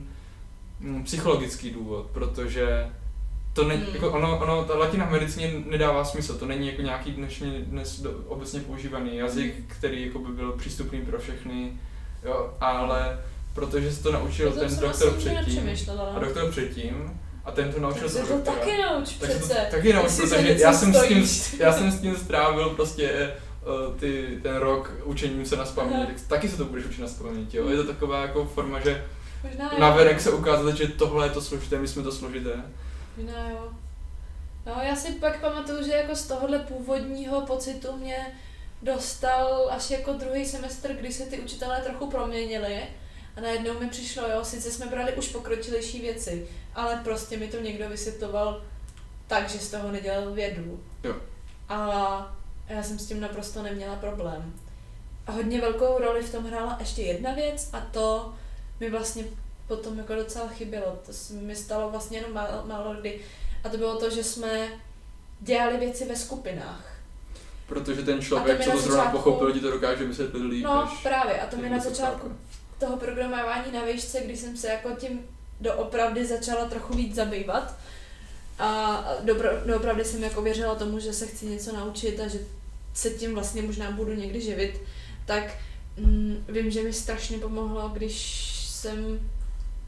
mm, 0.80 1.04
psychologický 1.04 1.70
důvod, 1.72 2.06
protože 2.14 2.88
to 3.56 3.64
není, 3.68 3.84
Hmm. 3.84 3.94
jako 3.94 4.12
ono, 4.12 4.40
ono, 4.44 4.64
ta 4.64 4.78
latina 4.78 5.06
v 5.06 5.12
medicíně 5.12 5.54
nedává 5.66 6.06
smysl, 6.06 6.38
to 6.38 6.46
není 6.46 6.68
jako 6.68 6.82
nějaký 6.82 7.12
dnešní, 7.12 7.52
dnes 7.68 8.00
do, 8.00 8.12
obecně 8.28 8.60
používaný 8.60 9.18
jazyk, 9.18 9.56
Hmm. 9.56 9.66
který 9.68 10.06
jako 10.06 10.20
by 10.20 10.32
byl 10.32 10.52
přístupný 10.52 11.02
pro 11.02 11.20
všechny, 11.20 11.72
jo, 12.26 12.54
ale 12.60 13.20
protože 13.54 13.92
se 13.92 14.04
to 14.04 14.12
naučil 14.12 14.48
O 14.50 14.52
tom 14.52 14.60
ten 14.60 14.70
doktor 14.80 15.10
vlastně 15.10 15.40
předtím, 15.42 15.70
a 16.16 16.20
doktor 16.20 16.52
předtím, 16.52 17.20
a 17.46 17.52
ten 17.52 17.72
to 17.74 17.80
naučil 17.80 18.10
se 18.10 18.20
to 18.20 18.38
taky 18.38 18.72
nauč 18.82 19.10
Tak 19.14 19.32
se 19.32 19.40
to 19.40 19.46
přece. 19.46 19.68
taky 19.72 19.94
nauč, 19.94 20.12
protože 20.22 20.58
já 20.60 20.74
jsem, 20.74 20.94
s 20.94 21.08
tím, 21.08 21.28
já 21.60 21.74
jsem 21.74 21.92
s 21.92 22.02
tím 22.02 22.16
strávil 22.18 22.70
prostě 22.70 23.10
eh, 23.12 23.32
ty, 24.00 24.40
ten 24.44 24.56
rok 24.56 24.92
učením 25.04 25.46
se 25.46 25.56
na 25.56 25.66
spaměť, 25.66 26.08
tak 26.08 26.22
taky 26.28 26.50
se 26.50 26.58
to 26.58 26.66
budeš 26.66 26.86
učit 26.86 27.02
na 27.02 27.08
spaměť, 27.08 27.54
jo. 27.54 27.70
Je 27.70 27.78
to 27.78 27.84
taková 27.84 28.22
jako 28.22 28.46
forma, 28.46 28.80
že 28.80 29.06
Možná 29.44 29.72
navenek 29.80 30.22
se 30.22 30.32
ukázat, 30.32 30.76
že 30.78 30.88
tohle 30.88 31.26
je 31.26 31.30
to 31.30 31.42
složité, 31.42 31.80
my 31.80 31.88
jsme 31.88 32.04
to 32.04 32.12
složité. 32.12 32.50
Možná 33.18 33.50
jo. 33.50 33.74
No, 34.66 34.74
já 34.82 34.96
si 34.96 35.12
pak 35.12 35.42
pamatuju, 35.42 35.84
že 35.84 35.92
jako 35.92 36.16
z 36.16 36.28
tohohle 36.28 36.60
původního 36.60 37.42
pocitu 37.42 37.98
mě 37.98 38.36
dostal 38.82 39.70
až 39.72 39.92
jako 39.92 40.14
druhý 40.14 40.46
semestr, 40.46 40.94
kdy 40.94 41.14
se 41.14 41.26
ty 41.26 41.40
učitelé 41.40 41.82
trochu 41.82 42.10
proměnili 42.10 42.84
a 43.38 43.42
najednou 43.42 43.80
mi 43.80 43.90
přišlo, 43.90 44.30
jo, 44.30 44.46
sice 44.46 44.72
jsme 44.72 44.86
brali 44.86 45.14
už 45.14 45.28
pokročilejší 45.28 46.02
věci, 46.02 46.48
ale 46.76 47.02
prostě 47.04 47.38
mi 47.38 47.48
to 47.48 47.60
někdo 47.60 47.90
vysvětloval 47.90 48.62
tak, 49.28 49.50
že 49.50 49.60
z 49.60 49.72
toho 49.72 49.92
nedělal 49.92 50.32
vědu. 50.32 50.84
Jo. 51.04 51.16
A 51.70 52.38
já 52.68 52.84
jsem 52.84 53.00
s 53.00 53.08
tím 53.08 53.20
naprosto 53.20 53.64
neměla 53.64 53.96
problém. 53.96 54.54
A 55.28 55.32
hodně 55.32 55.62
velkou 55.62 55.98
roli 55.98 56.24
v 56.24 56.32
tom 56.32 56.46
hrála 56.46 56.78
ještě 56.80 57.02
jedna 57.02 57.34
věc 57.34 57.70
a 57.74 57.80
to 57.82 58.34
mi 58.80 58.90
vlastně 58.90 59.24
potom 59.68 59.98
jako 59.98 60.16
docela 60.16 60.48
chybělo. 60.48 61.00
To 61.06 61.14
se 61.14 61.34
mi 61.34 61.56
stalo 61.56 61.90
vlastně 61.90 62.18
jenom 62.18 62.34
málo, 62.34 62.64
málo 62.66 62.94
kdy. 63.02 63.20
A 63.64 63.70
to 63.70 63.78
bylo 63.78 63.96
to, 64.00 64.10
že 64.10 64.24
jsme 64.24 64.68
dělali 65.40 65.78
věci 65.78 66.06
ve 66.06 66.16
skupinách. 66.16 66.96
Protože 67.68 68.02
ten 68.02 68.22
člověk, 68.22 68.64
co 68.64 68.72
to 68.72 68.78
zrovna 68.78 69.04
začátku- 69.04 69.18
pochopil, 69.18 69.52
ti 69.54 69.60
to 69.60 69.72
dokáže 69.72 70.06
vysvětlit 70.06 70.44
líp, 70.44 70.64
No 70.64 70.92
právě, 71.04 71.42
a 71.42 71.46
to 71.48 71.58
mi 71.58 71.70
na 71.70 71.80
začátku 71.80 72.32
toho 72.80 72.98
programování 72.98 73.72
na 73.72 73.86
výšce, 73.86 74.22
kdy 74.22 74.38
jsem 74.38 74.58
se 74.58 74.68
jako 74.68 74.90
tím 74.92 75.20
doopravdy 75.62 76.26
začala 76.26 76.66
trochu 76.66 76.94
víc 76.94 77.16
zabývat. 77.16 77.76
A 78.60 79.04
dobro, 79.24 79.50
doopravdy 79.66 80.06
jsem 80.06 80.24
jako 80.24 80.42
věřila 80.42 80.76
tomu, 80.76 81.00
že 81.00 81.14
se 81.14 81.28
chci 81.28 81.46
něco 81.46 81.76
naučit 81.76 82.20
a 82.20 82.28
že 82.28 82.40
se 82.94 83.10
tím 83.10 83.34
vlastně 83.34 83.62
možná 83.62 83.92
budu 83.92 84.14
někdy 84.14 84.42
živit, 84.42 84.82
tak 85.26 85.44
mm, 85.98 86.46
vím, 86.50 86.72
že 86.72 86.84
mi 86.84 86.94
strašně 86.94 87.38
pomohlo, 87.38 87.90
když 87.90 88.46
jsem 88.70 89.20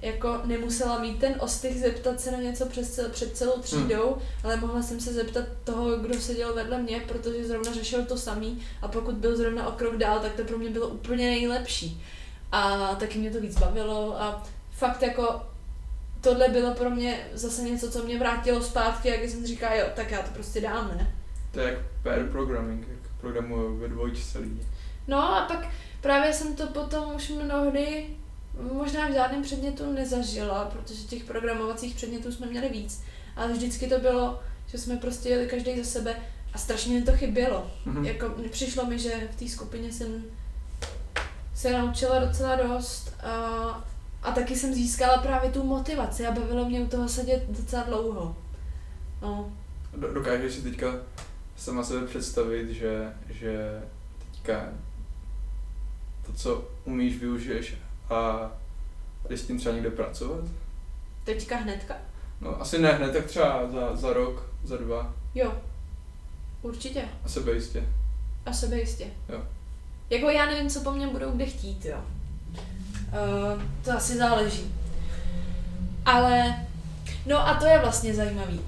jako 0.01 0.41
nemusela 0.45 0.99
mít 0.99 1.19
ten 1.19 1.35
ostych 1.39 1.79
zeptat 1.79 2.21
se 2.21 2.31
na 2.31 2.37
něco 2.37 2.65
přes 2.65 2.91
cel, 2.91 3.09
před 3.09 3.37
celou 3.37 3.61
třídou, 3.61 4.13
hmm. 4.13 4.21
ale 4.43 4.57
mohla 4.57 4.81
jsem 4.81 4.99
se 4.99 5.13
zeptat 5.13 5.45
toho, 5.63 5.97
kdo 5.97 6.21
seděl 6.21 6.53
vedle 6.53 6.77
mě, 6.77 6.99
protože 7.07 7.47
zrovna 7.47 7.73
řešil 7.73 8.05
to 8.05 8.17
samý 8.17 8.61
a 8.81 8.87
pokud 8.87 9.15
byl 9.15 9.37
zrovna 9.37 9.67
o 9.67 9.71
krok 9.71 9.97
dál, 9.97 10.19
tak 10.19 10.33
to 10.33 10.43
pro 10.43 10.57
mě 10.57 10.69
bylo 10.69 10.87
úplně 10.87 11.29
nejlepší. 11.29 12.03
A 12.51 12.95
taky 12.95 13.19
mě 13.19 13.31
to 13.31 13.41
víc 13.41 13.59
bavilo 13.59 14.21
a 14.21 14.43
fakt 14.71 15.01
jako 15.01 15.41
tohle 16.21 16.49
bylo 16.49 16.73
pro 16.73 16.89
mě 16.89 17.27
zase 17.33 17.61
něco, 17.61 17.91
co 17.91 18.03
mě 18.03 18.19
vrátilo 18.19 18.61
zpátky, 18.61 19.09
jak 19.09 19.21
jsem 19.21 19.41
si 19.41 19.47
říkala, 19.47 19.75
jo, 19.75 19.85
tak 19.95 20.11
já 20.11 20.21
to 20.21 20.31
prostě 20.33 20.61
dám, 20.61 20.91
ne? 20.97 21.15
To 21.51 21.59
je 21.59 21.69
jak 21.69 21.79
pair 22.03 22.25
programming, 22.25 22.87
jak 22.87 23.11
programují 23.21 23.79
ve 23.79 23.87
dvojčce 23.87 24.39
lidi. 24.39 24.61
No 25.07 25.37
a 25.37 25.45
pak 25.45 25.67
právě 26.01 26.33
jsem 26.33 26.55
to 26.55 26.67
potom 26.67 27.15
už 27.15 27.29
mnohdy 27.29 28.07
možná 28.73 29.07
v 29.09 29.13
žádném 29.13 29.41
předmětu 29.43 29.93
nezažila, 29.93 30.65
protože 30.65 31.03
těch 31.03 31.23
programovacích 31.23 31.95
předmětů 31.95 32.31
jsme 32.31 32.47
měli 32.47 32.69
víc. 32.69 33.01
Ale 33.35 33.53
vždycky 33.53 33.87
to 33.87 33.99
bylo, 33.99 34.39
že 34.67 34.77
jsme 34.77 34.97
prostě 34.97 35.29
jeli 35.29 35.47
každý 35.47 35.77
za 35.77 35.83
sebe 35.89 36.15
a 36.53 36.57
strašně 36.57 36.99
mi 36.99 37.05
to 37.05 37.11
chybělo. 37.11 37.71
Mhm. 37.85 38.05
Jako 38.05 38.33
přišlo 38.51 38.85
mi, 38.85 38.99
že 38.99 39.29
v 39.31 39.35
té 39.35 39.47
skupině 39.47 39.91
jsem 39.91 40.23
se 41.55 41.73
naučila 41.77 42.19
docela 42.19 42.55
dost 42.55 43.13
a, 43.23 43.29
a 44.23 44.31
taky 44.31 44.55
jsem 44.55 44.73
získala 44.73 45.17
právě 45.17 45.49
tu 45.51 45.63
motivaci 45.63 46.25
a 46.27 46.31
bavilo 46.31 46.65
mě 46.65 46.81
u 46.81 46.87
toho 46.87 47.09
sedět 47.09 47.43
docela 47.49 47.83
dlouho. 47.83 48.35
No, 49.21 49.51
Do- 49.97 50.13
Dokážeš 50.13 50.53
si 50.53 50.61
teďka 50.61 50.87
sama 51.57 51.83
sebe 51.83 52.07
představit, 52.07 52.69
že, 52.69 53.13
že 53.29 53.81
teďka 54.31 54.69
to, 56.25 56.33
co 56.33 56.67
umíš, 56.85 57.17
využiješ 57.17 57.75
a 58.09 58.51
jdeš 59.29 59.39
s 59.39 59.47
tím 59.47 59.59
třeba 59.59 59.75
někde 59.75 59.89
pracovat? 59.89 60.39
teďka 61.23 61.55
hnedka? 61.57 61.95
No 62.41 62.61
asi 62.61 62.79
ne 62.79 62.91
hned, 62.93 63.13
tak 63.13 63.25
třeba 63.25 63.71
za, 63.71 63.95
za 63.95 64.13
rok, 64.13 64.49
za 64.63 64.77
dva 64.77 65.13
Jo, 65.35 65.53
určitě. 66.61 67.03
a 67.25 67.29
sebejistě. 67.29 67.83
A 68.45 68.53
sebejistě. 68.53 69.07
Jo. 69.29 69.41
Jako 70.09 70.29
já 70.29 70.45
nevím, 70.45 70.69
co 70.69 70.81
po 70.81 70.91
mně 70.91 71.07
budou 71.07 71.31
kde 71.31 71.45
chtít, 71.45 71.85
jo. 71.85 71.97
Uh, 73.07 73.61
to 73.83 73.91
asi 73.91 74.17
záleží. 74.17 74.75
Ale, 76.05 76.55
no 77.25 77.47
a 77.47 77.53
to 77.53 77.65
je 77.65 77.79
vlastně 77.79 78.13
zajímavý. 78.13 78.61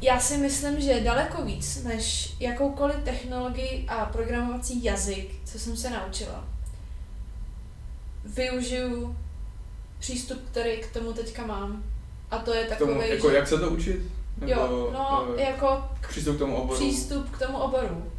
Já 0.00 0.20
si 0.20 0.36
myslím, 0.38 0.80
že 0.80 1.00
daleko 1.00 1.42
víc 1.44 1.84
než 1.84 2.34
jakoukoliv 2.40 2.96
technologii 3.04 3.86
a 3.88 4.04
programovací 4.06 4.84
jazyk, 4.84 5.30
co 5.44 5.58
jsem 5.58 5.76
se 5.76 5.90
naučila, 5.90 6.44
využiju 8.24 9.16
přístup, 9.98 10.38
který 10.50 10.76
k 10.78 10.92
tomu 10.92 11.12
teďka 11.12 11.46
mám. 11.46 11.82
A 12.30 12.38
to 12.38 12.54
je 12.54 12.64
K 12.64 12.76
tomu, 12.78 12.92
takový, 12.92 13.10
jako 13.10 13.30
že... 13.30 13.36
jak 13.36 13.48
se 13.48 13.58
to 13.58 13.70
učit? 13.70 14.00
Jo, 14.46 14.90
no, 14.92 15.26
eh, 15.36 15.42
jako 15.42 15.84
k 16.00 16.08
přístup 16.08 16.36
k 16.36 16.38
tomu 16.38 16.56
oboru? 16.56 16.78
přístup 16.80 17.30
k 17.30 17.38
tomu 17.46 17.58
oboru. 17.58 18.12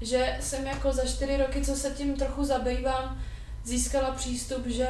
Že 0.00 0.36
jsem 0.40 0.66
jako 0.66 0.92
za 0.92 1.04
čtyři 1.04 1.36
roky, 1.36 1.64
co 1.64 1.74
se 1.74 1.90
tím 1.90 2.16
trochu 2.16 2.44
zabývám, 2.44 3.18
získala 3.64 4.10
přístup, 4.10 4.66
že 4.66 4.86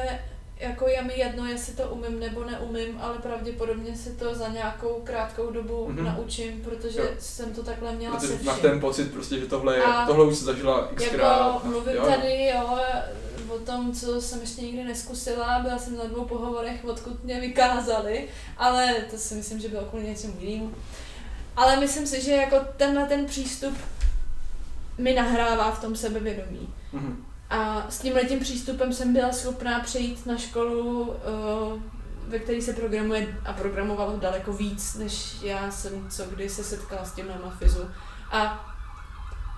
jako 0.57 0.87
je 0.87 1.01
mi 1.03 1.13
jedno, 1.19 1.45
jestli 1.45 1.73
to 1.73 1.83
umím 1.89 2.19
nebo 2.19 2.43
neumím, 2.43 2.97
ale 3.01 3.17
pravděpodobně 3.17 3.95
si 3.97 4.09
to 4.09 4.35
za 4.35 4.47
nějakou 4.47 5.01
krátkou 5.03 5.51
dobu 5.51 5.87
Mhm. 5.89 5.97
mm-hmm. 5.97 6.17
naučím, 6.17 6.61
protože 6.61 6.99
Jo. 6.99 7.05
jsem 7.19 7.53
to 7.53 7.63
takhle 7.63 7.91
měla 7.95 8.19
se 8.19 8.27
Protože 8.27 8.35
vším. 8.37 8.45
máš 8.47 8.59
ten 8.59 8.79
pocit 8.79 9.13
prostě, 9.13 9.39
že 9.39 9.45
tohle, 9.45 9.75
je, 9.77 9.83
A 9.83 10.05
tohle 10.05 10.25
už 10.25 10.37
se 10.37 10.45
zažila 10.45 10.87
xkrát. 10.95 11.53
Jako 11.53 11.67
mluvím 11.67 11.95
jo, 11.95 12.05
tady, 12.05 12.45
jo, 12.45 12.77
o 13.55 13.59
tom, 13.59 13.93
co 13.93 14.21
jsem 14.21 14.41
ještě 14.41 14.61
nikdy 14.61 14.83
neskusila, 14.83 15.59
byla 15.59 15.77
jsem 15.77 15.97
na 15.97 16.03
dvou 16.03 16.25
pohovorech, 16.25 16.85
odkud 16.85 17.23
mě 17.23 17.41
vykázali, 17.41 18.27
ale 18.57 18.93
to 19.11 19.17
si 19.17 19.35
myslím, 19.35 19.59
že 19.59 19.67
bylo 19.67 19.85
kvůli 19.85 20.03
něčemu 20.03 20.33
jinému. 20.39 20.73
Ale 21.55 21.79
myslím 21.79 22.07
si, 22.07 22.21
že 22.21 22.31
jako 22.31 22.59
tenhle 22.77 23.05
ten 23.05 23.25
přístup 23.25 23.77
mi 24.97 25.13
nahrává 25.13 25.71
v 25.71 25.81
tom 25.81 25.95
sebevědomí. 25.95 26.73
Mhm. 26.93 27.25
A 27.49 27.85
s 27.89 27.99
tímhle 27.99 28.23
tím 28.23 28.39
přístupem 28.39 28.93
jsem 28.93 29.13
byla 29.13 29.31
schopná 29.31 29.79
přejít 29.79 30.25
na 30.25 30.37
školu, 30.37 31.13
eh, 31.13 31.81
ve 32.27 32.39
které 32.39 32.61
se 32.61 32.73
programuje 32.73 33.37
a 33.45 33.53
programovalo 33.53 34.17
daleko 34.17 34.53
víc, 34.53 34.95
než 34.95 35.41
já 35.41 35.71
jsem 35.71 36.09
co 36.09 36.25
kdy 36.25 36.49
se 36.49 36.63
setkala 36.63 37.05
s 37.05 37.11
tím 37.13 37.27
na 37.27 37.39
Mafizu. 37.45 37.89
A 38.31 38.69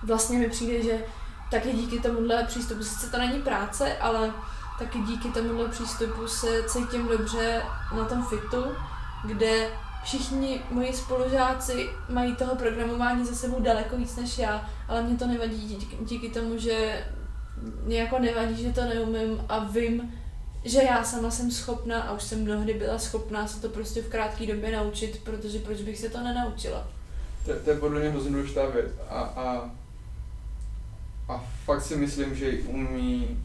vlastně 0.02 0.38
mi 0.38 0.50
přijde, 0.50 0.82
že 0.82 1.04
taky 1.50 1.72
díky 1.72 2.00
tomuhle 2.00 2.44
přístupu, 2.44 2.84
sice 2.84 3.10
to 3.10 3.18
není 3.18 3.42
práce, 3.42 3.98
ale 3.98 4.32
taky 4.78 4.98
díky 4.98 5.28
tomuhle 5.28 5.68
přístupu 5.68 6.28
se 6.28 6.62
cítím 6.62 7.08
dobře 7.08 7.62
na 7.96 8.04
tom 8.04 8.26
fitu, 8.26 8.64
kde 9.24 9.68
všichni 10.04 10.62
moji 10.70 10.92
spolužáci 10.92 11.88
mají 12.08 12.36
toho 12.36 12.56
programování 12.56 13.26
za 13.26 13.34
sebou 13.34 13.60
daleko 13.60 13.96
víc 13.96 14.16
než 14.16 14.38
já, 14.38 14.70
ale 14.88 15.02
mě 15.02 15.16
to 15.16 15.26
nevadí 15.26 15.78
díky, 16.00 16.28
tomu, 16.28 16.58
že 16.58 17.04
mě 17.82 18.00
jako 18.00 18.18
nevadí, 18.18 18.62
že 18.62 18.72
to 18.72 18.84
neumím 18.84 19.44
a 19.48 19.58
vím, 19.58 20.12
že 20.64 20.82
já 20.82 21.04
sama 21.04 21.30
jsem 21.30 21.50
schopná 21.50 22.02
a 22.02 22.12
už 22.12 22.22
jsem 22.22 22.42
mnohdy 22.42 22.74
byla 22.74 22.98
schopná 22.98 23.46
se 23.46 23.60
to 23.60 23.68
prostě 23.68 24.02
v 24.02 24.08
krátké 24.08 24.46
době 24.46 24.76
naučit, 24.76 25.20
protože 25.24 25.58
proč 25.58 25.80
bych 25.80 25.98
se 25.98 26.08
to 26.08 26.20
nenaučila. 26.20 26.88
To, 27.46 27.52
to 27.64 27.70
je 27.70 27.76
podle 27.76 28.00
mě 28.00 28.08
hrozně 28.08 28.30
důležitá 28.30 28.66
věc. 28.66 28.86
A, 29.08 29.20
a, 29.20 29.70
a 31.28 31.44
fakt 31.64 31.82
si 31.82 31.96
myslím, 31.96 32.34
že 32.34 32.52
umí 32.66 33.38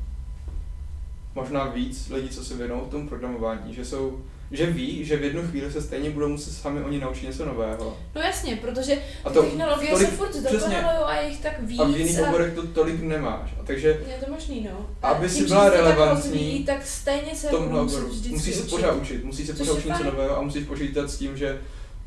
možná 1.35 1.65
víc 1.65 2.09
lidí, 2.09 2.29
co 2.29 2.45
se 2.45 2.55
věnují 2.57 2.81
tomu 2.91 3.09
programování, 3.09 3.73
že 3.73 3.85
jsou 3.85 4.21
že 4.53 4.65
ví, 4.65 5.05
že 5.05 5.17
v 5.17 5.23
jednu 5.23 5.47
chvíli 5.47 5.71
se 5.71 5.81
stejně 5.81 6.09
budou 6.09 6.29
muset 6.29 6.51
sami 6.53 6.83
oni 6.83 6.99
naučit 6.99 7.25
něco 7.27 7.45
nového. 7.45 7.97
No 8.15 8.21
jasně, 8.21 8.55
protože 8.55 8.97
A 9.23 9.29
ty 9.29 9.33
to 9.35 9.43
technologie 9.43 9.91
tolik- 9.91 10.09
se 10.09 10.15
furt 10.15 10.29
přesně. 10.29 10.49
zdokonalují 10.49 11.03
a 11.05 11.15
je 11.21 11.29
jich 11.29 11.39
tak 11.39 11.61
víc. 11.61 11.79
A 11.79 11.83
v 11.83 11.97
jiných 11.97 12.19
oborech 12.21 12.53
to 12.53 12.67
tolik 12.67 13.01
nemáš. 13.01 13.49
A 13.59 13.63
takže 13.63 13.87
Je 13.87 14.25
to 14.25 14.31
možný, 14.31 14.67
no. 14.71 14.89
Aby 15.01 15.25
A 15.25 15.29
si 15.29 15.45
byla 15.45 15.63
tak 15.65 15.73
relevantní 15.73 16.31
rozvíjí, 16.31 16.65
tak 16.65 16.85
stejně 16.85 17.35
se 17.35 17.47
tomhle 17.47 17.81
musíš 17.81 17.97
oboru 17.97 18.11
vždycky 18.11 18.33
musíš 18.33 18.55
se 18.55 18.63
pořád 18.63 18.91
učit, 18.95 19.23
musíš 19.23 19.47
se 19.47 19.53
pořád 19.53 19.73
učit 19.73 19.87
něco 19.89 20.03
nového 20.03 20.37
a 20.37 20.41
musíš 20.41 20.63
počítat 20.63 21.09
s 21.09 21.17
tím, 21.17 21.37
že 21.37 21.61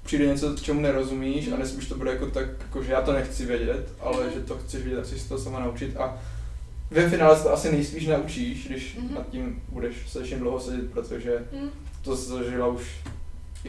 přijde 0.05 0.27
něco, 0.27 0.57
čemu 0.63 0.81
nerozumíš 0.81 1.49
a 1.53 1.57
nesmíš 1.57 1.87
to 1.89 1.95
bude 1.97 2.11
jako 2.11 2.27
tak, 2.31 2.47
jako 2.61 2.83
že 2.83 2.93
já 2.93 3.03
to 3.03 3.13
nechci 3.13 3.47
vědět, 3.47 3.89
ale 4.01 4.25
Mhm. 4.25 4.33
že 4.35 4.41
to 4.41 4.59
chceš 4.59 4.83
vědět, 4.83 4.97
tak 5.11 5.19
se 5.21 5.29
to 5.29 5.39
sama 5.39 5.61
naučit 5.61 5.97
a 5.97 6.19
ve 6.91 7.11
finále 7.11 7.37
se 7.37 7.43
to 7.43 7.53
asi 7.53 7.73
nejspíš 7.73 8.07
naučíš, 8.07 8.67
když 8.69 8.95
Mhm. 8.97 9.15
nad 9.15 9.29
tím 9.29 9.63
budeš 9.69 9.97
strašně 10.09 10.37
dlouho 10.37 10.61
sedět, 10.61 10.91
protože 10.91 11.39
Hm. 11.53 11.71
to 12.03 12.17
zažila 12.17 12.67
už 12.67 12.83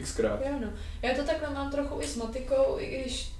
xkrát. 0.02 0.40
Jo, 0.40 0.52
no. 0.60 0.68
Já 1.02 1.14
to 1.14 1.22
takhle 1.22 1.54
mám 1.54 1.70
trochu 1.70 2.00
i 2.00 2.06
s 2.06 2.16
matikou, 2.16 2.76
i 2.78 2.86
když 3.00 3.32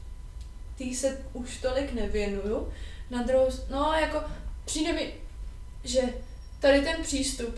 tý 0.78 0.94
se 0.94 1.18
už 1.32 1.56
tolik 1.56 1.92
nevěnuju. 1.92 2.68
Na 3.10 3.22
druhou, 3.22 3.48
no 3.70 3.92
jako 4.00 4.20
přijde 4.64 4.92
mi, 4.92 5.14
že 5.84 6.00
tady 6.60 6.80
ten 6.80 7.02
přístup 7.02 7.54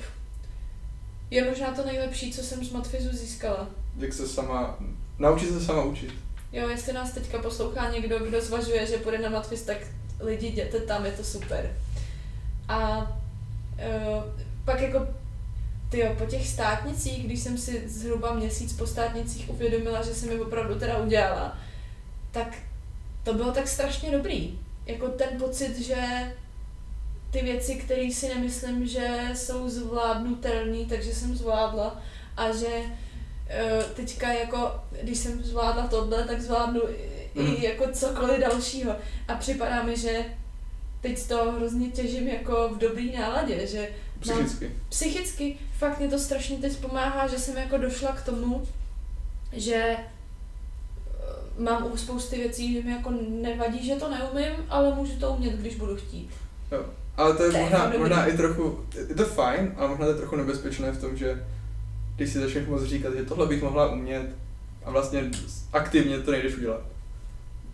je 1.30 1.44
možná 1.50 1.70
to 1.72 1.84
nejlepší, 1.84 2.32
co 2.32 2.42
jsem 2.42 2.64
z 2.64 2.72
matfizu 2.72 3.08
získala. 3.16 3.68
Jak 3.98 4.12
se 4.12 4.28
sama, 4.28 4.78
naučit 5.18 5.52
se 5.52 5.60
sama 5.60 5.84
učit. 5.84 6.14
Jo, 6.52 6.68
jestli 6.68 6.92
nás 6.92 7.10
teďka 7.10 7.38
poslouchá 7.38 7.90
někdo, 7.90 8.18
kdo 8.18 8.40
zvažuje, 8.40 8.86
že 8.86 8.96
půjde 8.96 9.18
na 9.18 9.30
matfiz, 9.30 9.62
tak 9.62 9.76
lidi 10.20 10.46
jděte 10.46 10.80
tam, 10.80 11.06
je 11.06 11.12
to 11.12 11.24
super. 11.24 11.76
A 12.68 12.98
uh, 12.98 14.24
pak 14.64 14.80
jako 14.80 15.06
ty 15.90 16.10
po 16.18 16.26
těch 16.26 16.48
státnicích, 16.48 17.26
když 17.26 17.40
jsem 17.40 17.58
si 17.58 17.88
zhruba 17.88 18.34
měsíc 18.34 18.72
po 18.72 18.86
státnicích 18.86 19.50
uvědomila, 19.50 20.02
že 20.02 20.14
jsem 20.14 20.30
je 20.30 20.40
opravdu 20.40 20.78
teda 20.78 20.98
udělala, 20.98 21.58
tak 22.30 22.58
to 23.24 23.34
bylo 23.34 23.52
tak 23.52 23.68
strašně 23.68 24.10
dobrý. 24.10 24.58
Jako 24.86 25.08
ten 25.08 25.28
pocit, 25.38 25.78
že 25.78 26.32
ty 27.30 27.42
věci, 27.42 27.74
které 27.74 28.12
si 28.12 28.28
nemyslím, 28.28 28.86
že 28.86 29.08
jsou 29.34 29.68
zvládnutelné, 29.68 30.84
takže 30.88 31.14
jsem 31.14 31.36
zvládla 31.36 32.02
a 32.36 32.52
že 32.56 32.82
teďka 33.94 34.32
jako, 34.32 34.70
když 35.02 35.18
jsem 35.18 35.42
zvládla 35.42 35.86
tohle, 35.86 36.24
tak 36.24 36.40
zvládnu 36.40 36.80
mm. 37.34 37.46
i 37.46 37.64
jako 37.64 37.84
cokoliv 37.92 38.40
dalšího. 38.40 38.96
A 39.28 39.34
připadá 39.34 39.82
mi, 39.82 39.96
že 39.96 40.24
teď 41.00 41.28
to 41.28 41.52
hrozně 41.52 41.88
těžím 41.88 42.28
jako 42.28 42.68
v 42.68 42.78
dobrý 42.78 43.16
náladě, 43.16 43.66
že 43.66 43.88
psychicky. 44.20 44.64
Mám, 44.64 44.74
psychicky, 44.88 45.58
fakt 45.78 45.98
mě 45.98 46.08
to 46.08 46.18
strašně 46.18 46.56
teď 46.56 46.76
pomáhá, 46.76 47.26
že 47.26 47.38
jsem 47.38 47.56
jako 47.56 47.78
došla 47.78 48.12
k 48.12 48.24
tomu, 48.24 48.62
že 49.52 49.74
eh, 49.74 50.02
mám 51.58 51.92
u 51.92 51.96
spousty 51.96 52.36
věcí, 52.36 52.74
že 52.74 52.82
mi 52.82 52.90
jako 52.90 53.12
nevadí, 53.28 53.86
že 53.86 53.94
to 53.94 54.10
neumím, 54.10 54.66
ale 54.68 54.94
můžu 54.94 55.18
to 55.20 55.30
umět, 55.32 55.54
když 55.54 55.76
budu 55.76 55.96
chtít. 55.96 56.30
Jo. 56.72 56.84
Ale 57.16 57.36
to 57.36 57.42
je, 57.42 57.52
to 57.52 57.58
možná, 57.58 57.92
je 57.92 57.98
možná 57.98 58.26
i 58.26 58.36
trochu, 58.36 58.84
je 59.08 59.14
to 59.14 59.24
fajn, 59.24 59.74
ale 59.76 59.88
možná 59.88 60.04
to 60.04 60.10
je 60.10 60.16
trochu 60.16 60.36
nebezpečné 60.36 60.92
v 60.92 61.00
tom, 61.00 61.16
že 61.16 61.46
když 62.18 62.32
si 62.32 62.38
začneš 62.38 62.66
moc 62.66 62.84
říkat, 62.84 63.14
že 63.14 63.24
tohle 63.24 63.46
bych 63.46 63.62
mohla 63.62 63.92
umět 63.92 64.30
a 64.84 64.90
vlastně 64.90 65.30
aktivně 65.72 66.18
to 66.18 66.30
nejdeš 66.30 66.56
udělat. 66.56 66.80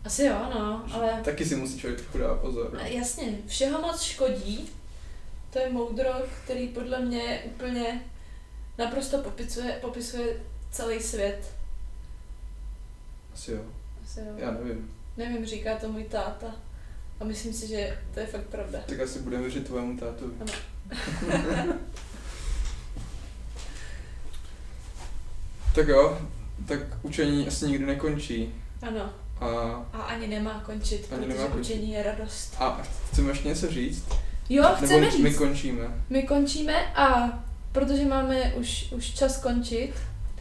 Asi 0.04 0.24
jo, 0.24 0.36
no, 0.54 0.84
ale... 0.92 1.20
Taky 1.24 1.44
si 1.44 1.56
musí 1.56 1.78
člověk 1.78 2.00
trochu 2.00 2.18
dát 2.18 2.40
pozor. 2.40 2.80
Jasně, 2.84 3.38
všeho 3.46 3.80
moc 3.80 4.02
škodí, 4.02 4.70
to 5.50 5.58
je 5.58 5.70
moudro, 5.70 6.10
který 6.44 6.68
podle 6.68 7.00
mě 7.00 7.42
úplně 7.44 8.04
naprosto 8.78 9.18
popisuje, 9.18 9.78
popisuje 9.80 10.40
celý 10.70 11.00
svět. 11.00 11.54
Asi 13.34 13.52
jo. 13.52 13.60
Asi 14.04 14.20
jo. 14.20 14.34
Já 14.36 14.50
nevím. 14.50 14.90
Nevím, 15.16 15.46
říká 15.46 15.76
to 15.76 15.88
můj 15.88 16.04
táta. 16.04 16.54
A 17.20 17.24
myslím 17.24 17.52
si, 17.52 17.66
že 17.66 17.98
to 18.14 18.20
je 18.20 18.26
fakt 18.26 18.46
pravda. 18.46 18.80
Tak 18.86 19.00
asi 19.00 19.18
budeme 19.18 19.42
věřit 19.42 19.66
tvojému 19.66 19.98
tátu. 19.98 20.34
Ano. 20.40 20.52
tak 25.74 25.88
jo, 25.88 26.18
tak 26.68 26.78
učení 27.02 27.48
asi 27.48 27.66
nikdy 27.66 27.86
nekončí. 27.86 28.54
Ano. 28.82 29.10
A, 29.40 29.46
a 29.92 30.02
ani 30.02 30.26
nemá 30.26 30.62
končit, 30.66 31.08
ani 31.12 31.22
protože 31.26 31.38
nemá 31.38 31.48
končit. 31.50 31.70
učení 31.74 31.92
je 31.92 32.02
radost. 32.02 32.56
A 32.58 32.82
chceme 33.12 33.30
ještě 33.30 33.48
něco 33.48 33.70
říct? 33.70 34.04
Jo, 34.48 34.64
chceme 34.76 35.00
Nebo 35.00 35.10
říct. 35.12 35.22
my 35.22 35.34
končíme? 35.34 35.84
My 36.10 36.22
končíme 36.22 36.86
a 36.94 37.38
protože 37.72 38.04
máme 38.06 38.54
už, 38.54 38.92
už 38.96 39.10
čas 39.14 39.40
končit. 39.42 39.92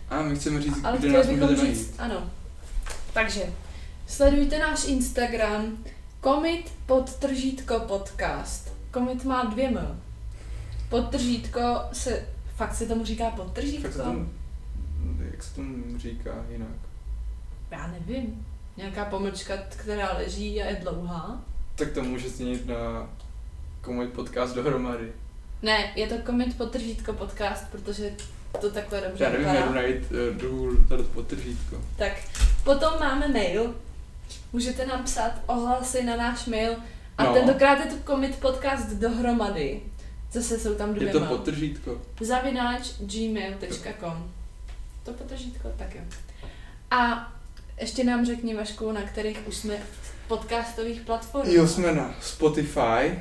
A 0.10 0.22
my 0.22 0.36
chceme 0.36 0.62
říct, 0.62 0.78
ale 0.84 0.98
kde 0.98 1.12
nás 1.12 1.28
můžete 1.28 1.56
říct, 1.56 1.96
Ano. 2.00 2.30
Takže, 3.14 3.42
sledujte 4.08 4.60
náš 4.60 4.88
Instagram 4.88 5.78
komit 6.22 6.72
podtržítko 6.86 7.80
podcast. 7.80 8.74
Komit 8.92 9.24
má 9.26 9.44
dvě 9.44 9.68
m. 9.70 10.00
Podtržítko 10.90 11.62
se, 11.94 12.26
fakt 12.56 12.76
se 12.76 12.86
tomu 12.86 13.06
říká 13.06 13.30
podtržítko? 13.30 13.92
se 13.92 13.98
tomu, 13.98 14.30
jak 15.44 15.50
se 15.50 15.56
tomu 15.56 16.00
říká 16.00 16.46
jinak? 16.50 16.70
Já 17.72 17.88
nevím. 17.88 18.46
Nějaká 18.78 19.06
pomlčka, 19.06 19.58
která 19.58 20.14
leží 20.18 20.62
a 20.62 20.66
je 20.66 20.76
dlouhá. 20.76 21.42
Tak 21.76 21.92
to 21.92 22.04
může 22.04 22.30
změnit 22.30 22.66
na 22.66 23.10
komit 23.82 24.14
podcast 24.14 24.56
dohromady. 24.56 25.12
Ne, 25.62 25.94
je 25.96 26.08
to 26.08 26.18
komit 26.18 26.58
podtržítko 26.58 27.14
podcast, 27.14 27.72
protože 27.72 28.16
to 28.62 28.72
takhle 28.72 29.02
dobře 29.02 29.24
Já 29.24 29.30
nevím, 29.30 29.68
jdu 29.68 29.74
najít 29.74 30.12
uh, 30.12 30.42
Google 30.42 30.86
tady 30.90 31.04
podtržítko. 31.04 31.82
Tak, 31.96 32.14
potom 32.64 32.94
máme 33.00 33.28
mail. 33.28 33.76
Můžete 34.54 34.86
nám 34.86 35.04
psát 35.04 35.42
ohlasy 35.46 36.04
na 36.04 36.16
náš 36.16 36.46
mail. 36.46 36.76
A 37.18 37.24
no. 37.24 37.34
tentokrát 37.34 37.80
je 37.80 37.86
to 37.86 37.96
komit 38.04 38.40
podcast 38.40 38.90
dohromady. 38.90 39.82
Zase 40.32 40.60
jsou 40.60 40.76
tam 40.76 40.94
dvě 40.94 41.08
Je 41.08 41.14
to 41.14 41.20
podtržítko. 41.20 42.02
Zavináč 42.22 42.92
gmail.com 43.00 44.43
To 45.04 45.14
podtržítko, 45.14 45.72
tak 45.78 45.96
jo. 45.96 46.02
A 46.92 47.32
ještě 47.82 48.04
nám 48.04 48.26
řekni, 48.26 48.56
Vašku, 48.56 48.92
na 48.92 49.02
kterých 49.02 49.48
už 49.48 49.56
jsme 49.56 49.78
podcastových 50.28 51.02
platformách. 51.02 51.54
Jo, 51.54 51.68
jsme 51.68 51.92
na 51.92 52.16
Spotify, 52.22 53.20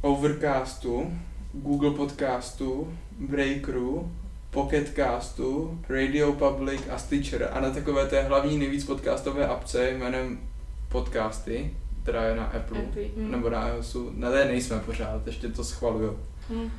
Overcastu, 0.00 1.18
Google 1.52 1.90
Podcastu, 1.90 2.94
Breakeru, 3.18 4.12
Pocketcastu, 4.50 5.80
Radio 5.88 6.32
Public 6.32 6.80
a 6.90 6.98
Stitcher 6.98 7.50
a 7.52 7.60
na 7.60 7.70
takové 7.70 8.06
té 8.06 8.22
hlavní 8.22 8.58
nejvíc 8.58 8.84
podcastové 8.84 9.46
apce 9.46 9.90
jménem 9.90 10.40
Podcasty, 10.88 11.74
která 12.02 12.24
je 12.24 12.36
na 12.36 12.44
Apple, 12.44 12.78
Apple 12.78 13.02
mm. 13.16 13.30
nebo 13.30 13.50
na 13.50 13.68
iOSu, 13.68 14.12
na 14.14 14.30
té 14.30 14.44
nejsme 14.44 14.78
pořád, 14.78 15.26
ještě 15.26 15.48
to 15.48 15.64
schvaluju. 15.64 16.18
Mm. 16.50 16.70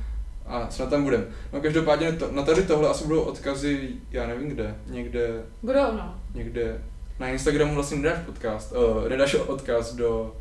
A 0.46 0.70
snad 0.70 0.90
tam 0.90 1.04
budeme. 1.04 1.24
No 1.52 1.60
každopádně 1.60 2.12
to, 2.12 2.32
na 2.32 2.42
tady 2.42 2.62
tohle 2.62 2.88
asi 2.88 3.04
budou 3.04 3.20
odkazy, 3.20 3.88
já 4.10 4.26
nevím 4.26 4.48
kde, 4.48 4.74
někde... 4.86 5.42
Budou, 5.62 5.92
no. 5.92 6.20
Někde, 6.34 6.82
na 7.18 7.28
Instagramu 7.28 7.74
vlastně 7.74 7.96
nedáš 7.96 8.18
podcast, 8.26 8.72
uh, 8.72 9.08
nedáš 9.08 9.34
odkaz 9.34 9.94
do, 9.94 10.36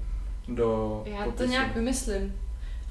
do 0.47 1.01
Já 1.05 1.23
popisu. 1.23 1.37
to 1.37 1.43
nějak 1.43 1.75
vymyslím. 1.75 2.35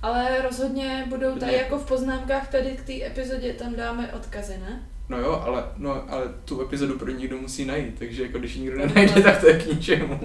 Ale 0.02 0.42
rozhodně 0.42 1.06
budou 1.08 1.38
tady 1.38 1.52
ne. 1.52 1.58
jako 1.58 1.78
v 1.78 1.86
poznámkách 1.86 2.48
tady 2.48 2.70
k 2.70 2.82
té 2.82 3.06
epizodě, 3.06 3.52
tam 3.52 3.74
dáme 3.74 4.12
odkazy, 4.12 4.58
ne? 4.58 4.82
No 5.08 5.18
jo, 5.18 5.42
ale, 5.46 5.64
no, 5.76 6.12
ale 6.12 6.24
tu 6.44 6.62
epizodu 6.62 6.98
pro 6.98 7.10
někdo 7.10 7.38
musí 7.38 7.64
najít, 7.64 7.98
takže 7.98 8.22
jako 8.22 8.38
když 8.38 8.56
nikdo 8.56 8.78
nenajde, 8.78 9.22
tak 9.22 9.40
to 9.40 9.46
je 9.46 9.58
k 9.58 9.66
ničemu. 9.66 10.20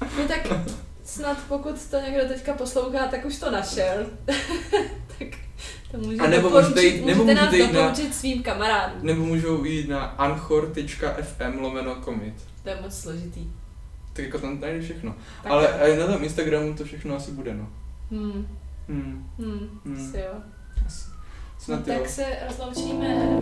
No 0.00 0.28
tak 0.28 0.48
snad 1.04 1.38
pokud 1.48 1.90
to 1.90 2.00
někdo 2.00 2.28
teďka 2.28 2.52
poslouchá, 2.54 3.06
tak 3.06 3.24
už 3.24 3.38
to 3.38 3.50
našel. 3.50 4.06
tak 5.18 5.28
to 5.90 5.98
může 5.98 6.18
a 6.18 6.26
nebo 6.26 6.50
můžete, 6.50 6.82
jít, 6.84 7.06
nebo 7.06 7.24
můžete 7.24 7.40
nás 7.40 7.54
jít 7.54 7.72
na, 7.72 7.94
svým 8.12 8.42
kamarádům. 8.42 9.06
Nebo 9.06 9.24
můžou 9.24 9.64
jít 9.64 9.88
na 9.88 10.00
anchor.fm 10.00 11.58
lomeno 11.58 11.96
commit. 12.04 12.34
To 12.62 12.68
je 12.68 12.78
moc 12.82 12.98
složitý. 12.98 13.46
Tak 14.12 14.24
jako 14.24 14.38
tam 14.38 14.60
najde 14.60 14.80
všechno. 14.80 15.14
Tak 15.42 15.52
Ale 15.52 15.74
jo. 15.84 16.06
na 16.06 16.12
tom 16.12 16.24
Instagramu 16.24 16.74
to 16.74 16.84
všechno 16.84 17.16
asi 17.16 17.30
bude, 17.30 17.54
no. 17.54 17.68
Hmm. 18.10 18.46
Hmm. 18.88 19.30
Hmm. 19.38 19.80
hmm. 19.84 20.12
jo. 20.14 20.32
Snad 21.58 21.86
no, 21.86 21.94
tak 21.94 22.08
se 22.08 22.24
rozloučíme 22.48 23.40